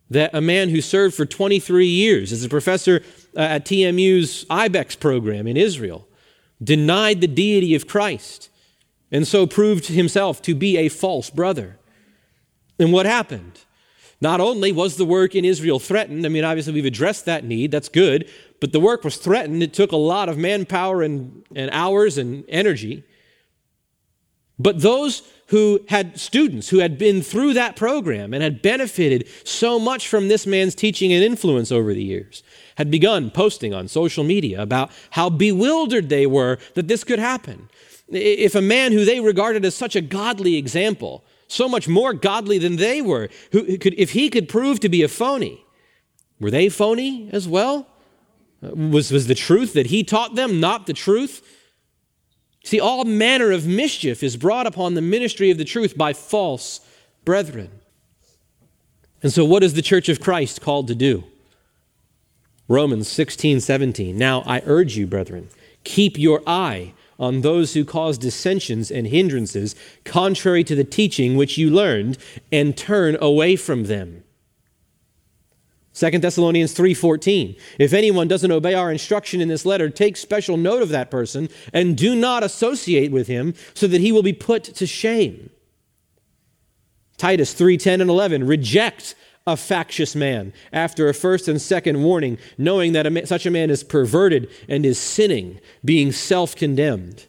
that 0.10 0.32
a 0.34 0.41
man 0.41 0.70
who 0.70 0.82
served 0.82 1.16
for 1.16 1.26
23 1.26 1.88
years 1.88 2.34
as 2.34 2.43
a 2.43 2.49
professor 2.49 3.02
uh, 3.38 3.39
at 3.39 3.66
TMU's 3.66 4.43
IBEX 4.45 4.99
program 4.99 5.47
in 5.47 5.56
Israel 5.56 6.08
denied 6.62 7.22
the 7.22 7.28
deity 7.28 7.74
of 7.76 7.88
Christ 7.88 8.49
and 9.12 9.28
so 9.28 9.47
proved 9.47 9.88
himself 9.88 10.41
to 10.41 10.54
be 10.56 10.78
a 10.78 10.89
false 10.89 11.30
brother. 11.30 11.78
And 12.80 12.91
what 12.91 13.06
happened? 13.06 13.62
Not 14.20 14.39
only 14.39 14.72
was 14.72 14.97
the 14.97 15.06
work 15.06 15.34
in 15.34 15.45
Israel 15.45 15.80
threatened, 15.80 16.26
I 16.26 16.30
mean, 16.30 16.43
obviously 16.43 16.74
we've 16.74 16.86
addressed 16.86 17.26
that 17.26 17.43
need, 17.43 17.72
that's 17.72 17.89
good, 17.89 18.30
but 18.60 18.72
the 18.72 18.80
work 18.80 19.04
was 19.04 19.18
threatened. 19.18 19.64
It 19.64 19.74
took 19.74 19.91
a 19.91 19.97
lot 19.97 20.30
of 20.30 20.38
manpower 20.38 21.02
and, 21.02 21.43
and 21.56 21.72
hours 21.72 22.18
and 22.18 22.43
energy. 22.47 23.04
But 24.62 24.82
those 24.82 25.24
who 25.47 25.82
had 25.89 26.20
students 26.20 26.70
who 26.70 26.80
had 26.80 26.97
been 26.97 27.22
through 27.22 27.53
that 27.53 27.76
program 27.76 28.34
and 28.34 28.41
had 28.41 28.62
benefited 28.62 29.28
so 29.43 29.80
much 29.80 30.07
from 30.07 30.28
this 30.28 30.47
man's 30.47 30.76
teaching 30.76 31.12
and 31.12 31.24
influence 31.24 31.72
over 31.72 31.93
the 31.93 32.03
years 32.03 32.43
had 32.76 32.89
begun 32.89 33.32
posting 33.32 33.74
on 33.74 33.88
social 33.88 34.24
media 34.24 34.62
about 34.62 34.91
how 35.12 35.30
bewildered 35.30 36.09
they 36.09 36.26
were 36.26 36.57
that 36.76 36.88
this 36.88 37.03
could 37.03 37.20
happen. 37.20 37.70
If 38.09 38.55
a 38.55 38.62
man 38.62 38.91
who 38.91 39.03
they 39.03 39.20
regarded 39.20 39.66
as 39.66 39.76
such 39.76 39.95
a 39.95 40.01
godly 40.01 40.55
example 40.55 41.24
so 41.51 41.68
much 41.68 41.88
more 41.88 42.14
godly 42.14 42.57
than 42.57 42.78
they 42.78 43.01
were. 43.01 43.30
Who 43.51 43.78
could, 43.78 43.93
if 43.97 44.12
he 44.12 44.30
could 44.30 44.47
prove 44.47 44.80
to 44.80 44.89
be 44.89 45.03
a 45.03 45.07
phony, 45.07 45.64
were 46.39 46.51
they 46.51 46.70
phony 46.70 47.30
as 47.32 47.47
well? 47.47 47.88
Uh, 48.64 48.70
was, 48.70 49.12
was 49.12 49.28
the 49.28 49.36
truth 49.36 49.74
that 49.74 49.88
he 49.88 50.03
taught 50.03 50.36
them 50.36 50.59
not 50.59 50.88
the 50.88 50.93
truth? 50.93 51.45
See, 52.72 52.80
all 52.80 53.03
manner 53.03 53.51
of 53.51 53.67
mischief 53.67 54.24
is 54.24 54.38
brought 54.38 54.65
upon 54.65 54.93
the 54.93 55.01
ministry 55.01 55.51
of 55.51 55.57
the 55.57 55.65
truth 55.65 55.97
by 55.97 56.13
false 56.13 56.80
brethren. 57.26 57.69
And 59.22 59.34
so, 59.34 59.43
what 59.43 59.61
is 59.61 59.74
the 59.74 59.82
church 59.82 60.07
of 60.07 60.22
Christ 60.22 60.61
called 60.61 60.88
to 60.88 60.95
do? 60.95 61.26
Romans 62.69 63.09
16, 63.09 63.59
17. 63.59 64.17
Now 64.17 64.41
I 64.45 64.61
urge 64.65 64.95
you, 64.95 65.05
brethren, 65.05 65.49
keep 65.84 66.17
your 66.17 66.41
eye 66.47 66.93
on 67.19 67.41
those 67.41 67.74
who 67.74 67.84
cause 67.84 68.17
dissensions 68.17 68.89
and 68.89 69.05
hindrances 69.05 69.76
contrary 70.05 70.63
to 70.63 70.74
the 70.74 70.86
teaching 70.86 71.36
which 71.36 71.57
you 71.57 71.69
learned 71.69 72.17
and 72.53 72.78
turn 72.78 73.17
away 73.19 73.57
from 73.57 73.88
them. 73.88 74.24
2 75.93 76.19
Thessalonians 76.19 76.73
3:14 76.73 77.57
If 77.77 77.93
anyone 77.93 78.27
doesn't 78.27 78.51
obey 78.51 78.73
our 78.73 78.91
instruction 78.91 79.41
in 79.41 79.49
this 79.49 79.65
letter 79.65 79.89
take 79.89 80.15
special 80.15 80.57
note 80.57 80.81
of 80.81 80.89
that 80.89 81.11
person 81.11 81.49
and 81.73 81.97
do 81.97 82.15
not 82.15 82.43
associate 82.43 83.11
with 83.11 83.27
him 83.27 83.53
so 83.73 83.87
that 83.87 84.01
he 84.01 84.11
will 84.11 84.23
be 84.23 84.33
put 84.33 84.63
to 84.63 84.87
shame. 84.87 85.49
Titus 87.17 87.53
3:10 87.53 88.01
and 88.01 88.09
11 88.09 88.47
Reject 88.47 89.15
a 89.47 89.57
factious 89.57 90.15
man 90.15 90.53
after 90.71 91.09
a 91.09 91.13
first 91.13 91.47
and 91.47 91.61
second 91.61 92.03
warning, 92.03 92.37
knowing 92.57 92.93
that 92.93 93.07
a, 93.07 93.27
such 93.27 93.45
a 93.45 93.51
man 93.51 93.69
is 93.69 93.83
perverted 93.83 94.49
and 94.69 94.85
is 94.85 94.99
sinning, 94.99 95.59
being 95.83 96.11
self 96.11 96.55
condemned. 96.55 97.25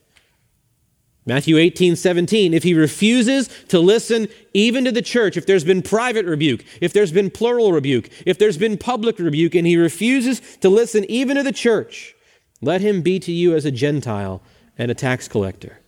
Matthew 1.24 1.56
18, 1.56 1.94
17. 1.94 2.52
If 2.52 2.64
he 2.64 2.74
refuses 2.74 3.48
to 3.68 3.78
listen 3.78 4.28
even 4.54 4.84
to 4.84 4.92
the 4.92 5.02
church, 5.02 5.36
if 5.36 5.46
there's 5.46 5.64
been 5.64 5.82
private 5.82 6.26
rebuke, 6.26 6.64
if 6.80 6.92
there's 6.92 7.12
been 7.12 7.30
plural 7.30 7.72
rebuke, 7.72 8.08
if 8.26 8.38
there's 8.38 8.58
been 8.58 8.76
public 8.76 9.18
rebuke, 9.18 9.54
and 9.54 9.66
he 9.66 9.76
refuses 9.76 10.40
to 10.58 10.68
listen 10.68 11.04
even 11.08 11.36
to 11.36 11.42
the 11.42 11.52
church, 11.52 12.14
let 12.60 12.80
him 12.80 13.02
be 13.02 13.20
to 13.20 13.32
you 13.32 13.54
as 13.54 13.64
a 13.64 13.70
Gentile 13.70 14.42
and 14.76 14.90
a 14.90 14.94
tax 14.94 15.28
collector. 15.28 15.78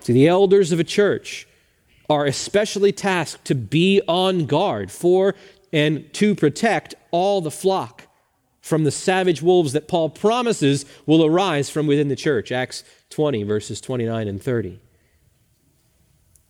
See, 0.00 0.12
the 0.12 0.28
elders 0.28 0.70
of 0.70 0.80
a 0.80 0.84
church 0.84 1.48
are 2.08 2.26
especially 2.26 2.92
tasked 2.92 3.46
to 3.46 3.54
be 3.54 4.00
on 4.06 4.46
guard 4.46 4.90
for 4.90 5.34
and 5.72 6.12
to 6.14 6.34
protect 6.34 6.94
all 7.10 7.40
the 7.40 7.50
flock 7.50 8.05
from 8.66 8.82
the 8.82 8.90
savage 8.90 9.40
wolves 9.42 9.72
that 9.74 9.86
Paul 9.86 10.10
promises 10.10 10.84
will 11.06 11.24
arise 11.24 11.70
from 11.70 11.86
within 11.86 12.08
the 12.08 12.16
church. 12.16 12.50
Acts 12.50 12.82
20, 13.10 13.44
verses 13.44 13.80
29 13.80 14.26
and 14.26 14.42
30. 14.42 14.80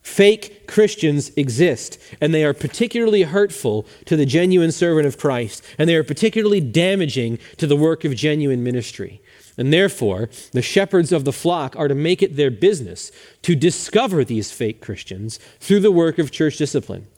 Fake 0.00 0.66
Christians 0.66 1.30
exist, 1.36 1.98
and 2.18 2.32
they 2.32 2.42
are 2.42 2.54
particularly 2.54 3.24
hurtful 3.24 3.86
to 4.06 4.16
the 4.16 4.24
genuine 4.24 4.72
servant 4.72 5.06
of 5.06 5.18
Christ, 5.18 5.62
and 5.76 5.90
they 5.90 5.94
are 5.94 6.02
particularly 6.02 6.62
damaging 6.62 7.38
to 7.58 7.66
the 7.66 7.76
work 7.76 8.02
of 8.02 8.16
genuine 8.16 8.64
ministry. 8.64 9.20
And 9.58 9.70
therefore, 9.70 10.30
the 10.52 10.62
shepherds 10.62 11.12
of 11.12 11.26
the 11.26 11.34
flock 11.34 11.76
are 11.76 11.88
to 11.88 11.94
make 11.94 12.22
it 12.22 12.36
their 12.36 12.50
business 12.50 13.12
to 13.42 13.54
discover 13.54 14.24
these 14.24 14.50
fake 14.50 14.80
Christians 14.80 15.38
through 15.60 15.80
the 15.80 15.92
work 15.92 16.18
of 16.18 16.30
church 16.30 16.56
discipline, 16.56 17.08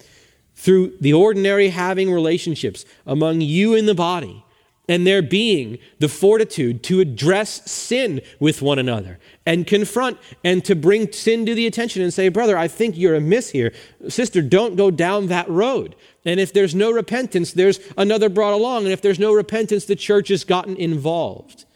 through 0.57 0.97
the 1.01 1.13
ordinary 1.13 1.69
having 1.69 2.11
relationships 2.11 2.85
among 3.07 3.43
you 3.43 3.75
in 3.75 3.87
the 3.87 3.95
body, 3.95 4.45
and 4.89 5.07
there 5.07 5.21
being 5.21 5.79
the 5.99 6.09
fortitude 6.09 6.83
to 6.85 7.01
address 7.01 7.71
sin 7.71 8.21
with 8.41 8.63
one 8.63 8.79
another 8.79 9.19
and 9.45 9.67
confront 9.67 10.19
and 10.43 10.65
to 10.65 10.75
bring 10.75 11.13
sin 11.13 11.45
to 11.45 11.55
the 11.55 11.67
attention 11.67 12.03
and 12.03 12.13
say, 12.13 12.29
Brother, 12.29 12.57
I 12.57 12.69
think 12.69 12.97
you're 12.97 13.15
amiss 13.15 13.51
here. 13.51 13.73
Sister, 14.09 14.41
don't 14.41 14.77
go 14.77 14.91
down 14.91 15.27
that 15.27 15.49
road. 15.49 15.95
And 16.25 16.41
if 16.41 16.53
there's 16.53 16.75
no 16.75 16.91
repentance, 16.91 17.53
there's 17.53 17.81
another 17.97 18.29
brought 18.29 18.55
along. 18.55 18.85
And 18.85 18.93
if 18.93 19.03
there's 19.03 19.19
no 19.19 19.35
repentance, 19.35 19.85
the 19.85 19.97
church 19.97 20.29
has 20.29 20.45
gotten 20.45 20.77
involved. 20.77 21.67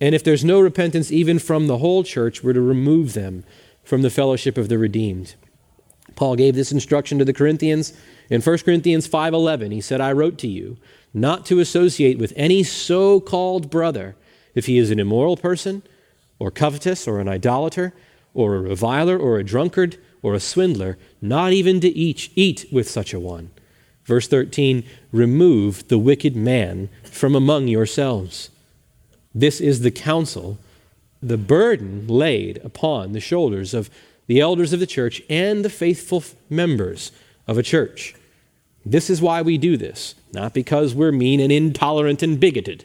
And 0.00 0.14
if 0.14 0.22
there's 0.22 0.44
no 0.44 0.60
repentance, 0.60 1.10
even 1.10 1.38
from 1.38 1.66
the 1.66 1.78
whole 1.78 2.04
church, 2.04 2.44
we're 2.44 2.52
to 2.52 2.60
remove 2.60 3.14
them 3.14 3.44
from 3.84 4.02
the 4.02 4.10
fellowship 4.10 4.58
of 4.58 4.68
the 4.68 4.76
redeemed. 4.76 5.34
Paul 6.14 6.36
gave 6.36 6.54
this 6.54 6.72
instruction 6.72 7.18
to 7.18 7.24
the 7.24 7.32
Corinthians 7.32 7.92
in 8.30 8.40
1 8.40 8.64
Corinthians 8.64 9.06
5:11. 9.06 9.72
He 9.72 9.80
said, 9.80 10.00
"I 10.00 10.12
wrote 10.12 10.38
to 10.38 10.48
you 10.48 10.76
not 11.14 11.46
to 11.46 11.60
associate 11.60 12.18
with 12.18 12.32
any 12.34 12.62
so-called 12.64 13.70
brother 13.70 14.16
if 14.54 14.66
he 14.66 14.76
is 14.76 14.90
an 14.90 14.98
immoral 14.98 15.36
person 15.36 15.82
or 16.38 16.50
covetous 16.50 17.06
or 17.06 17.20
an 17.20 17.28
idolater 17.28 17.94
or 18.34 18.56
a 18.56 18.60
reviler 18.60 19.16
or 19.16 19.38
a 19.38 19.44
drunkard 19.44 19.96
or 20.22 20.34
a 20.34 20.40
swindler, 20.40 20.98
not 21.22 21.52
even 21.52 21.80
to 21.80 21.88
each 21.88 22.30
eat 22.34 22.66
with 22.72 22.90
such 22.90 23.14
a 23.14 23.20
one." 23.20 23.50
Verse 24.04 24.26
13, 24.26 24.82
"Remove 25.12 25.86
the 25.88 25.98
wicked 25.98 26.34
man 26.34 26.88
from 27.04 27.34
among 27.34 27.68
yourselves." 27.68 28.50
This 29.34 29.60
is 29.60 29.80
the 29.80 29.90
counsel, 29.90 30.58
the 31.22 31.38
burden 31.38 32.06
laid 32.06 32.58
upon 32.64 33.12
the 33.12 33.20
shoulders 33.20 33.72
of 33.72 33.88
the 34.26 34.40
elders 34.40 34.72
of 34.72 34.80
the 34.80 34.86
church 34.86 35.22
and 35.28 35.64
the 35.64 35.70
faithful 35.70 36.24
members 36.50 37.12
of 37.46 37.56
a 37.56 37.62
church. 37.62 38.14
This 38.84 39.08
is 39.08 39.22
why 39.22 39.40
we 39.42 39.56
do 39.56 39.76
this, 39.76 40.14
not 40.32 40.52
because 40.52 40.94
we're 40.94 41.12
mean 41.12 41.40
and 41.40 41.50
intolerant 41.50 42.22
and 42.22 42.38
bigoted, 42.38 42.84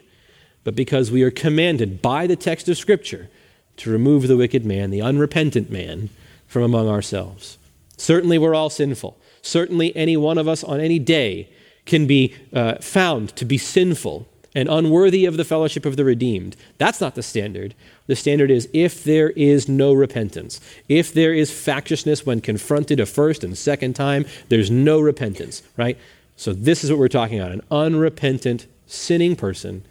but 0.63 0.75
because 0.75 1.11
we 1.11 1.23
are 1.23 1.31
commanded 1.31 2.01
by 2.01 2.25
the 2.25 2.35
text 2.35 2.69
of 2.69 2.77
Scripture 2.77 3.29
to 3.77 3.91
remove 3.91 4.27
the 4.27 4.37
wicked 4.37 4.65
man, 4.65 4.91
the 4.91 5.01
unrepentant 5.01 5.69
man, 5.69 6.09
from 6.47 6.63
among 6.63 6.87
ourselves. 6.87 7.57
Certainly, 7.97 8.37
we're 8.37 8.55
all 8.55 8.69
sinful. 8.69 9.17
Certainly, 9.41 9.95
any 9.95 10.15
one 10.15 10.37
of 10.37 10.47
us 10.47 10.63
on 10.63 10.79
any 10.79 10.99
day 10.99 11.49
can 11.85 12.07
be 12.07 12.35
uh, 12.53 12.75
found 12.75 13.35
to 13.35 13.45
be 13.45 13.57
sinful 13.57 14.27
and 14.55 14.67
unworthy 14.69 15.25
of 15.25 15.37
the 15.37 15.45
fellowship 15.45 15.85
of 15.85 15.95
the 15.95 16.05
redeemed. 16.05 16.55
That's 16.77 16.99
not 16.99 17.15
the 17.15 17.23
standard. 17.23 17.75
The 18.07 18.15
standard 18.15 18.49
is 18.49 18.67
if 18.73 19.03
there 19.03 19.29
is 19.31 19.69
no 19.69 19.93
repentance, 19.93 20.59
if 20.87 21.13
there 21.13 21.33
is 21.33 21.51
factiousness 21.51 22.25
when 22.25 22.41
confronted 22.41 22.99
a 22.99 23.05
first 23.05 23.43
and 23.43 23.57
second 23.57 23.95
time, 23.95 24.25
there's 24.49 24.71
no 24.71 24.99
repentance, 24.99 25.61
right? 25.77 25.97
So, 26.35 26.53
this 26.53 26.83
is 26.83 26.89
what 26.89 26.99
we're 26.99 27.09
talking 27.09 27.39
about. 27.39 27.51
An 27.51 27.61
unrepentant, 27.69 28.65
sinning 28.87 29.35
person 29.35 29.83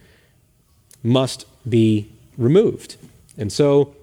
must 1.02 1.46
be 1.68 2.10
removed. 2.36 2.96
And 3.36 3.52
so, 3.52 3.94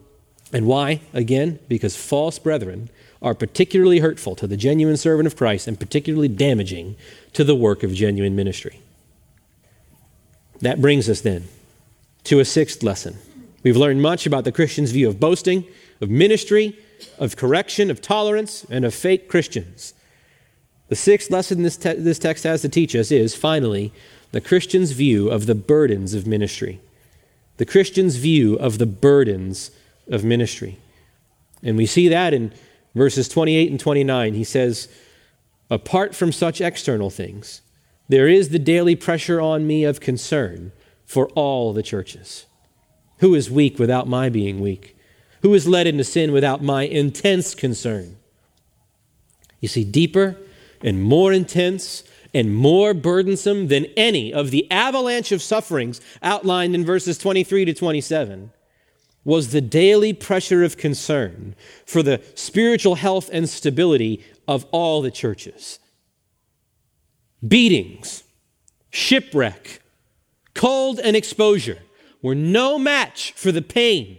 and 0.53 0.67
why? 0.67 1.01
Again, 1.13 1.59
because 1.67 1.95
false 1.95 2.39
brethren 2.39 2.89
are 3.21 3.33
particularly 3.33 3.99
hurtful 3.99 4.35
to 4.35 4.47
the 4.47 4.55
genuine 4.55 4.97
servant 4.97 5.27
of 5.27 5.35
Christ 5.35 5.67
and 5.67 5.79
particularly 5.79 6.27
damaging 6.27 6.95
to 7.33 7.43
the 7.43 7.55
work 7.55 7.83
of 7.83 7.93
genuine 7.93 8.35
ministry. 8.35 8.79
That 10.61 10.81
brings 10.81 11.09
us 11.09 11.21
then 11.21 11.47
to 12.25 12.39
a 12.39 12.45
sixth 12.45 12.83
lesson. 12.83 13.17
We've 13.63 13.77
learned 13.77 14.01
much 14.01 14.25
about 14.25 14.43
the 14.43 14.51
Christian's 14.51 14.91
view 14.91 15.07
of 15.07 15.19
boasting, 15.19 15.65
of 16.01 16.09
ministry, 16.09 16.77
of 17.17 17.35
correction, 17.35 17.89
of 17.89 18.01
tolerance, 18.01 18.65
and 18.69 18.85
of 18.85 18.93
fake 18.93 19.27
Christians. 19.27 19.93
The 20.87 20.95
sixth 20.95 21.31
lesson 21.31 21.63
this, 21.63 21.77
te- 21.77 21.93
this 21.93 22.19
text 22.19 22.43
has 22.43 22.61
to 22.61 22.69
teach 22.69 22.95
us 22.95 23.11
is, 23.11 23.35
finally, 23.35 23.91
the 24.31 24.41
Christian's 24.41 24.91
view 24.91 25.29
of 25.29 25.45
the 25.45 25.55
burdens 25.55 26.13
of 26.13 26.27
ministry. 26.27 26.79
The 27.57 27.65
Christian's 27.65 28.17
view 28.17 28.55
of 28.55 28.77
the 28.77 28.85
burdens 28.85 29.71
of 30.07 30.23
ministry. 30.23 30.77
And 31.63 31.77
we 31.77 31.85
see 31.85 32.07
that 32.09 32.33
in 32.33 32.53
verses 32.93 33.27
28 33.27 33.71
and 33.71 33.79
29. 33.79 34.33
He 34.33 34.43
says, 34.43 34.87
Apart 35.69 36.15
from 36.15 36.31
such 36.31 36.61
external 36.61 37.09
things, 37.09 37.61
there 38.07 38.27
is 38.27 38.49
the 38.49 38.59
daily 38.59 38.95
pressure 38.95 39.41
on 39.41 39.65
me 39.65 39.83
of 39.83 39.99
concern 39.99 40.71
for 41.05 41.27
all 41.29 41.73
the 41.73 41.83
churches. 41.83 42.45
Who 43.19 43.33
is 43.35 43.49
weak 43.49 43.79
without 43.79 44.07
my 44.07 44.29
being 44.29 44.59
weak? 44.59 44.97
Who 45.41 45.53
is 45.53 45.67
led 45.67 45.87
into 45.87 46.03
sin 46.03 46.31
without 46.31 46.63
my 46.63 46.83
intense 46.83 47.55
concern? 47.55 48.17
You 49.59 49.67
see, 49.67 49.83
deeper 49.83 50.37
and 50.81 51.01
more 51.01 51.31
intense 51.31 52.03
and 52.33 52.53
more 52.53 52.93
burdensome 52.93 53.67
than 53.67 53.85
any 53.95 54.33
of 54.33 54.51
the 54.51 54.69
avalanche 54.69 55.31
of 55.31 55.41
sufferings 55.41 56.01
outlined 56.21 56.75
in 56.75 56.83
verses 56.83 57.17
23 57.17 57.65
to 57.65 57.73
27 57.73 58.51
was 59.23 59.51
the 59.51 59.61
daily 59.61 60.13
pressure 60.13 60.63
of 60.63 60.77
concern 60.77 61.55
for 61.85 62.03
the 62.03 62.21
spiritual 62.35 62.95
health 62.95 63.29
and 63.33 63.49
stability 63.49 64.23
of 64.47 64.65
all 64.71 65.01
the 65.01 65.09
churches. 65.09 65.79
Beatings, 67.45 68.23
shipwreck, 68.89 69.81
cold, 70.53 70.99
and 70.99 71.15
exposure 71.15 71.79
were 72.21 72.35
no 72.35 72.79
match 72.79 73.33
for 73.33 73.51
the 73.51 73.61
pain 73.61 74.17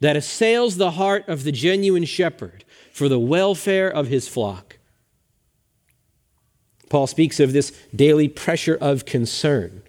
that 0.00 0.16
assails 0.16 0.76
the 0.76 0.92
heart 0.92 1.28
of 1.28 1.44
the 1.44 1.52
genuine 1.52 2.04
shepherd 2.04 2.64
for 2.92 3.08
the 3.08 3.18
welfare 3.18 3.88
of 3.88 4.08
his 4.08 4.28
flock. 4.28 4.78
Paul 6.88 7.06
speaks 7.06 7.40
of 7.40 7.52
this 7.52 7.72
daily 7.94 8.28
pressure 8.28 8.76
of 8.80 9.06
concern. 9.06 9.82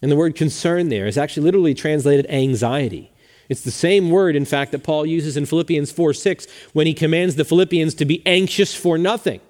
And 0.00 0.10
the 0.10 0.16
word 0.16 0.36
concern 0.36 0.88
there 0.88 1.06
is 1.06 1.18
actually 1.18 1.44
literally 1.44 1.74
translated 1.74 2.26
anxiety. 2.28 3.10
It's 3.48 3.62
the 3.62 3.70
same 3.70 4.10
word, 4.10 4.36
in 4.36 4.44
fact, 4.44 4.72
that 4.72 4.84
Paul 4.84 5.06
uses 5.06 5.36
in 5.36 5.46
Philippians 5.46 5.90
4 5.90 6.14
6 6.14 6.46
when 6.72 6.86
he 6.86 6.94
commands 6.94 7.36
the 7.36 7.44
Philippians 7.44 7.94
to 7.94 8.04
be 8.04 8.22
anxious 8.26 8.74
for 8.74 8.96
nothing. 8.98 9.40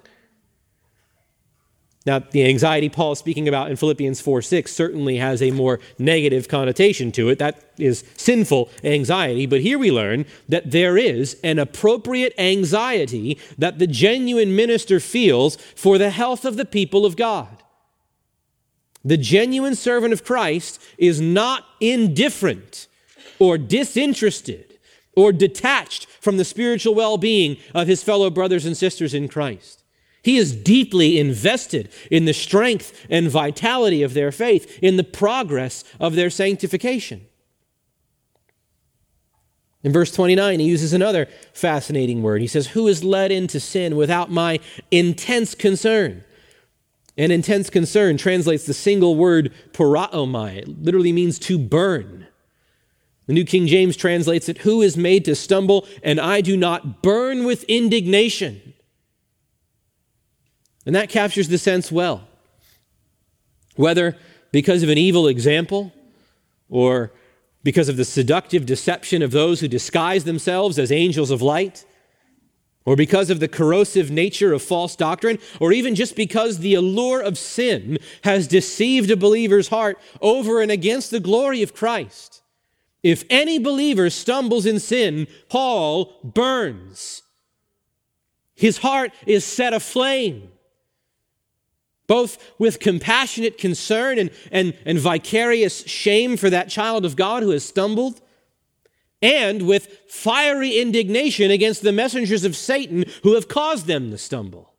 Now, 2.07 2.19
the 2.19 2.45
anxiety 2.45 2.91
Paul 2.91 3.13
is 3.13 3.19
speaking 3.19 3.49
about 3.49 3.71
in 3.71 3.77
Philippians 3.77 4.21
4 4.21 4.43
6 4.43 4.73
certainly 4.73 5.17
has 5.17 5.41
a 5.41 5.51
more 5.53 5.81
negative 5.99 6.49
connotation 6.49 7.11
to 7.13 7.31
it. 7.31 7.39
That 7.39 7.73
is 7.79 8.05
sinful 8.17 8.69
anxiety. 8.83 9.47
But 9.47 9.63
here 9.63 9.79
we 9.79 9.91
learn 9.91 10.27
that 10.49 10.71
there 10.71 10.99
is 10.99 11.39
an 11.43 11.59
appropriate 11.59 12.35
anxiety 12.39 13.39
that 13.57 13.79
the 13.79 13.87
genuine 13.87 14.55
minister 14.55 15.01
feels 15.01 15.57
for 15.57 15.97
the 15.97 16.11
health 16.11 16.45
of 16.45 16.57
the 16.59 16.67
people 16.67 17.07
of 17.07 17.17
God. 17.17 17.63
The 19.03 19.17
genuine 19.17 19.75
servant 19.75 20.13
of 20.13 20.25
Christ 20.25 20.83
is 20.99 21.21
not 21.21 21.65
indifferent 21.81 22.87
or 23.39 23.57
disinterested 23.57 24.79
or 25.17 25.33
detached 25.33 26.07
from 26.21 26.37
the 26.37 26.45
spiritual 26.45 26.95
well 26.95 27.17
being 27.17 27.57
of 27.75 27.89
his 27.89 28.03
fellow 28.03 28.29
brothers 28.29 28.67
and 28.67 28.77
sisters 28.77 29.15
in 29.15 29.29
Christ. 29.29 29.84
He 30.25 30.39
is 30.39 30.57
deeply 30.57 31.19
invested 31.19 31.91
in 32.11 32.25
the 32.25 32.33
strength 32.33 33.07
and 33.11 33.29
vitality 33.29 34.03
of 34.03 34.15
their 34.15 34.33
faith, 34.33 34.79
in 34.83 34.97
the 34.97 35.05
progress 35.05 35.85
of 36.01 36.15
their 36.15 36.31
sanctification. 36.31 37.27
In 39.83 39.93
verse 39.93 40.11
29, 40.11 40.61
he 40.61 40.67
uses 40.67 40.95
another 40.95 41.29
fascinating 41.53 42.23
word. 42.23 42.41
He 42.41 42.47
says, 42.47 42.69
Who 42.69 42.89
is 42.89 43.05
led 43.05 43.31
into 43.31 43.61
sin 43.61 43.97
without 43.97 44.31
my 44.31 44.61
intense 44.91 45.55
concern? 45.55 46.25
And 47.19 47.31
intense 47.31 47.69
concern 47.69 48.17
translates 48.17 48.65
the 48.65 48.73
single 48.73 49.17
word 49.17 49.53
puroomai. 49.73 50.57
It 50.57 50.83
literally 50.83 51.13
means 51.13 51.39
to 51.41 51.59
burn. 51.59 52.27
The 53.27 53.35
New 53.35 53.45
King 53.45 53.67
James 53.67 53.95
translates 53.95 54.49
it, 54.49 54.59
Who 54.59 54.81
is 54.81 54.97
made 54.97 55.27
to 55.27 55.35
stumble, 55.35 55.87
and 56.03 56.19
I 56.19 56.41
do 56.41 56.57
not 56.57 57.03
burn 57.03 57.45
with 57.45 57.65
indignation. 57.65 58.74
And 60.87 60.95
that 60.95 61.09
captures 61.09 61.49
the 61.49 61.59
sense 61.59 61.91
well. 61.91 62.27
Whether 63.77 64.17
because 64.53 64.83
of 64.83 64.89
an 64.89 64.99
evil 64.99 65.27
example 65.27 65.93
or 66.69 67.13
because 67.63 67.89
of 67.89 67.97
the 67.97 68.05
seductive 68.05 68.67
deception 68.67 69.23
of 69.23 69.31
those 69.31 69.61
who 69.61 69.69
disguise 69.69 70.25
themselves 70.25 70.79
as 70.79 70.93
angels 70.93 71.31
of 71.31 71.43
light, 71.43 71.85
or 72.87 72.95
because 72.95 73.31
of 73.31 73.41
the 73.41 73.49
corrosive 73.49 74.11
nature 74.11 74.53
of 74.53 74.61
false 74.61 74.95
doctrine, 74.95 75.39
or 75.59 75.73
even 75.73 75.95
just 75.95 76.15
because 76.15 76.59
the 76.59 76.75
allure 76.75 77.23
of 77.23 77.39
sin 77.39 77.99
has 78.23 78.47
deceived 78.47 79.11
a 79.11 79.17
believer's 79.17 79.69
heart 79.69 79.99
over 80.21 80.61
and 80.61 80.71
against 80.71 81.11
the 81.11 81.21
glory 81.21 81.63
of 81.63 81.75
Christ. 81.75 82.43
If 83.03 83.25
any 83.31 83.59
believer 83.59 84.11
stumbles 84.11 84.67
in 84.67 84.79
sin, 84.79 85.27
Paul 85.49 86.13
burns. 86.23 87.23
His 88.55 88.79
heart 88.79 89.13
is 89.27 89.45
set 89.45 89.73
aflame 89.73 90.51
both 92.07 92.53
with 92.59 92.81
compassionate 92.81 93.59
concern 93.59 94.19
and, 94.19 94.31
and, 94.51 94.77
and 94.85 94.99
vicarious 94.99 95.85
shame 95.87 96.37
for 96.37 96.51
that 96.51 96.69
child 96.69 97.05
of 97.05 97.17
God 97.17 97.43
who 97.43 97.51
has 97.51 97.65
stumbled, 97.65 98.21
and 99.23 99.67
with 99.67 99.87
fiery 100.09 100.79
indignation 100.79 101.51
against 101.51 101.83
the 101.83 101.93
messengers 101.93 102.45
of 102.45 102.55
Satan 102.55 103.07
who 103.23 103.35
have 103.35 103.49
caused 103.49 103.87
them 103.87 104.11
to 104.11 104.19
stumble. 104.19 104.75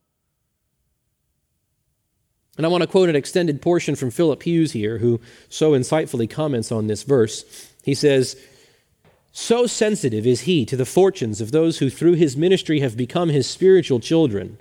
And 2.57 2.65
I 2.65 2.69
want 2.69 2.83
to 2.83 2.87
quote 2.87 3.09
an 3.09 3.15
extended 3.15 3.61
portion 3.61 3.95
from 3.95 4.11
Philip 4.11 4.43
Hughes 4.43 4.71
here, 4.71 4.99
who 4.99 5.19
so 5.49 5.71
insightfully 5.71 6.29
comments 6.29 6.71
on 6.71 6.87
this 6.87 7.03
verse. 7.03 7.43
He 7.83 7.93
says, 7.93 8.39
So 9.31 9.65
sensitive 9.65 10.25
is 10.25 10.41
he 10.41 10.63
to 10.65 10.77
the 10.77 10.85
fortunes 10.85 11.41
of 11.41 11.51
those 11.51 11.79
who 11.79 11.89
through 11.89 12.13
his 12.13 12.37
ministry 12.37 12.79
have 12.79 12.95
become 12.95 13.29
his 13.29 13.49
spiritual 13.49 13.99
children 13.99 14.57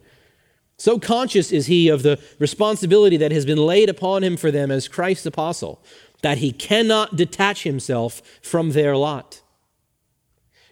so 0.84 0.98
conscious 0.98 1.50
is 1.50 1.64
he 1.64 1.88
of 1.88 2.02
the 2.02 2.20
responsibility 2.38 3.16
that 3.16 3.32
has 3.32 3.46
been 3.46 3.56
laid 3.56 3.88
upon 3.88 4.22
him 4.22 4.36
for 4.36 4.50
them 4.50 4.70
as 4.70 4.86
Christ's 4.86 5.24
apostle 5.24 5.82
that 6.20 6.36
he 6.36 6.52
cannot 6.52 7.16
detach 7.16 7.62
himself 7.62 8.20
from 8.42 8.72
their 8.72 8.94
lot. 8.94 9.40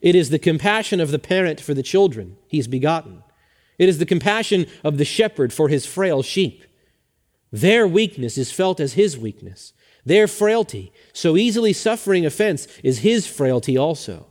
It 0.03 0.15
is 0.15 0.29
the 0.29 0.39
compassion 0.39 1.01
of 1.01 1.13
the 1.13 1.19
parent 1.19 1.63
for 1.63 1.73
the 1.73 1.83
children 1.83 2.37
he's 2.47 2.69
begotten. 2.69 3.23
It 3.79 3.89
is 3.89 3.97
the 3.97 4.05
compassion 4.05 4.67
of 4.85 4.99
the 4.99 5.07
shepherd 5.07 5.51
for 5.51 5.71
his 5.71 5.87
frail 5.87 6.23
sheep. 6.23 6.63
Their 7.51 7.89
weakness 7.89 8.37
is 8.37 8.53
felt 8.53 8.81
as 8.81 8.93
his 8.93 9.17
weakness. 9.17 9.73
Their 10.05 10.29
frailty, 10.29 10.93
so 11.15 11.39
easily 11.39 11.73
suffering 11.73 12.27
offense, 12.27 12.69
is 12.85 12.99
his 12.99 13.27
frailty 13.27 13.79
also. 13.79 14.27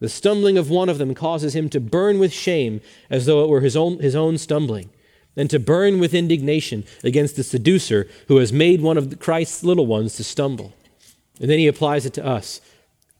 The 0.00 0.08
stumbling 0.08 0.58
of 0.58 0.70
one 0.70 0.88
of 0.88 0.98
them 0.98 1.14
causes 1.14 1.54
him 1.54 1.68
to 1.68 1.78
burn 1.78 2.18
with 2.18 2.32
shame 2.32 2.80
as 3.08 3.26
though 3.26 3.44
it 3.44 3.48
were 3.48 3.60
his 3.60 3.76
own, 3.76 4.00
his 4.00 4.16
own 4.16 4.38
stumbling, 4.38 4.90
and 5.36 5.50
to 5.50 5.58
burn 5.58 5.98
with 5.98 6.14
indignation 6.14 6.84
against 7.02 7.36
the 7.36 7.42
seducer 7.42 8.08
who 8.28 8.36
has 8.38 8.52
made 8.52 8.80
one 8.80 8.96
of 8.96 9.18
Christ's 9.18 9.64
little 9.64 9.86
ones 9.86 10.16
to 10.16 10.24
stumble. 10.24 10.72
And 11.40 11.50
then 11.50 11.58
he 11.58 11.66
applies 11.66 12.06
it 12.06 12.14
to 12.14 12.24
us. 12.24 12.60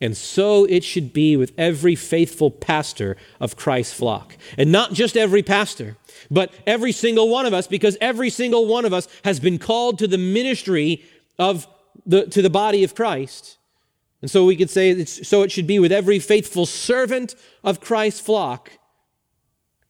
And 0.01 0.17
so 0.17 0.65
it 0.65 0.85
should 0.85 1.13
be 1.13 1.37
with 1.37 1.53
every 1.57 1.95
faithful 1.95 2.51
pastor 2.51 3.17
of 3.41 3.57
Christ's 3.57 3.95
flock. 3.95 4.37
And 4.59 4.71
not 4.71 4.93
just 4.93 5.17
every 5.17 5.43
pastor, 5.43 5.97
but 6.31 6.53
every 6.67 6.93
single 6.93 7.29
one 7.29 7.47
of 7.47 7.55
us, 7.55 7.67
because 7.67 7.97
every 8.01 8.31
single 8.31 8.67
one 8.67 8.85
of 8.85 8.93
us 8.93 9.09
has 9.25 9.41
been 9.41 9.59
called 9.59 9.99
to 10.01 10.07
the 10.07 10.19
ministry 10.19 11.03
of 11.39 11.67
the, 12.05 12.27
to 12.27 12.43
the 12.43 12.51
body 12.51 12.85
of 12.85 12.95
Christ. 12.95 13.57
And 14.21 14.31
so 14.31 14.45
we 14.45 14.57
could 14.57 14.71
say, 14.71 15.05
so 15.05 15.43
it 15.43 15.53
should 15.53 15.67
be 15.67 15.79
with 15.79 15.93
every 15.93 16.19
faithful 16.19 16.67
servant 16.67 17.35
of 17.63 17.81
Christ's 17.81 18.21
flock. 18.21 18.73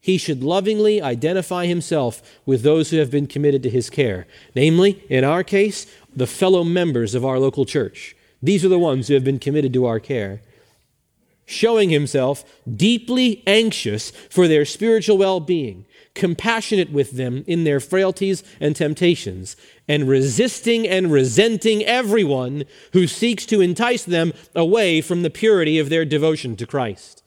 He 0.04 0.18
should 0.18 0.44
lovingly 0.44 1.00
identify 1.00 1.64
himself 1.64 2.20
with 2.44 2.60
those 2.60 2.90
who 2.90 2.98
have 2.98 3.10
been 3.10 3.26
committed 3.26 3.62
to 3.62 3.70
his 3.70 3.88
care. 3.88 4.26
Namely, 4.54 5.02
in 5.08 5.24
our 5.24 5.42
case, 5.42 5.86
the 6.14 6.26
fellow 6.26 6.62
members 6.62 7.14
of 7.14 7.24
our 7.24 7.38
local 7.38 7.64
church. 7.64 8.14
These 8.42 8.66
are 8.66 8.68
the 8.68 8.78
ones 8.78 9.08
who 9.08 9.14
have 9.14 9.24
been 9.24 9.38
committed 9.38 9.72
to 9.72 9.86
our 9.86 9.98
care. 9.98 10.42
Showing 11.46 11.88
himself 11.88 12.44
deeply 12.70 13.42
anxious 13.46 14.10
for 14.28 14.46
their 14.46 14.66
spiritual 14.66 15.16
well 15.16 15.40
being, 15.40 15.86
compassionate 16.12 16.92
with 16.92 17.12
them 17.12 17.42
in 17.46 17.64
their 17.64 17.80
frailties 17.80 18.44
and 18.60 18.76
temptations, 18.76 19.56
and 19.88 20.06
resisting 20.06 20.86
and 20.86 21.12
resenting 21.12 21.82
everyone 21.82 22.64
who 22.92 23.06
seeks 23.06 23.46
to 23.46 23.62
entice 23.62 24.04
them 24.04 24.34
away 24.54 25.00
from 25.00 25.22
the 25.22 25.30
purity 25.30 25.78
of 25.78 25.88
their 25.88 26.04
devotion 26.04 26.56
to 26.56 26.66
Christ. 26.66 27.22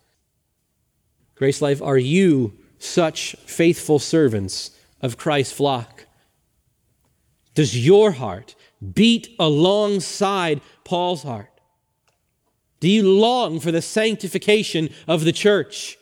Grace 1.34 1.60
Life, 1.60 1.82
are 1.82 1.98
you 1.98 2.54
such 2.80 3.36
faithful 3.46 4.00
servants 4.00 4.72
of 5.02 5.18
Christ's 5.18 5.54
flock? 5.54 6.06
Does 7.54 7.86
your 7.86 8.12
heart 8.12 8.56
beat 8.94 9.36
alongside 9.40 10.62
Paul's 10.84 11.24
heart? 11.24 11.50
Do 12.80 12.88
you 12.88 13.12
long 13.12 13.60
for 13.60 13.72
the 13.72 13.82
sanctification 13.82 14.90
of 15.08 15.24
the 15.24 15.32
church? 15.32 15.98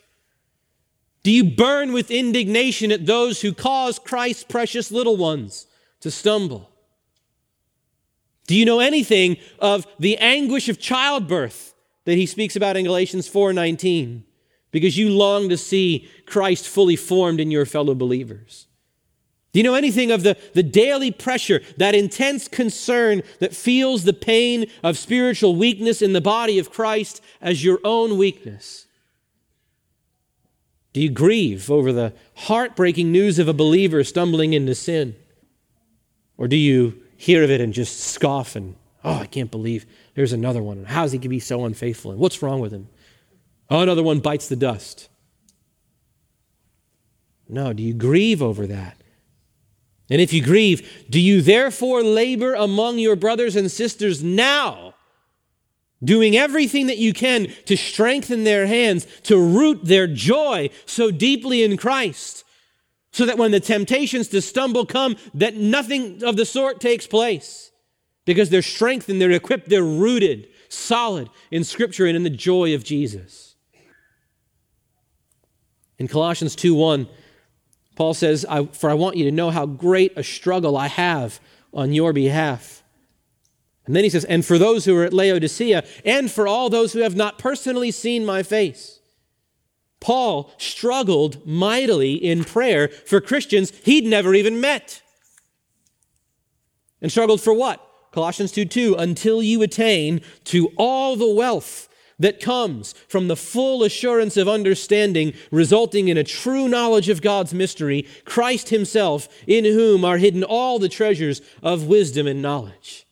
Do 1.22 1.30
you 1.30 1.44
burn 1.44 1.92
with 1.92 2.10
indignation 2.10 2.92
at 2.92 3.06
those 3.06 3.40
who 3.40 3.52
cause 3.52 3.98
Christ's 3.98 4.44
precious 4.44 4.92
little 4.92 5.16
ones 5.16 5.66
to 6.00 6.10
stumble? 6.10 6.70
Do 8.46 8.54
you 8.54 8.64
know 8.64 8.80
anything 8.80 9.38
of 9.58 9.86
the 9.98 10.18
anguish 10.18 10.68
of 10.68 10.78
childbirth 10.78 11.74
that 12.04 12.14
he 12.14 12.26
speaks 12.26 12.54
about 12.54 12.76
in 12.76 12.84
Galatians 12.84 13.28
4:19? 13.28 14.25
Because 14.76 14.98
you 14.98 15.08
long 15.08 15.48
to 15.48 15.56
see 15.56 16.06
Christ 16.26 16.68
fully 16.68 16.96
formed 16.96 17.40
in 17.40 17.50
your 17.50 17.64
fellow 17.64 17.94
believers. 17.94 18.66
Do 19.54 19.60
you 19.60 19.64
know 19.64 19.72
anything 19.72 20.10
of 20.10 20.22
the, 20.22 20.36
the 20.52 20.62
daily 20.62 21.10
pressure, 21.10 21.62
that 21.78 21.94
intense 21.94 22.46
concern 22.46 23.22
that 23.40 23.56
feels 23.56 24.04
the 24.04 24.12
pain 24.12 24.66
of 24.82 24.98
spiritual 24.98 25.56
weakness 25.56 26.02
in 26.02 26.12
the 26.12 26.20
body 26.20 26.58
of 26.58 26.70
Christ 26.70 27.22
as 27.40 27.64
your 27.64 27.80
own 27.84 28.18
weakness? 28.18 28.86
Do 30.92 31.00
you 31.00 31.08
grieve 31.08 31.70
over 31.70 31.90
the 31.90 32.12
heartbreaking 32.34 33.10
news 33.10 33.38
of 33.38 33.48
a 33.48 33.54
believer 33.54 34.04
stumbling 34.04 34.52
into 34.52 34.74
sin? 34.74 35.16
Or 36.36 36.48
do 36.48 36.56
you 36.56 37.00
hear 37.16 37.42
of 37.42 37.50
it 37.50 37.62
and 37.62 37.72
just 37.72 37.98
scoff 37.98 38.56
and, 38.56 38.76
oh, 39.02 39.20
I 39.20 39.26
can't 39.26 39.50
believe 39.50 39.86
there's 40.14 40.34
another 40.34 40.62
one. 40.62 40.84
How's 40.84 41.12
he 41.12 41.18
can 41.18 41.30
be 41.30 41.40
so 41.40 41.64
unfaithful? 41.64 42.10
And 42.10 42.20
what's 42.20 42.42
wrong 42.42 42.60
with 42.60 42.72
him? 42.72 42.88
Oh, 43.68 43.80
another 43.80 44.02
one 44.02 44.20
bites 44.20 44.48
the 44.48 44.56
dust. 44.56 45.08
No, 47.48 47.72
do 47.72 47.82
you 47.82 47.94
grieve 47.94 48.42
over 48.42 48.66
that? 48.66 48.96
And 50.08 50.20
if 50.20 50.32
you 50.32 50.42
grieve, 50.42 51.06
do 51.10 51.20
you 51.20 51.42
therefore 51.42 52.02
labor 52.02 52.54
among 52.54 52.98
your 52.98 53.16
brothers 53.16 53.56
and 53.56 53.70
sisters 53.70 54.22
now, 54.22 54.94
doing 56.02 56.36
everything 56.36 56.86
that 56.86 56.98
you 56.98 57.12
can 57.12 57.48
to 57.64 57.76
strengthen 57.76 58.44
their 58.44 58.66
hands, 58.66 59.06
to 59.24 59.36
root 59.36 59.84
their 59.84 60.06
joy 60.06 60.70
so 60.84 61.10
deeply 61.10 61.64
in 61.64 61.76
Christ, 61.76 62.44
so 63.10 63.26
that 63.26 63.38
when 63.38 63.50
the 63.50 63.60
temptations 63.60 64.28
to 64.28 64.42
stumble 64.42 64.86
come, 64.86 65.16
that 65.34 65.56
nothing 65.56 66.22
of 66.22 66.36
the 66.36 66.44
sort 66.44 66.80
takes 66.80 67.06
place? 67.06 67.72
Because 68.24 68.50
they're 68.50 68.62
strengthened, 68.62 69.20
they're 69.20 69.30
equipped, 69.30 69.68
they're 69.68 69.82
rooted 69.82 70.48
solid 70.68 71.30
in 71.50 71.64
Scripture 71.64 72.06
and 72.06 72.16
in 72.16 72.24
the 72.24 72.30
joy 72.30 72.74
of 72.74 72.84
Jesus. 72.84 73.45
In 75.98 76.08
Colossians 76.08 76.54
2 76.56 76.74
1, 76.74 77.08
Paul 77.94 78.14
says, 78.14 78.44
For 78.72 78.90
I 78.90 78.94
want 78.94 79.16
you 79.16 79.24
to 79.24 79.30
know 79.30 79.50
how 79.50 79.66
great 79.66 80.12
a 80.16 80.22
struggle 80.22 80.76
I 80.76 80.88
have 80.88 81.40
on 81.72 81.92
your 81.92 82.12
behalf. 82.12 82.82
And 83.86 83.94
then 83.94 84.04
he 84.04 84.10
says, 84.10 84.24
And 84.24 84.44
for 84.44 84.58
those 84.58 84.84
who 84.84 84.96
are 84.96 85.04
at 85.04 85.12
Laodicea, 85.12 85.84
and 86.04 86.30
for 86.30 86.46
all 86.46 86.68
those 86.68 86.92
who 86.92 87.00
have 87.00 87.16
not 87.16 87.38
personally 87.38 87.90
seen 87.90 88.26
my 88.26 88.42
face. 88.42 89.00
Paul 90.00 90.52
struggled 90.58 91.46
mightily 91.46 92.14
in 92.14 92.44
prayer 92.44 92.88
for 92.88 93.20
Christians 93.20 93.72
he'd 93.84 94.04
never 94.04 94.34
even 94.34 94.60
met. 94.60 95.02
And 97.00 97.10
struggled 97.10 97.40
for 97.40 97.54
what? 97.54 97.82
Colossians 98.12 98.52
2 98.52 98.66
2, 98.66 98.94
until 98.96 99.42
you 99.42 99.62
attain 99.62 100.20
to 100.44 100.72
all 100.76 101.16
the 101.16 101.32
wealth 101.32 101.88
that 102.18 102.40
comes 102.40 102.92
from 103.08 103.28
the 103.28 103.36
full 103.36 103.82
assurance 103.82 104.36
of 104.36 104.48
understanding, 104.48 105.34
resulting 105.50 106.08
in 106.08 106.16
a 106.16 106.24
true 106.24 106.68
knowledge 106.68 107.08
of 107.08 107.22
God's 107.22 107.52
mystery, 107.52 108.06
Christ 108.24 108.70
Himself, 108.70 109.28
in 109.46 109.64
whom 109.64 110.04
are 110.04 110.18
hidden 110.18 110.42
all 110.42 110.78
the 110.78 110.88
treasures 110.88 111.42
of 111.62 111.86
wisdom 111.86 112.26
and 112.26 112.40
knowledge. 112.40 113.06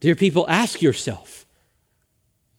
Dear 0.00 0.16
people, 0.16 0.46
ask 0.48 0.82
yourself 0.82 1.44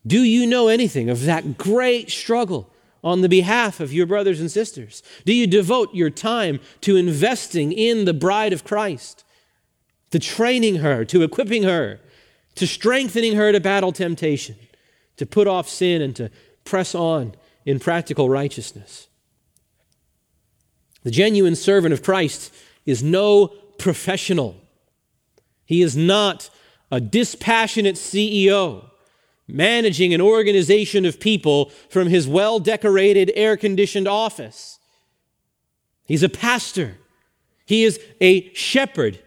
do 0.08 0.22
you 0.22 0.46
know 0.46 0.68
anything 0.68 1.10
of 1.10 1.24
that 1.24 1.58
great 1.58 2.12
struggle 2.12 2.70
on 3.04 3.22
the 3.22 3.30
behalf 3.30 3.80
of 3.80 3.92
your 3.92 4.06
brothers 4.06 4.40
and 4.40 4.52
sisters? 4.52 5.02
Do 5.26 5.34
you 5.34 5.48
devote 5.48 5.94
your 5.94 6.12
time 6.12 6.60
to 6.82 6.96
investing 6.96 7.72
in 7.72 8.06
the 8.06 8.14
bride 8.14 8.54
of 8.54 8.64
Christ, 8.64 9.24
to 10.12 10.20
training 10.20 10.78
her, 10.78 11.06
to 11.06 11.24
equipping 11.24 11.64
her? 11.64 12.00
To 12.56 12.68
strengthening 12.68 13.36
her 13.36 13.52
to 13.52 13.60
battle 13.60 13.92
temptation, 13.92 14.56
to 15.18 15.26
put 15.26 15.48
off 15.48 15.70
sin, 15.70 16.02
and 16.02 16.16
to 16.16 16.32
press 16.64 16.96
on 16.96 17.36
in 17.66 17.80
practical 17.80 18.30
righteousness. 18.30 19.08
The 21.04 21.12
genuine 21.12 21.56
servant 21.56 21.94
of 21.94 22.04
Christ 22.04 22.54
is 22.86 23.04
no 23.04 23.48
professional. 23.78 24.56
He 25.66 25.82
is 25.82 25.96
not 25.96 26.50
a 26.92 27.00
dispassionate 27.00 27.96
CEO 27.96 28.90
managing 29.48 30.14
an 30.14 30.22
organization 30.22 31.06
of 31.06 31.20
people 31.20 31.72
from 31.90 32.08
his 32.08 32.28
well 32.28 32.60
decorated, 32.60 33.32
air 33.36 33.58
conditioned 33.58 34.08
office. 34.08 34.80
He's 36.06 36.24
a 36.24 36.30
pastor. 36.30 36.98
He 37.66 37.84
is 37.84 38.00
a 38.22 38.52
shepherd. 38.54 39.20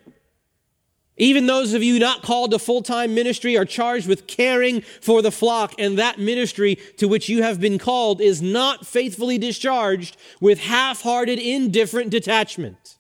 Even 1.18 1.46
those 1.46 1.74
of 1.74 1.82
you 1.82 1.98
not 1.98 2.22
called 2.22 2.52
to 2.52 2.58
full 2.58 2.80
time 2.80 3.14
ministry 3.14 3.56
are 3.56 3.64
charged 3.64 4.06
with 4.06 4.28
caring 4.28 4.82
for 5.00 5.20
the 5.20 5.32
flock, 5.32 5.74
and 5.78 5.98
that 5.98 6.20
ministry 6.20 6.76
to 6.96 7.08
which 7.08 7.28
you 7.28 7.42
have 7.42 7.60
been 7.60 7.78
called 7.78 8.20
is 8.20 8.40
not 8.40 8.86
faithfully 8.86 9.36
discharged 9.36 10.16
with 10.40 10.60
half 10.60 11.02
hearted, 11.02 11.40
indifferent 11.40 12.10
detachment. 12.10 12.96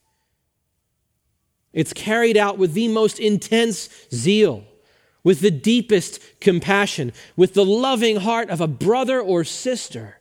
It's 1.72 1.92
carried 1.92 2.36
out 2.36 2.58
with 2.58 2.72
the 2.72 2.88
most 2.88 3.20
intense 3.20 3.88
zeal, 4.12 4.64
with 5.22 5.38
the 5.38 5.52
deepest 5.52 6.40
compassion, 6.40 7.12
with 7.36 7.54
the 7.54 7.64
loving 7.64 8.16
heart 8.16 8.50
of 8.50 8.60
a 8.60 8.66
brother 8.66 9.20
or 9.20 9.44
sister, 9.44 10.18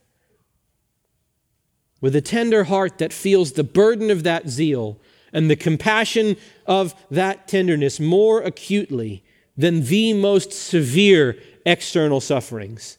with 2.00 2.16
a 2.16 2.22
tender 2.22 2.66
heart 2.66 3.00
that 3.00 3.12
feels 3.12 3.54
the 3.54 3.64
burden 3.64 4.12
of 4.12 4.22
that 4.22 4.50
zeal 4.50 5.00
and 5.38 5.52
the 5.52 5.56
compassion 5.56 6.36
of 6.66 6.96
that 7.12 7.48
tenderness 7.48 8.00
more 8.00 8.42
acutely 8.42 9.24
than 9.56 9.84
the 9.84 10.12
most 10.12 10.52
severe 10.52 11.38
external 11.64 12.20
sufferings. 12.20 12.98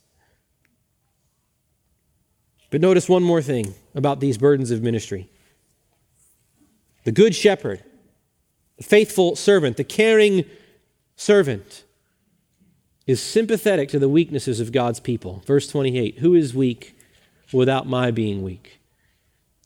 But 2.71 2.81
notice 2.81 3.09
one 3.09 3.25
more 3.25 3.43
thing 3.43 3.75
about 3.93 4.21
these 4.21 4.39
burdens 4.39 4.71
of 4.71 4.85
ministry. 4.85 5.29
The 7.03 7.11
good 7.11 7.35
shepherd, 7.35 7.83
the 8.77 8.85
faithful 8.85 9.35
servant, 9.35 9.77
the 9.77 9.83
caring 9.83 10.45
servant 11.17 11.83
is 13.09 13.21
sympathetic 13.21 13.89
to 13.89 13.99
the 13.99 14.09
weaknesses 14.09 14.61
of 14.61 14.71
God's 14.71 15.01
people. 15.01 15.43
Verse 15.45 15.67
28 15.67 16.19
Who 16.19 16.37
is 16.37 16.55
weak 16.55 16.97
without 17.53 17.89
my 17.89 18.13
being 18.13 18.45
weak? 18.45 18.78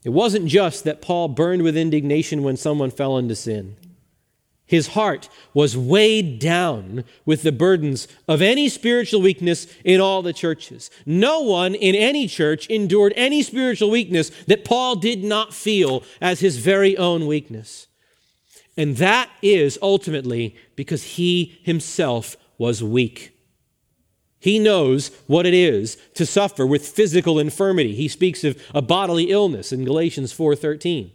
It 0.04 0.10
wasn't 0.10 0.46
just 0.46 0.84
that 0.84 1.00
Paul 1.00 1.28
burned 1.28 1.62
with 1.62 1.76
indignation 1.76 2.42
when 2.42 2.56
someone 2.56 2.90
fell 2.90 3.18
into 3.18 3.36
sin. 3.36 3.76
His 4.66 4.88
heart 4.88 5.28
was 5.52 5.76
weighed 5.76 6.38
down 6.38 7.04
with 7.26 7.42
the 7.42 7.52
burdens 7.52 8.08
of 8.26 8.40
any 8.40 8.68
spiritual 8.70 9.20
weakness 9.20 9.66
in 9.84 10.00
all 10.00 10.22
the 10.22 10.32
churches. 10.32 10.90
No 11.04 11.40
one 11.40 11.74
in 11.74 11.94
any 11.94 12.26
church 12.26 12.68
endured 12.68 13.12
any 13.14 13.42
spiritual 13.42 13.90
weakness 13.90 14.30
that 14.46 14.64
Paul 14.64 14.96
did 14.96 15.22
not 15.22 15.52
feel 15.52 16.02
as 16.22 16.40
his 16.40 16.56
very 16.56 16.96
own 16.96 17.26
weakness. 17.26 17.86
And 18.76 18.96
that 18.96 19.28
is 19.42 19.78
ultimately 19.82 20.56
because 20.74 21.02
he 21.02 21.58
himself 21.62 22.36
was 22.56 22.82
weak. 22.82 23.31
He 24.42 24.58
knows 24.58 25.12
what 25.28 25.46
it 25.46 25.54
is 25.54 25.96
to 26.14 26.26
suffer 26.26 26.66
with 26.66 26.88
physical 26.88 27.38
infirmity. 27.38 27.94
He 27.94 28.08
speaks 28.08 28.42
of 28.42 28.60
a 28.74 28.82
bodily 28.82 29.30
illness 29.30 29.72
in 29.72 29.84
Galatians 29.84 30.32
4:13. 30.32 31.12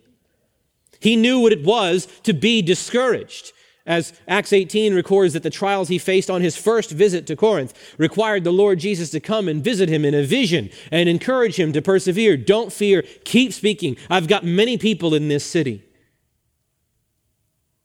He 1.02 1.18
knew 1.18 1.42
what 1.42 1.52
it 1.52 1.66
was 1.66 2.08
to 2.24 2.32
be 2.32 2.62
discouraged. 2.62 3.52
As 3.86 4.14
Acts 4.30 4.54
18 4.54 4.94
records 4.94 5.34
that 5.34 5.44
the 5.44 5.50
trials 5.50 5.90
he 5.90 5.98
faced 5.98 6.30
on 6.30 6.42
his 6.42 6.56
first 6.56 6.92
visit 6.92 7.28
to 7.28 7.36
Corinth 7.36 7.74
required 7.98 8.46
the 8.46 8.52
Lord 8.52 8.80
Jesus 8.80 9.10
to 9.12 9.20
come 9.20 9.50
and 9.50 9.62
visit 9.62 9.90
him 9.90 10.06
in 10.06 10.14
a 10.14 10.24
vision 10.24 10.70
and 10.90 11.10
encourage 11.10 11.58
him 11.58 11.74
to 11.74 11.82
persevere. 11.82 12.38
Don't 12.38 12.72
fear, 12.72 13.04
keep 13.26 13.52
speaking. 13.52 13.98
I've 14.10 14.30
got 14.30 14.46
many 14.46 14.78
people 14.78 15.14
in 15.14 15.28
this 15.28 15.44
city. 15.44 15.84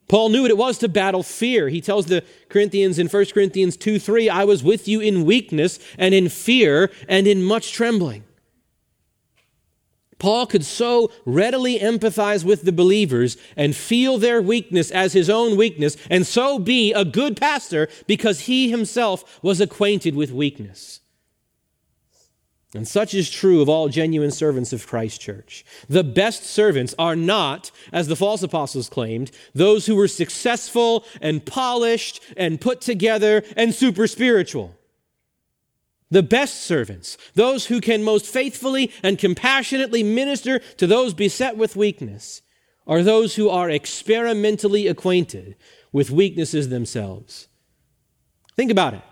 Paul 0.09 0.29
knew 0.29 0.43
what 0.43 0.51
it 0.51 0.59
was 0.59 0.79
to 0.79 0.89
battle 0.89 1.23
fear. 1.23 1.69
He 1.69 1.81
tells 1.81 2.07
the 2.07 2.25
Corinthians 2.49 2.99
in 2.99 3.09
1 3.09 3.27
Corinthians 3.27 3.77
2 3.77 3.99
3, 3.99 4.29
I 4.29 4.45
was 4.45 4.63
with 4.63 4.87
you 4.87 5.01
in 5.01 5.25
weakness 5.25 5.79
and 5.97 6.15
in 6.15 6.29
fear 6.29 6.91
and 7.09 7.27
in 7.27 7.43
much 7.43 7.73
trembling. 7.73 8.25
Paul 10.23 10.47
could 10.47 10.65
so 10.65 11.11
readily 11.25 11.81
empathize 11.81 12.45
with 12.45 12.63
the 12.63 12.71
believers 12.71 13.37
and 13.57 13.75
feel 13.75 14.19
their 14.19 14.41
weakness 14.41 14.93
as 14.93 15.15
his 15.15 15.29
own 15.29 15.57
weakness, 15.57 15.97
and 16.09 16.25
so 16.25 16.61
be 16.61 16.93
a 16.93 17.05
good 17.05 17.37
pastor 17.37 17.89
because 18.07 18.41
he 18.43 18.71
himself 18.71 19.43
was 19.43 19.61
acquainted 19.61 20.15
with 20.15 20.31
weakness. 20.31 21.02
And 22.75 22.89
such 22.89 23.13
is 23.13 23.29
true 23.29 23.61
of 23.61 23.69
all 23.69 23.89
genuine 23.89 24.31
servants 24.31 24.73
of 24.73 24.87
Christ 24.87 25.21
Church. 25.21 25.65
The 25.91 26.05
best 26.05 26.45
servants 26.45 26.95
are 26.99 27.15
not, 27.15 27.71
as 27.93 28.09
the 28.09 28.17
false 28.17 28.43
apostles 28.43 28.89
claimed, 28.89 29.31
those 29.55 29.85
who 29.85 29.95
were 29.95 30.09
successful 30.09 31.05
and 31.21 31.45
polished 31.45 32.23
and 32.35 32.61
put 32.61 32.81
together 32.81 33.43
and 33.57 33.75
super 33.75 34.07
spiritual. 34.07 34.75
The 36.11 36.23
best 36.23 36.63
servants, 36.63 37.19
those 37.35 37.67
who 37.67 37.81
can 37.81 38.03
most 38.03 38.27
faithfully 38.27 38.91
and 39.03 39.19
compassionately 39.19 40.03
minister 40.03 40.59
to 40.79 40.87
those 40.87 41.13
beset 41.13 41.59
with 41.59 41.77
weakness, 41.77 42.41
are 42.87 43.03
those 43.03 43.37
who 43.37 43.49
are 43.49 43.71
experimentally 43.71 44.87
acquainted 44.87 45.57
with 45.93 46.11
weaknesses 46.11 46.71
themselves. 46.71 47.49
Think 48.57 48.71
about 48.71 48.95
it. 48.95 49.03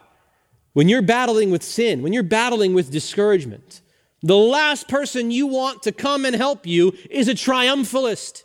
When 0.73 0.89
you're 0.89 1.03
battling 1.03 1.51
with 1.51 1.63
sin, 1.63 2.03
when 2.03 2.13
you're 2.13 2.23
battling 2.23 2.75
with 2.75 2.91
discouragement, 2.91 3.81
the 4.23 4.37
last 4.37 4.89
person 4.89 5.31
you 5.31 5.47
want 5.47 5.83
to 5.83 5.93
come 5.93 6.25
and 6.25 6.37
help 6.37 6.67
you 6.67 6.95
is 7.09 7.29
a 7.29 7.35
triumphalist, 7.35 8.45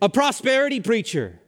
a 0.00 0.08
prosperity 0.08 0.80
preacher, 0.80 1.40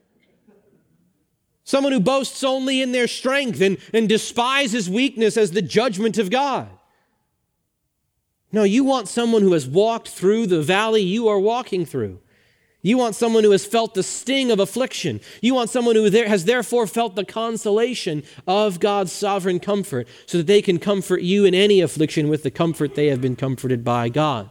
someone 1.63 1.93
who 1.93 1.99
boasts 1.99 2.43
only 2.43 2.81
in 2.81 2.91
their 2.91 3.07
strength 3.07 3.61
and, 3.61 3.77
and 3.93 4.09
despises 4.09 4.89
weakness 4.89 5.37
as 5.37 5.51
the 5.51 5.61
judgment 5.61 6.17
of 6.17 6.29
God. 6.29 6.69
No, 8.51 8.63
you 8.63 8.83
want 8.83 9.07
someone 9.07 9.43
who 9.43 9.53
has 9.53 9.67
walked 9.67 10.09
through 10.09 10.47
the 10.47 10.61
valley 10.61 11.01
you 11.01 11.27
are 11.27 11.39
walking 11.39 11.85
through. 11.85 12.19
You 12.81 12.97
want 12.97 13.15
someone 13.15 13.43
who 13.43 13.51
has 13.51 13.65
felt 13.65 13.93
the 13.93 14.03
sting 14.03 14.51
of 14.51 14.59
affliction. 14.59 15.19
You 15.41 15.53
want 15.53 15.69
someone 15.69 15.95
who 15.95 16.09
has 16.09 16.45
therefore 16.45 16.87
felt 16.87 17.15
the 17.15 17.25
consolation 17.25 18.23
of 18.47 18.79
God's 18.79 19.11
sovereign 19.11 19.59
comfort 19.59 20.07
so 20.25 20.37
that 20.37 20.47
they 20.47 20.61
can 20.61 20.79
comfort 20.79 21.21
you 21.21 21.43
in 21.43 21.53
any 21.53 21.81
affliction 21.81 22.29
with 22.29 22.43
the 22.43 22.51
comfort 22.51 22.95
they 22.95 23.07
have 23.07 23.19
been 23.19 23.35
comforted 23.35 23.83
by 23.83 24.07
God. 24.07 24.49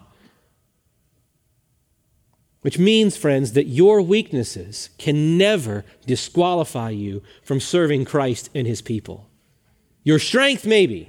Which 2.61 2.79
means, 2.79 3.17
friends, 3.17 3.53
that 3.53 3.69
your 3.69 4.03
weaknesses 4.03 4.91
can 4.99 5.39
never 5.39 5.87
disqualify 6.07 6.91
you 6.91 7.23
from 7.43 7.61
serving 7.61 8.05
Christ 8.05 8.51
and 8.55 8.67
his 8.67 8.83
people. 8.83 9.31
Your 10.03 10.19
strength, 10.19 10.67
maybe, 10.67 11.09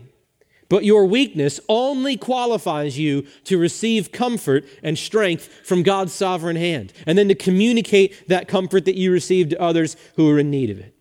but 0.69 0.85
your 0.85 1.05
weakness 1.05 1.59
only 1.67 2.15
qualifies 2.15 2.97
you 2.97 3.23
to 3.43 3.57
receive 3.57 4.11
comfort 4.11 4.65
and 4.81 4.97
strength 4.97 5.49
from 5.65 5.83
God's 5.83 6.13
sovereign 6.13 6.55
hand, 6.55 6.93
and 7.05 7.17
then 7.17 7.27
to 7.27 7.35
communicate 7.35 8.27
that 8.27 8.47
comfort 8.47 8.85
that 8.85 8.95
you 8.95 9.11
receive 9.11 9.49
to 9.49 9.61
others 9.61 9.97
who 10.15 10.29
are 10.29 10.39
in 10.39 10.49
need 10.49 10.69
of 10.69 10.79
it. 10.79 10.95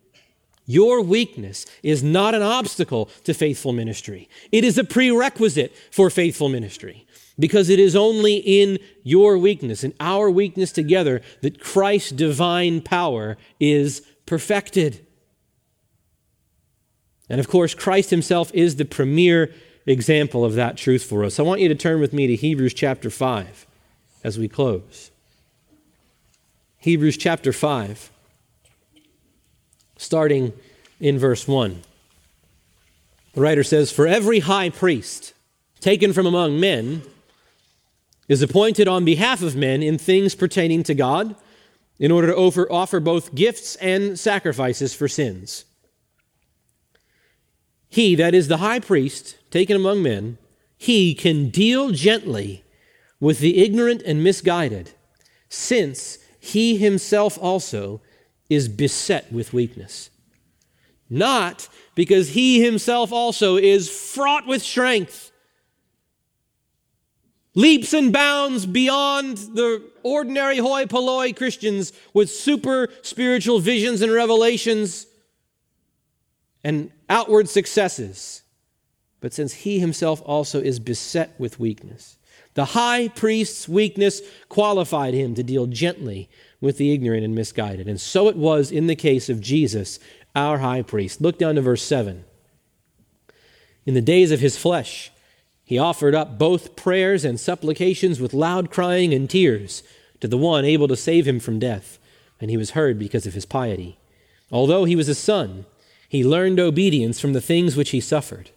Your 0.65 1.01
weakness 1.01 1.65
is 1.81 2.03
not 2.03 2.35
an 2.35 2.43
obstacle 2.43 3.09
to 3.23 3.33
faithful 3.33 3.73
ministry. 3.73 4.29
It 4.51 4.63
is 4.63 4.77
a 4.77 4.83
prerequisite 4.83 5.73
for 5.89 6.11
faithful 6.11 6.47
ministry 6.47 7.07
because 7.39 7.69
it 7.69 7.79
is 7.79 7.95
only 7.95 8.35
in 8.35 8.77
your 9.01 9.37
weakness, 9.37 9.83
in 9.83 9.93
our 9.99 10.29
weakness 10.29 10.71
together, 10.71 11.21
that 11.41 11.59
Christ's 11.59 12.11
divine 12.11 12.81
power 12.81 13.37
is 13.59 14.01
perfected. 14.27 15.05
And 17.29 17.39
of 17.39 17.47
course, 17.47 17.73
Christ 17.75 18.09
himself 18.09 18.51
is 18.53 18.75
the 18.75 18.85
premier 18.85 19.53
example 19.85 20.43
of 20.43 20.55
that 20.55 20.77
truth 20.77 21.03
for 21.03 21.23
us. 21.23 21.39
I 21.39 21.43
want 21.43 21.61
you 21.61 21.67
to 21.67 21.75
turn 21.75 21.99
with 21.99 22.13
me 22.13 22.27
to 22.27 22.35
Hebrews 22.35 22.73
chapter 22.73 23.09
5 23.09 23.67
as 24.23 24.39
we 24.39 24.47
close. 24.47 25.11
Hebrews 26.79 27.17
chapter 27.17 27.53
5 27.53 28.11
starting 29.99 30.53
in 30.99 31.19
verse 31.19 31.47
1. 31.47 31.81
The 33.33 33.41
writer 33.41 33.63
says, 33.63 33.91
For 33.91 34.07
every 34.07 34.39
high 34.39 34.69
priest 34.69 35.33
taken 35.81 36.13
from 36.13 36.25
among 36.25 36.59
men 36.59 37.03
is 38.27 38.41
appointed 38.41 38.87
on 38.87 39.05
behalf 39.05 39.41
of 39.41 39.55
men 39.55 39.83
in 39.83 39.97
things 39.97 40.35
pertaining 40.35 40.83
to 40.83 40.95
God, 40.95 41.35
in 41.99 42.11
order 42.11 42.27
to 42.27 42.67
offer, 42.69 42.99
both 43.01 43.35
gifts 43.35 43.75
and 43.75 44.17
sacrifices 44.17 44.93
for 44.93 45.09
sins. 45.09 45.65
He, 47.89 48.13
that 48.15 48.35
is 48.35 48.47
the 48.47 48.57
high 48.57 48.79
priest 48.79 49.35
taken 49.49 49.75
among 49.75 50.03
men, 50.03 50.37
he 50.77 51.13
can 51.13 51.49
deal 51.49 51.89
gently 51.89 52.63
with 53.19 53.39
the 53.39 53.61
ignorant 53.63 54.03
and 54.03 54.23
misguided, 54.23 54.91
since 55.49 56.19
he 56.39 56.77
himself 56.77 57.37
also 57.41 58.01
is 58.49 58.69
beset 58.69 59.31
with 59.31 59.53
weakness. 59.53 60.09
Not 61.09 61.67
because 61.95 62.29
he 62.29 62.63
himself 62.63 63.11
also 63.11 63.57
is 63.57 63.89
fraught 63.89 64.47
with 64.47 64.61
strength, 64.61 65.31
leaps 67.55 67.93
and 67.93 68.13
bounds 68.13 68.65
beyond 68.65 69.37
the 69.37 69.83
ordinary 70.03 70.59
hoi 70.59 70.85
polloi 70.85 71.33
Christians 71.33 71.91
with 72.13 72.29
super 72.29 72.87
spiritual 73.01 73.59
visions 73.59 74.01
and 74.01 74.11
revelations 74.11 75.07
and 76.63 76.91
outward 77.09 77.49
successes, 77.49 78.43
but 79.21 79.33
since 79.33 79.53
he 79.53 79.79
himself 79.79 80.21
also 80.25 80.61
is 80.61 80.79
beset 80.79 81.33
with 81.39 81.59
weakness. 81.59 82.17
The 82.53 82.65
high 82.65 83.07
priest's 83.09 83.69
weakness 83.69 84.21
qualified 84.49 85.13
him 85.13 85.35
to 85.35 85.43
deal 85.43 85.65
gently 85.67 86.29
with 86.61 86.77
the 86.77 86.93
ignorant 86.93 87.23
and 87.23 87.35
misguided. 87.35 87.87
And 87.87 88.01
so 88.01 88.27
it 88.27 88.35
was 88.35 88.71
in 88.71 88.87
the 88.87 88.95
case 88.95 89.29
of 89.29 89.39
Jesus, 89.39 89.99
our 90.35 90.57
high 90.57 90.81
priest. 90.81 91.21
Look 91.21 91.37
down 91.37 91.55
to 91.55 91.61
verse 91.61 91.83
7. 91.83 92.25
In 93.85 93.93
the 93.93 94.01
days 94.01 94.31
of 94.31 94.39
his 94.39 94.57
flesh, 94.57 95.11
he 95.63 95.77
offered 95.77 96.15
up 96.15 96.37
both 96.37 96.75
prayers 96.75 97.23
and 97.23 97.39
supplications 97.39 98.19
with 98.19 98.33
loud 98.33 98.71
crying 98.71 99.13
and 99.13 99.29
tears 99.29 99.83
to 100.19 100.27
the 100.27 100.37
one 100.37 100.65
able 100.65 100.87
to 100.87 100.95
save 100.95 101.27
him 101.27 101.39
from 101.39 101.59
death, 101.59 101.97
and 102.41 102.49
he 102.49 102.57
was 102.57 102.71
heard 102.71 102.99
because 102.99 103.25
of 103.25 103.33
his 103.33 103.45
piety. 103.45 103.97
Although 104.51 104.85
he 104.85 104.95
was 104.95 105.07
a 105.07 105.15
son, 105.15 105.65
he 106.09 106.25
learned 106.25 106.59
obedience 106.59 107.19
from 107.19 107.31
the 107.33 107.41
things 107.41 107.77
which 107.77 107.91
he 107.91 108.01
suffered. 108.01 108.49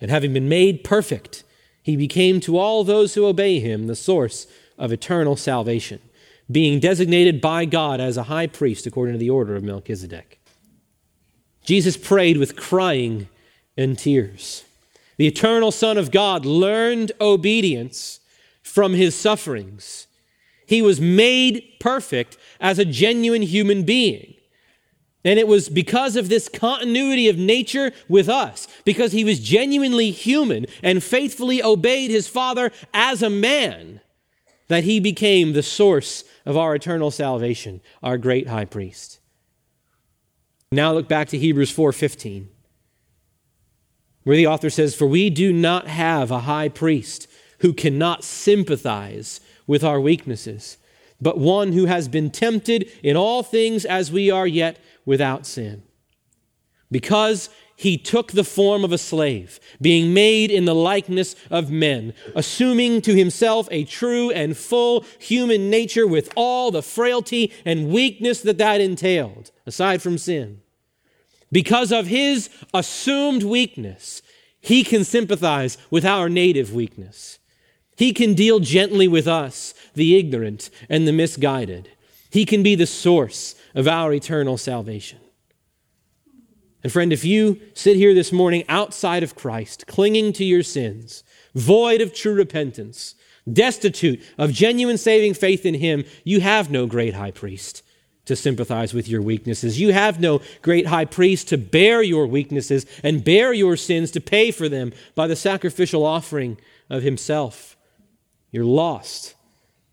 And 0.00 0.10
having 0.10 0.34
been 0.34 0.48
made 0.48 0.84
perfect, 0.84 1.44
he 1.82 1.96
became 1.96 2.40
to 2.40 2.58
all 2.58 2.84
those 2.84 3.14
who 3.14 3.24
obey 3.24 3.60
him 3.60 3.86
the 3.86 3.96
source 3.96 4.46
of 4.76 4.92
eternal 4.92 5.36
salvation 5.36 6.00
being 6.50 6.80
designated 6.80 7.40
by 7.40 7.64
God 7.64 8.00
as 8.00 8.16
a 8.16 8.24
high 8.24 8.46
priest 8.46 8.86
according 8.86 9.14
to 9.14 9.18
the 9.18 9.30
order 9.30 9.56
of 9.56 9.62
Melchizedek. 9.62 10.38
Jesus 11.64 11.96
prayed 11.96 12.36
with 12.36 12.56
crying 12.56 13.28
and 13.76 13.98
tears. 13.98 14.64
The 15.16 15.26
eternal 15.26 15.70
Son 15.70 15.96
of 15.96 16.10
God 16.10 16.44
learned 16.44 17.12
obedience 17.20 18.20
from 18.62 18.94
his 18.94 19.14
sufferings. 19.14 20.06
He 20.66 20.82
was 20.82 21.00
made 21.00 21.64
perfect 21.80 22.36
as 22.60 22.78
a 22.78 22.84
genuine 22.84 23.42
human 23.42 23.84
being. 23.84 24.31
And 25.24 25.38
it 25.38 25.46
was 25.46 25.68
because 25.68 26.16
of 26.16 26.28
this 26.28 26.48
continuity 26.48 27.28
of 27.28 27.38
nature 27.38 27.92
with 28.08 28.28
us, 28.28 28.66
because 28.84 29.12
he 29.12 29.24
was 29.24 29.38
genuinely 29.38 30.10
human 30.10 30.66
and 30.82 31.02
faithfully 31.02 31.62
obeyed 31.62 32.10
his 32.10 32.26
Father 32.26 32.72
as 32.92 33.22
a 33.22 33.30
man, 33.30 34.00
that 34.68 34.84
he 34.84 34.98
became 34.98 35.52
the 35.52 35.62
source 35.62 36.24
of 36.44 36.56
our 36.56 36.74
eternal 36.74 37.10
salvation, 37.10 37.80
our 38.02 38.18
great 38.18 38.48
high 38.48 38.64
priest. 38.64 39.20
Now 40.72 40.92
look 40.92 41.08
back 41.08 41.28
to 41.28 41.38
Hebrews 41.38 41.70
4:15, 41.70 42.48
where 44.24 44.36
the 44.36 44.46
author 44.46 44.70
says, 44.70 44.94
"For 44.94 45.06
we 45.06 45.30
do 45.30 45.52
not 45.52 45.86
have 45.86 46.30
a 46.30 46.40
high 46.40 46.68
priest 46.68 47.28
who 47.58 47.72
cannot 47.72 48.24
sympathize 48.24 49.40
with 49.66 49.84
our 49.84 50.00
weaknesses, 50.00 50.78
but 51.22 51.38
one 51.38 51.72
who 51.72 51.86
has 51.86 52.08
been 52.08 52.30
tempted 52.30 52.90
in 53.02 53.16
all 53.16 53.42
things 53.42 53.86
as 53.86 54.12
we 54.12 54.30
are 54.30 54.46
yet 54.46 54.76
without 55.06 55.46
sin." 55.46 55.82
Because 56.90 57.48
he 57.74 57.96
took 57.96 58.32
the 58.32 58.44
form 58.44 58.84
of 58.84 58.92
a 58.92 58.98
slave, 58.98 59.58
being 59.80 60.14
made 60.14 60.50
in 60.50 60.66
the 60.66 60.74
likeness 60.74 61.34
of 61.50 61.70
men, 61.70 62.14
assuming 62.36 63.00
to 63.00 63.14
himself 63.14 63.66
a 63.70 63.84
true 63.84 64.30
and 64.30 64.56
full 64.56 65.04
human 65.18 65.70
nature 65.70 66.06
with 66.06 66.30
all 66.36 66.70
the 66.70 66.82
frailty 66.82 67.50
and 67.64 67.90
weakness 67.90 68.40
that 68.42 68.58
that 68.58 68.80
entailed, 68.80 69.50
aside 69.66 70.02
from 70.02 70.18
sin. 70.18 70.60
Because 71.50 71.90
of 71.92 72.06
his 72.06 72.50
assumed 72.72 73.42
weakness, 73.42 74.22
he 74.60 74.84
can 74.84 75.02
sympathize 75.02 75.76
with 75.90 76.04
our 76.04 76.28
native 76.28 76.72
weakness. 76.72 77.38
He 78.02 78.12
can 78.12 78.34
deal 78.34 78.58
gently 78.58 79.06
with 79.06 79.28
us, 79.28 79.74
the 79.94 80.18
ignorant 80.18 80.70
and 80.88 81.06
the 81.06 81.12
misguided. 81.12 81.88
He 82.30 82.44
can 82.44 82.64
be 82.64 82.74
the 82.74 82.84
source 82.84 83.54
of 83.76 83.86
our 83.86 84.12
eternal 84.12 84.58
salvation. 84.58 85.20
And 86.82 86.92
friend, 86.92 87.12
if 87.12 87.24
you 87.24 87.60
sit 87.74 87.94
here 87.94 88.12
this 88.12 88.32
morning 88.32 88.64
outside 88.68 89.22
of 89.22 89.36
Christ, 89.36 89.86
clinging 89.86 90.32
to 90.32 90.44
your 90.44 90.64
sins, 90.64 91.22
void 91.54 92.00
of 92.00 92.12
true 92.12 92.34
repentance, 92.34 93.14
destitute 93.52 94.20
of 94.36 94.50
genuine 94.50 94.98
saving 94.98 95.34
faith 95.34 95.64
in 95.64 95.74
Him, 95.74 96.02
you 96.24 96.40
have 96.40 96.72
no 96.72 96.86
great 96.86 97.14
high 97.14 97.30
priest 97.30 97.84
to 98.24 98.34
sympathize 98.34 98.92
with 98.92 99.06
your 99.06 99.22
weaknesses. 99.22 99.80
You 99.80 99.92
have 99.92 100.18
no 100.18 100.40
great 100.60 100.88
high 100.88 101.04
priest 101.04 101.46
to 101.50 101.56
bear 101.56 102.02
your 102.02 102.26
weaknesses 102.26 102.84
and 103.04 103.22
bear 103.22 103.52
your 103.52 103.76
sins 103.76 104.10
to 104.10 104.20
pay 104.20 104.50
for 104.50 104.68
them 104.68 104.92
by 105.14 105.28
the 105.28 105.36
sacrificial 105.36 106.04
offering 106.04 106.58
of 106.90 107.04
Himself. 107.04 107.76
You're 108.52 108.64
lost. 108.64 109.34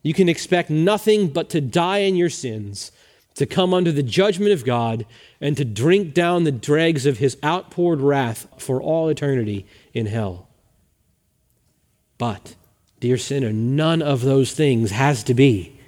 You 0.04 0.14
can 0.14 0.30
expect 0.30 0.70
nothing 0.70 1.30
but 1.30 1.50
to 1.50 1.62
die 1.62 2.00
in 2.00 2.16
your 2.16 2.30
sins 2.30 2.92
to 3.36 3.46
come 3.46 3.74
under 3.74 3.92
the 3.92 4.04
judgment 4.04 4.52
of 4.52 4.66
God 4.66 5.06
and 5.40 5.56
to 5.56 5.64
drink 5.64 6.14
down 6.14 6.44
the 6.44 6.52
dregs 6.52 7.06
of 7.06 7.20
his 7.20 7.38
outpoured 7.44 8.02
wrath 8.02 8.48
for 8.58 8.82
all 8.82 9.08
eternity 9.08 9.66
in 9.94 10.06
hell. 10.06 10.50
But, 12.18 12.56
dear 13.00 13.18
sinner, 13.18 13.54
none 13.54 14.02
of 14.02 14.22
those 14.22 14.52
things 14.52 14.92
has 14.92 15.24
to 15.24 15.34
be. 15.34 15.79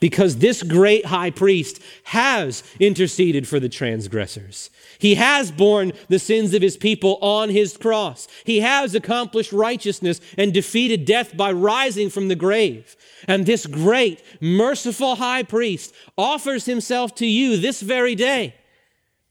Because 0.00 0.36
this 0.36 0.62
great 0.62 1.06
high 1.06 1.30
priest 1.30 1.80
has 2.04 2.62
interceded 2.78 3.48
for 3.48 3.58
the 3.58 3.68
transgressors. 3.68 4.70
He 4.98 5.16
has 5.16 5.50
borne 5.50 5.92
the 6.08 6.18
sins 6.18 6.54
of 6.54 6.62
his 6.62 6.76
people 6.76 7.18
on 7.20 7.50
his 7.50 7.76
cross. 7.76 8.28
He 8.44 8.60
has 8.60 8.94
accomplished 8.94 9.52
righteousness 9.52 10.20
and 10.36 10.52
defeated 10.52 11.04
death 11.04 11.36
by 11.36 11.52
rising 11.52 12.10
from 12.10 12.28
the 12.28 12.36
grave. 12.36 12.96
And 13.26 13.46
this 13.46 13.66
great, 13.66 14.22
merciful 14.40 15.16
high 15.16 15.42
priest 15.42 15.94
offers 16.16 16.66
himself 16.66 17.14
to 17.16 17.26
you 17.26 17.56
this 17.56 17.80
very 17.80 18.14
day. 18.14 18.54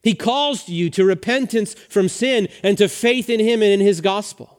He 0.04 0.14
calls 0.14 0.70
you 0.70 0.90
to 0.92 1.04
repentance 1.04 1.74
from 1.74 2.08
sin 2.08 2.48
and 2.64 2.78
to 2.78 2.88
faith 2.88 3.30
in 3.30 3.40
him 3.40 3.62
and 3.62 3.72
in 3.72 3.80
his 3.80 4.00
gospel. 4.00 4.57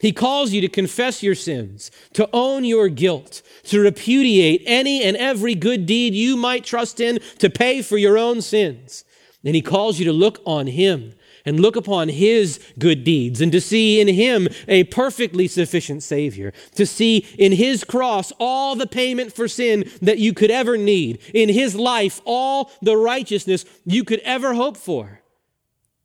He 0.00 0.12
calls 0.12 0.52
you 0.52 0.62
to 0.62 0.68
confess 0.68 1.22
your 1.22 1.34
sins, 1.34 1.90
to 2.14 2.28
own 2.32 2.64
your 2.64 2.88
guilt, 2.88 3.42
to 3.64 3.80
repudiate 3.80 4.62
any 4.64 5.02
and 5.02 5.16
every 5.16 5.54
good 5.54 5.84
deed 5.84 6.14
you 6.14 6.36
might 6.36 6.64
trust 6.64 7.00
in 7.00 7.18
to 7.38 7.50
pay 7.50 7.82
for 7.82 7.98
your 7.98 8.16
own 8.16 8.40
sins. 8.40 9.04
And 9.44 9.54
he 9.54 9.62
calls 9.62 9.98
you 9.98 10.06
to 10.06 10.12
look 10.12 10.40
on 10.46 10.66
him 10.68 11.12
and 11.44 11.60
look 11.60 11.76
upon 11.76 12.08
his 12.08 12.60
good 12.78 13.04
deeds 13.04 13.40
and 13.40 13.52
to 13.52 13.60
see 13.60 14.00
in 14.00 14.08
him 14.08 14.48
a 14.68 14.84
perfectly 14.84 15.48
sufficient 15.48 16.02
Savior, 16.02 16.52
to 16.74 16.86
see 16.86 17.18
in 17.38 17.52
his 17.52 17.84
cross 17.84 18.32
all 18.38 18.76
the 18.76 18.86
payment 18.86 19.32
for 19.32 19.48
sin 19.48 19.90
that 20.00 20.18
you 20.18 20.32
could 20.32 20.50
ever 20.50 20.76
need, 20.76 21.18
in 21.34 21.48
his 21.48 21.74
life 21.74 22.20
all 22.24 22.70
the 22.82 22.96
righteousness 22.96 23.64
you 23.84 24.04
could 24.04 24.20
ever 24.20 24.54
hope 24.54 24.76
for. 24.76 25.19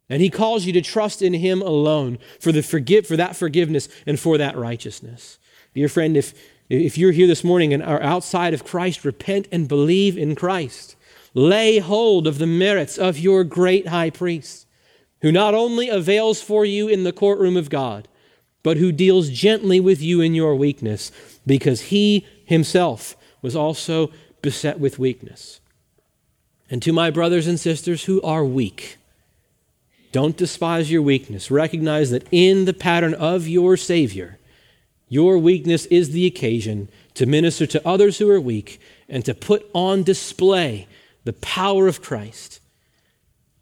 And 0.10 0.22
he 0.22 0.30
calls 0.30 0.66
you 0.66 0.74
to 0.74 0.82
trust 0.82 1.22
in 1.22 1.34
him 1.34 1.62
alone 1.62 2.20
for, 2.40 2.52
the 2.52 2.62
forgive, 2.62 3.08
for 3.08 3.18
that 3.18 3.36
forgiveness 3.36 3.90
and 4.06 4.20
for 4.20 4.38
that 4.38 4.58
righteousness. 4.58 5.40
Dear 5.74 5.90
friend, 5.90 6.16
if, 6.16 6.34
if 6.70 6.98
you're 6.98 7.12
here 7.12 7.28
this 7.28 7.44
morning 7.44 7.74
and 7.74 7.82
are 7.82 8.02
outside 8.02 8.54
of 8.54 8.64
Christ, 8.64 9.04
repent 9.04 9.48
and 9.52 9.68
believe 9.68 10.18
in 10.18 10.36
Christ. 10.36 10.96
Lay 11.34 11.80
hold 11.80 12.28
of 12.28 12.38
the 12.38 12.48
merits 12.48 12.98
of 12.98 13.20
your 13.20 13.44
great 13.44 13.88
high 13.88 14.10
priest, 14.10 14.68
who 15.22 15.32
not 15.32 15.54
only 15.54 15.90
avails 15.90 16.42
for 16.42 16.66
you 16.66 16.88
in 16.88 17.04
the 17.04 17.12
courtroom 17.12 17.58
of 17.58 17.70
God, 17.70 18.08
but 18.64 18.78
who 18.78 18.92
deals 18.92 19.30
gently 19.30 19.80
with 19.80 20.02
you 20.02 20.22
in 20.22 20.34
your 20.34 20.56
weakness, 20.56 21.12
because 21.46 21.82
he 21.82 22.26
himself 22.46 23.18
was 23.42 23.56
also 23.56 24.12
beset 24.42 24.80
with 24.80 24.98
weakness. 24.98 25.60
And 26.70 26.82
to 26.84 26.94
my 26.94 27.12
brothers 27.12 27.48
and 27.48 27.60
sisters 27.60 28.06
who 28.06 28.22
are 28.22 28.46
weak, 28.46 28.98
don't 30.16 30.38
despise 30.38 30.90
your 30.90 31.02
weakness. 31.02 31.52
Recognize 31.52 32.10
that 32.12 32.26
in 32.32 32.64
the 32.64 32.74
pattern 32.74 33.14
of 33.16 33.50
your 33.50 33.76
Savior, 33.76 34.40
your 35.10 35.38
weakness 35.38 35.86
is 35.88 36.12
the 36.12 36.26
occasion 36.26 36.88
to 37.16 37.26
minister 37.26 37.68
to 37.68 37.86
others 37.86 38.18
who 38.18 38.30
are 38.30 38.40
weak 38.40 38.80
and 39.10 39.26
to 39.26 39.34
put 39.34 39.70
on 39.74 40.04
display 40.04 40.88
the 41.26 41.34
power 41.34 41.90
of 41.90 42.02
Christ. 42.02 42.62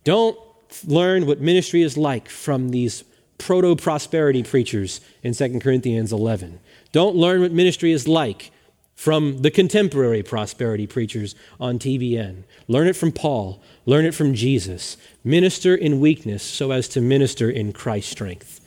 Don't 0.03 0.37
learn 0.85 1.25
what 1.25 1.41
ministry 1.41 1.81
is 1.81 1.97
like 1.97 2.29
from 2.29 2.69
these 2.69 3.03
proto 3.39 3.75
prosperity 3.75 4.43
preachers 4.43 5.01
in 5.23 5.33
2 5.33 5.59
Corinthians 5.59 6.13
11. 6.13 6.59
Don't 6.91 7.15
learn 7.15 7.41
what 7.41 7.51
ministry 7.51 7.91
is 7.91 8.07
like 8.07 8.51
from 8.95 9.41
the 9.41 9.51
contemporary 9.51 10.23
prosperity 10.23 10.87
preachers 10.87 11.35
on 11.59 11.79
TBN. 11.79 12.43
Learn 12.67 12.87
it 12.87 12.95
from 12.95 13.11
Paul. 13.11 13.61
Learn 13.85 14.05
it 14.05 14.13
from 14.13 14.33
Jesus. 14.33 14.97
Minister 15.23 15.75
in 15.75 15.99
weakness 15.99 16.43
so 16.43 16.71
as 16.71 16.87
to 16.89 17.01
minister 17.01 17.49
in 17.49 17.73
Christ's 17.73 18.11
strength. 18.11 18.61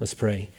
Let's 0.00 0.14
pray. 0.14 0.50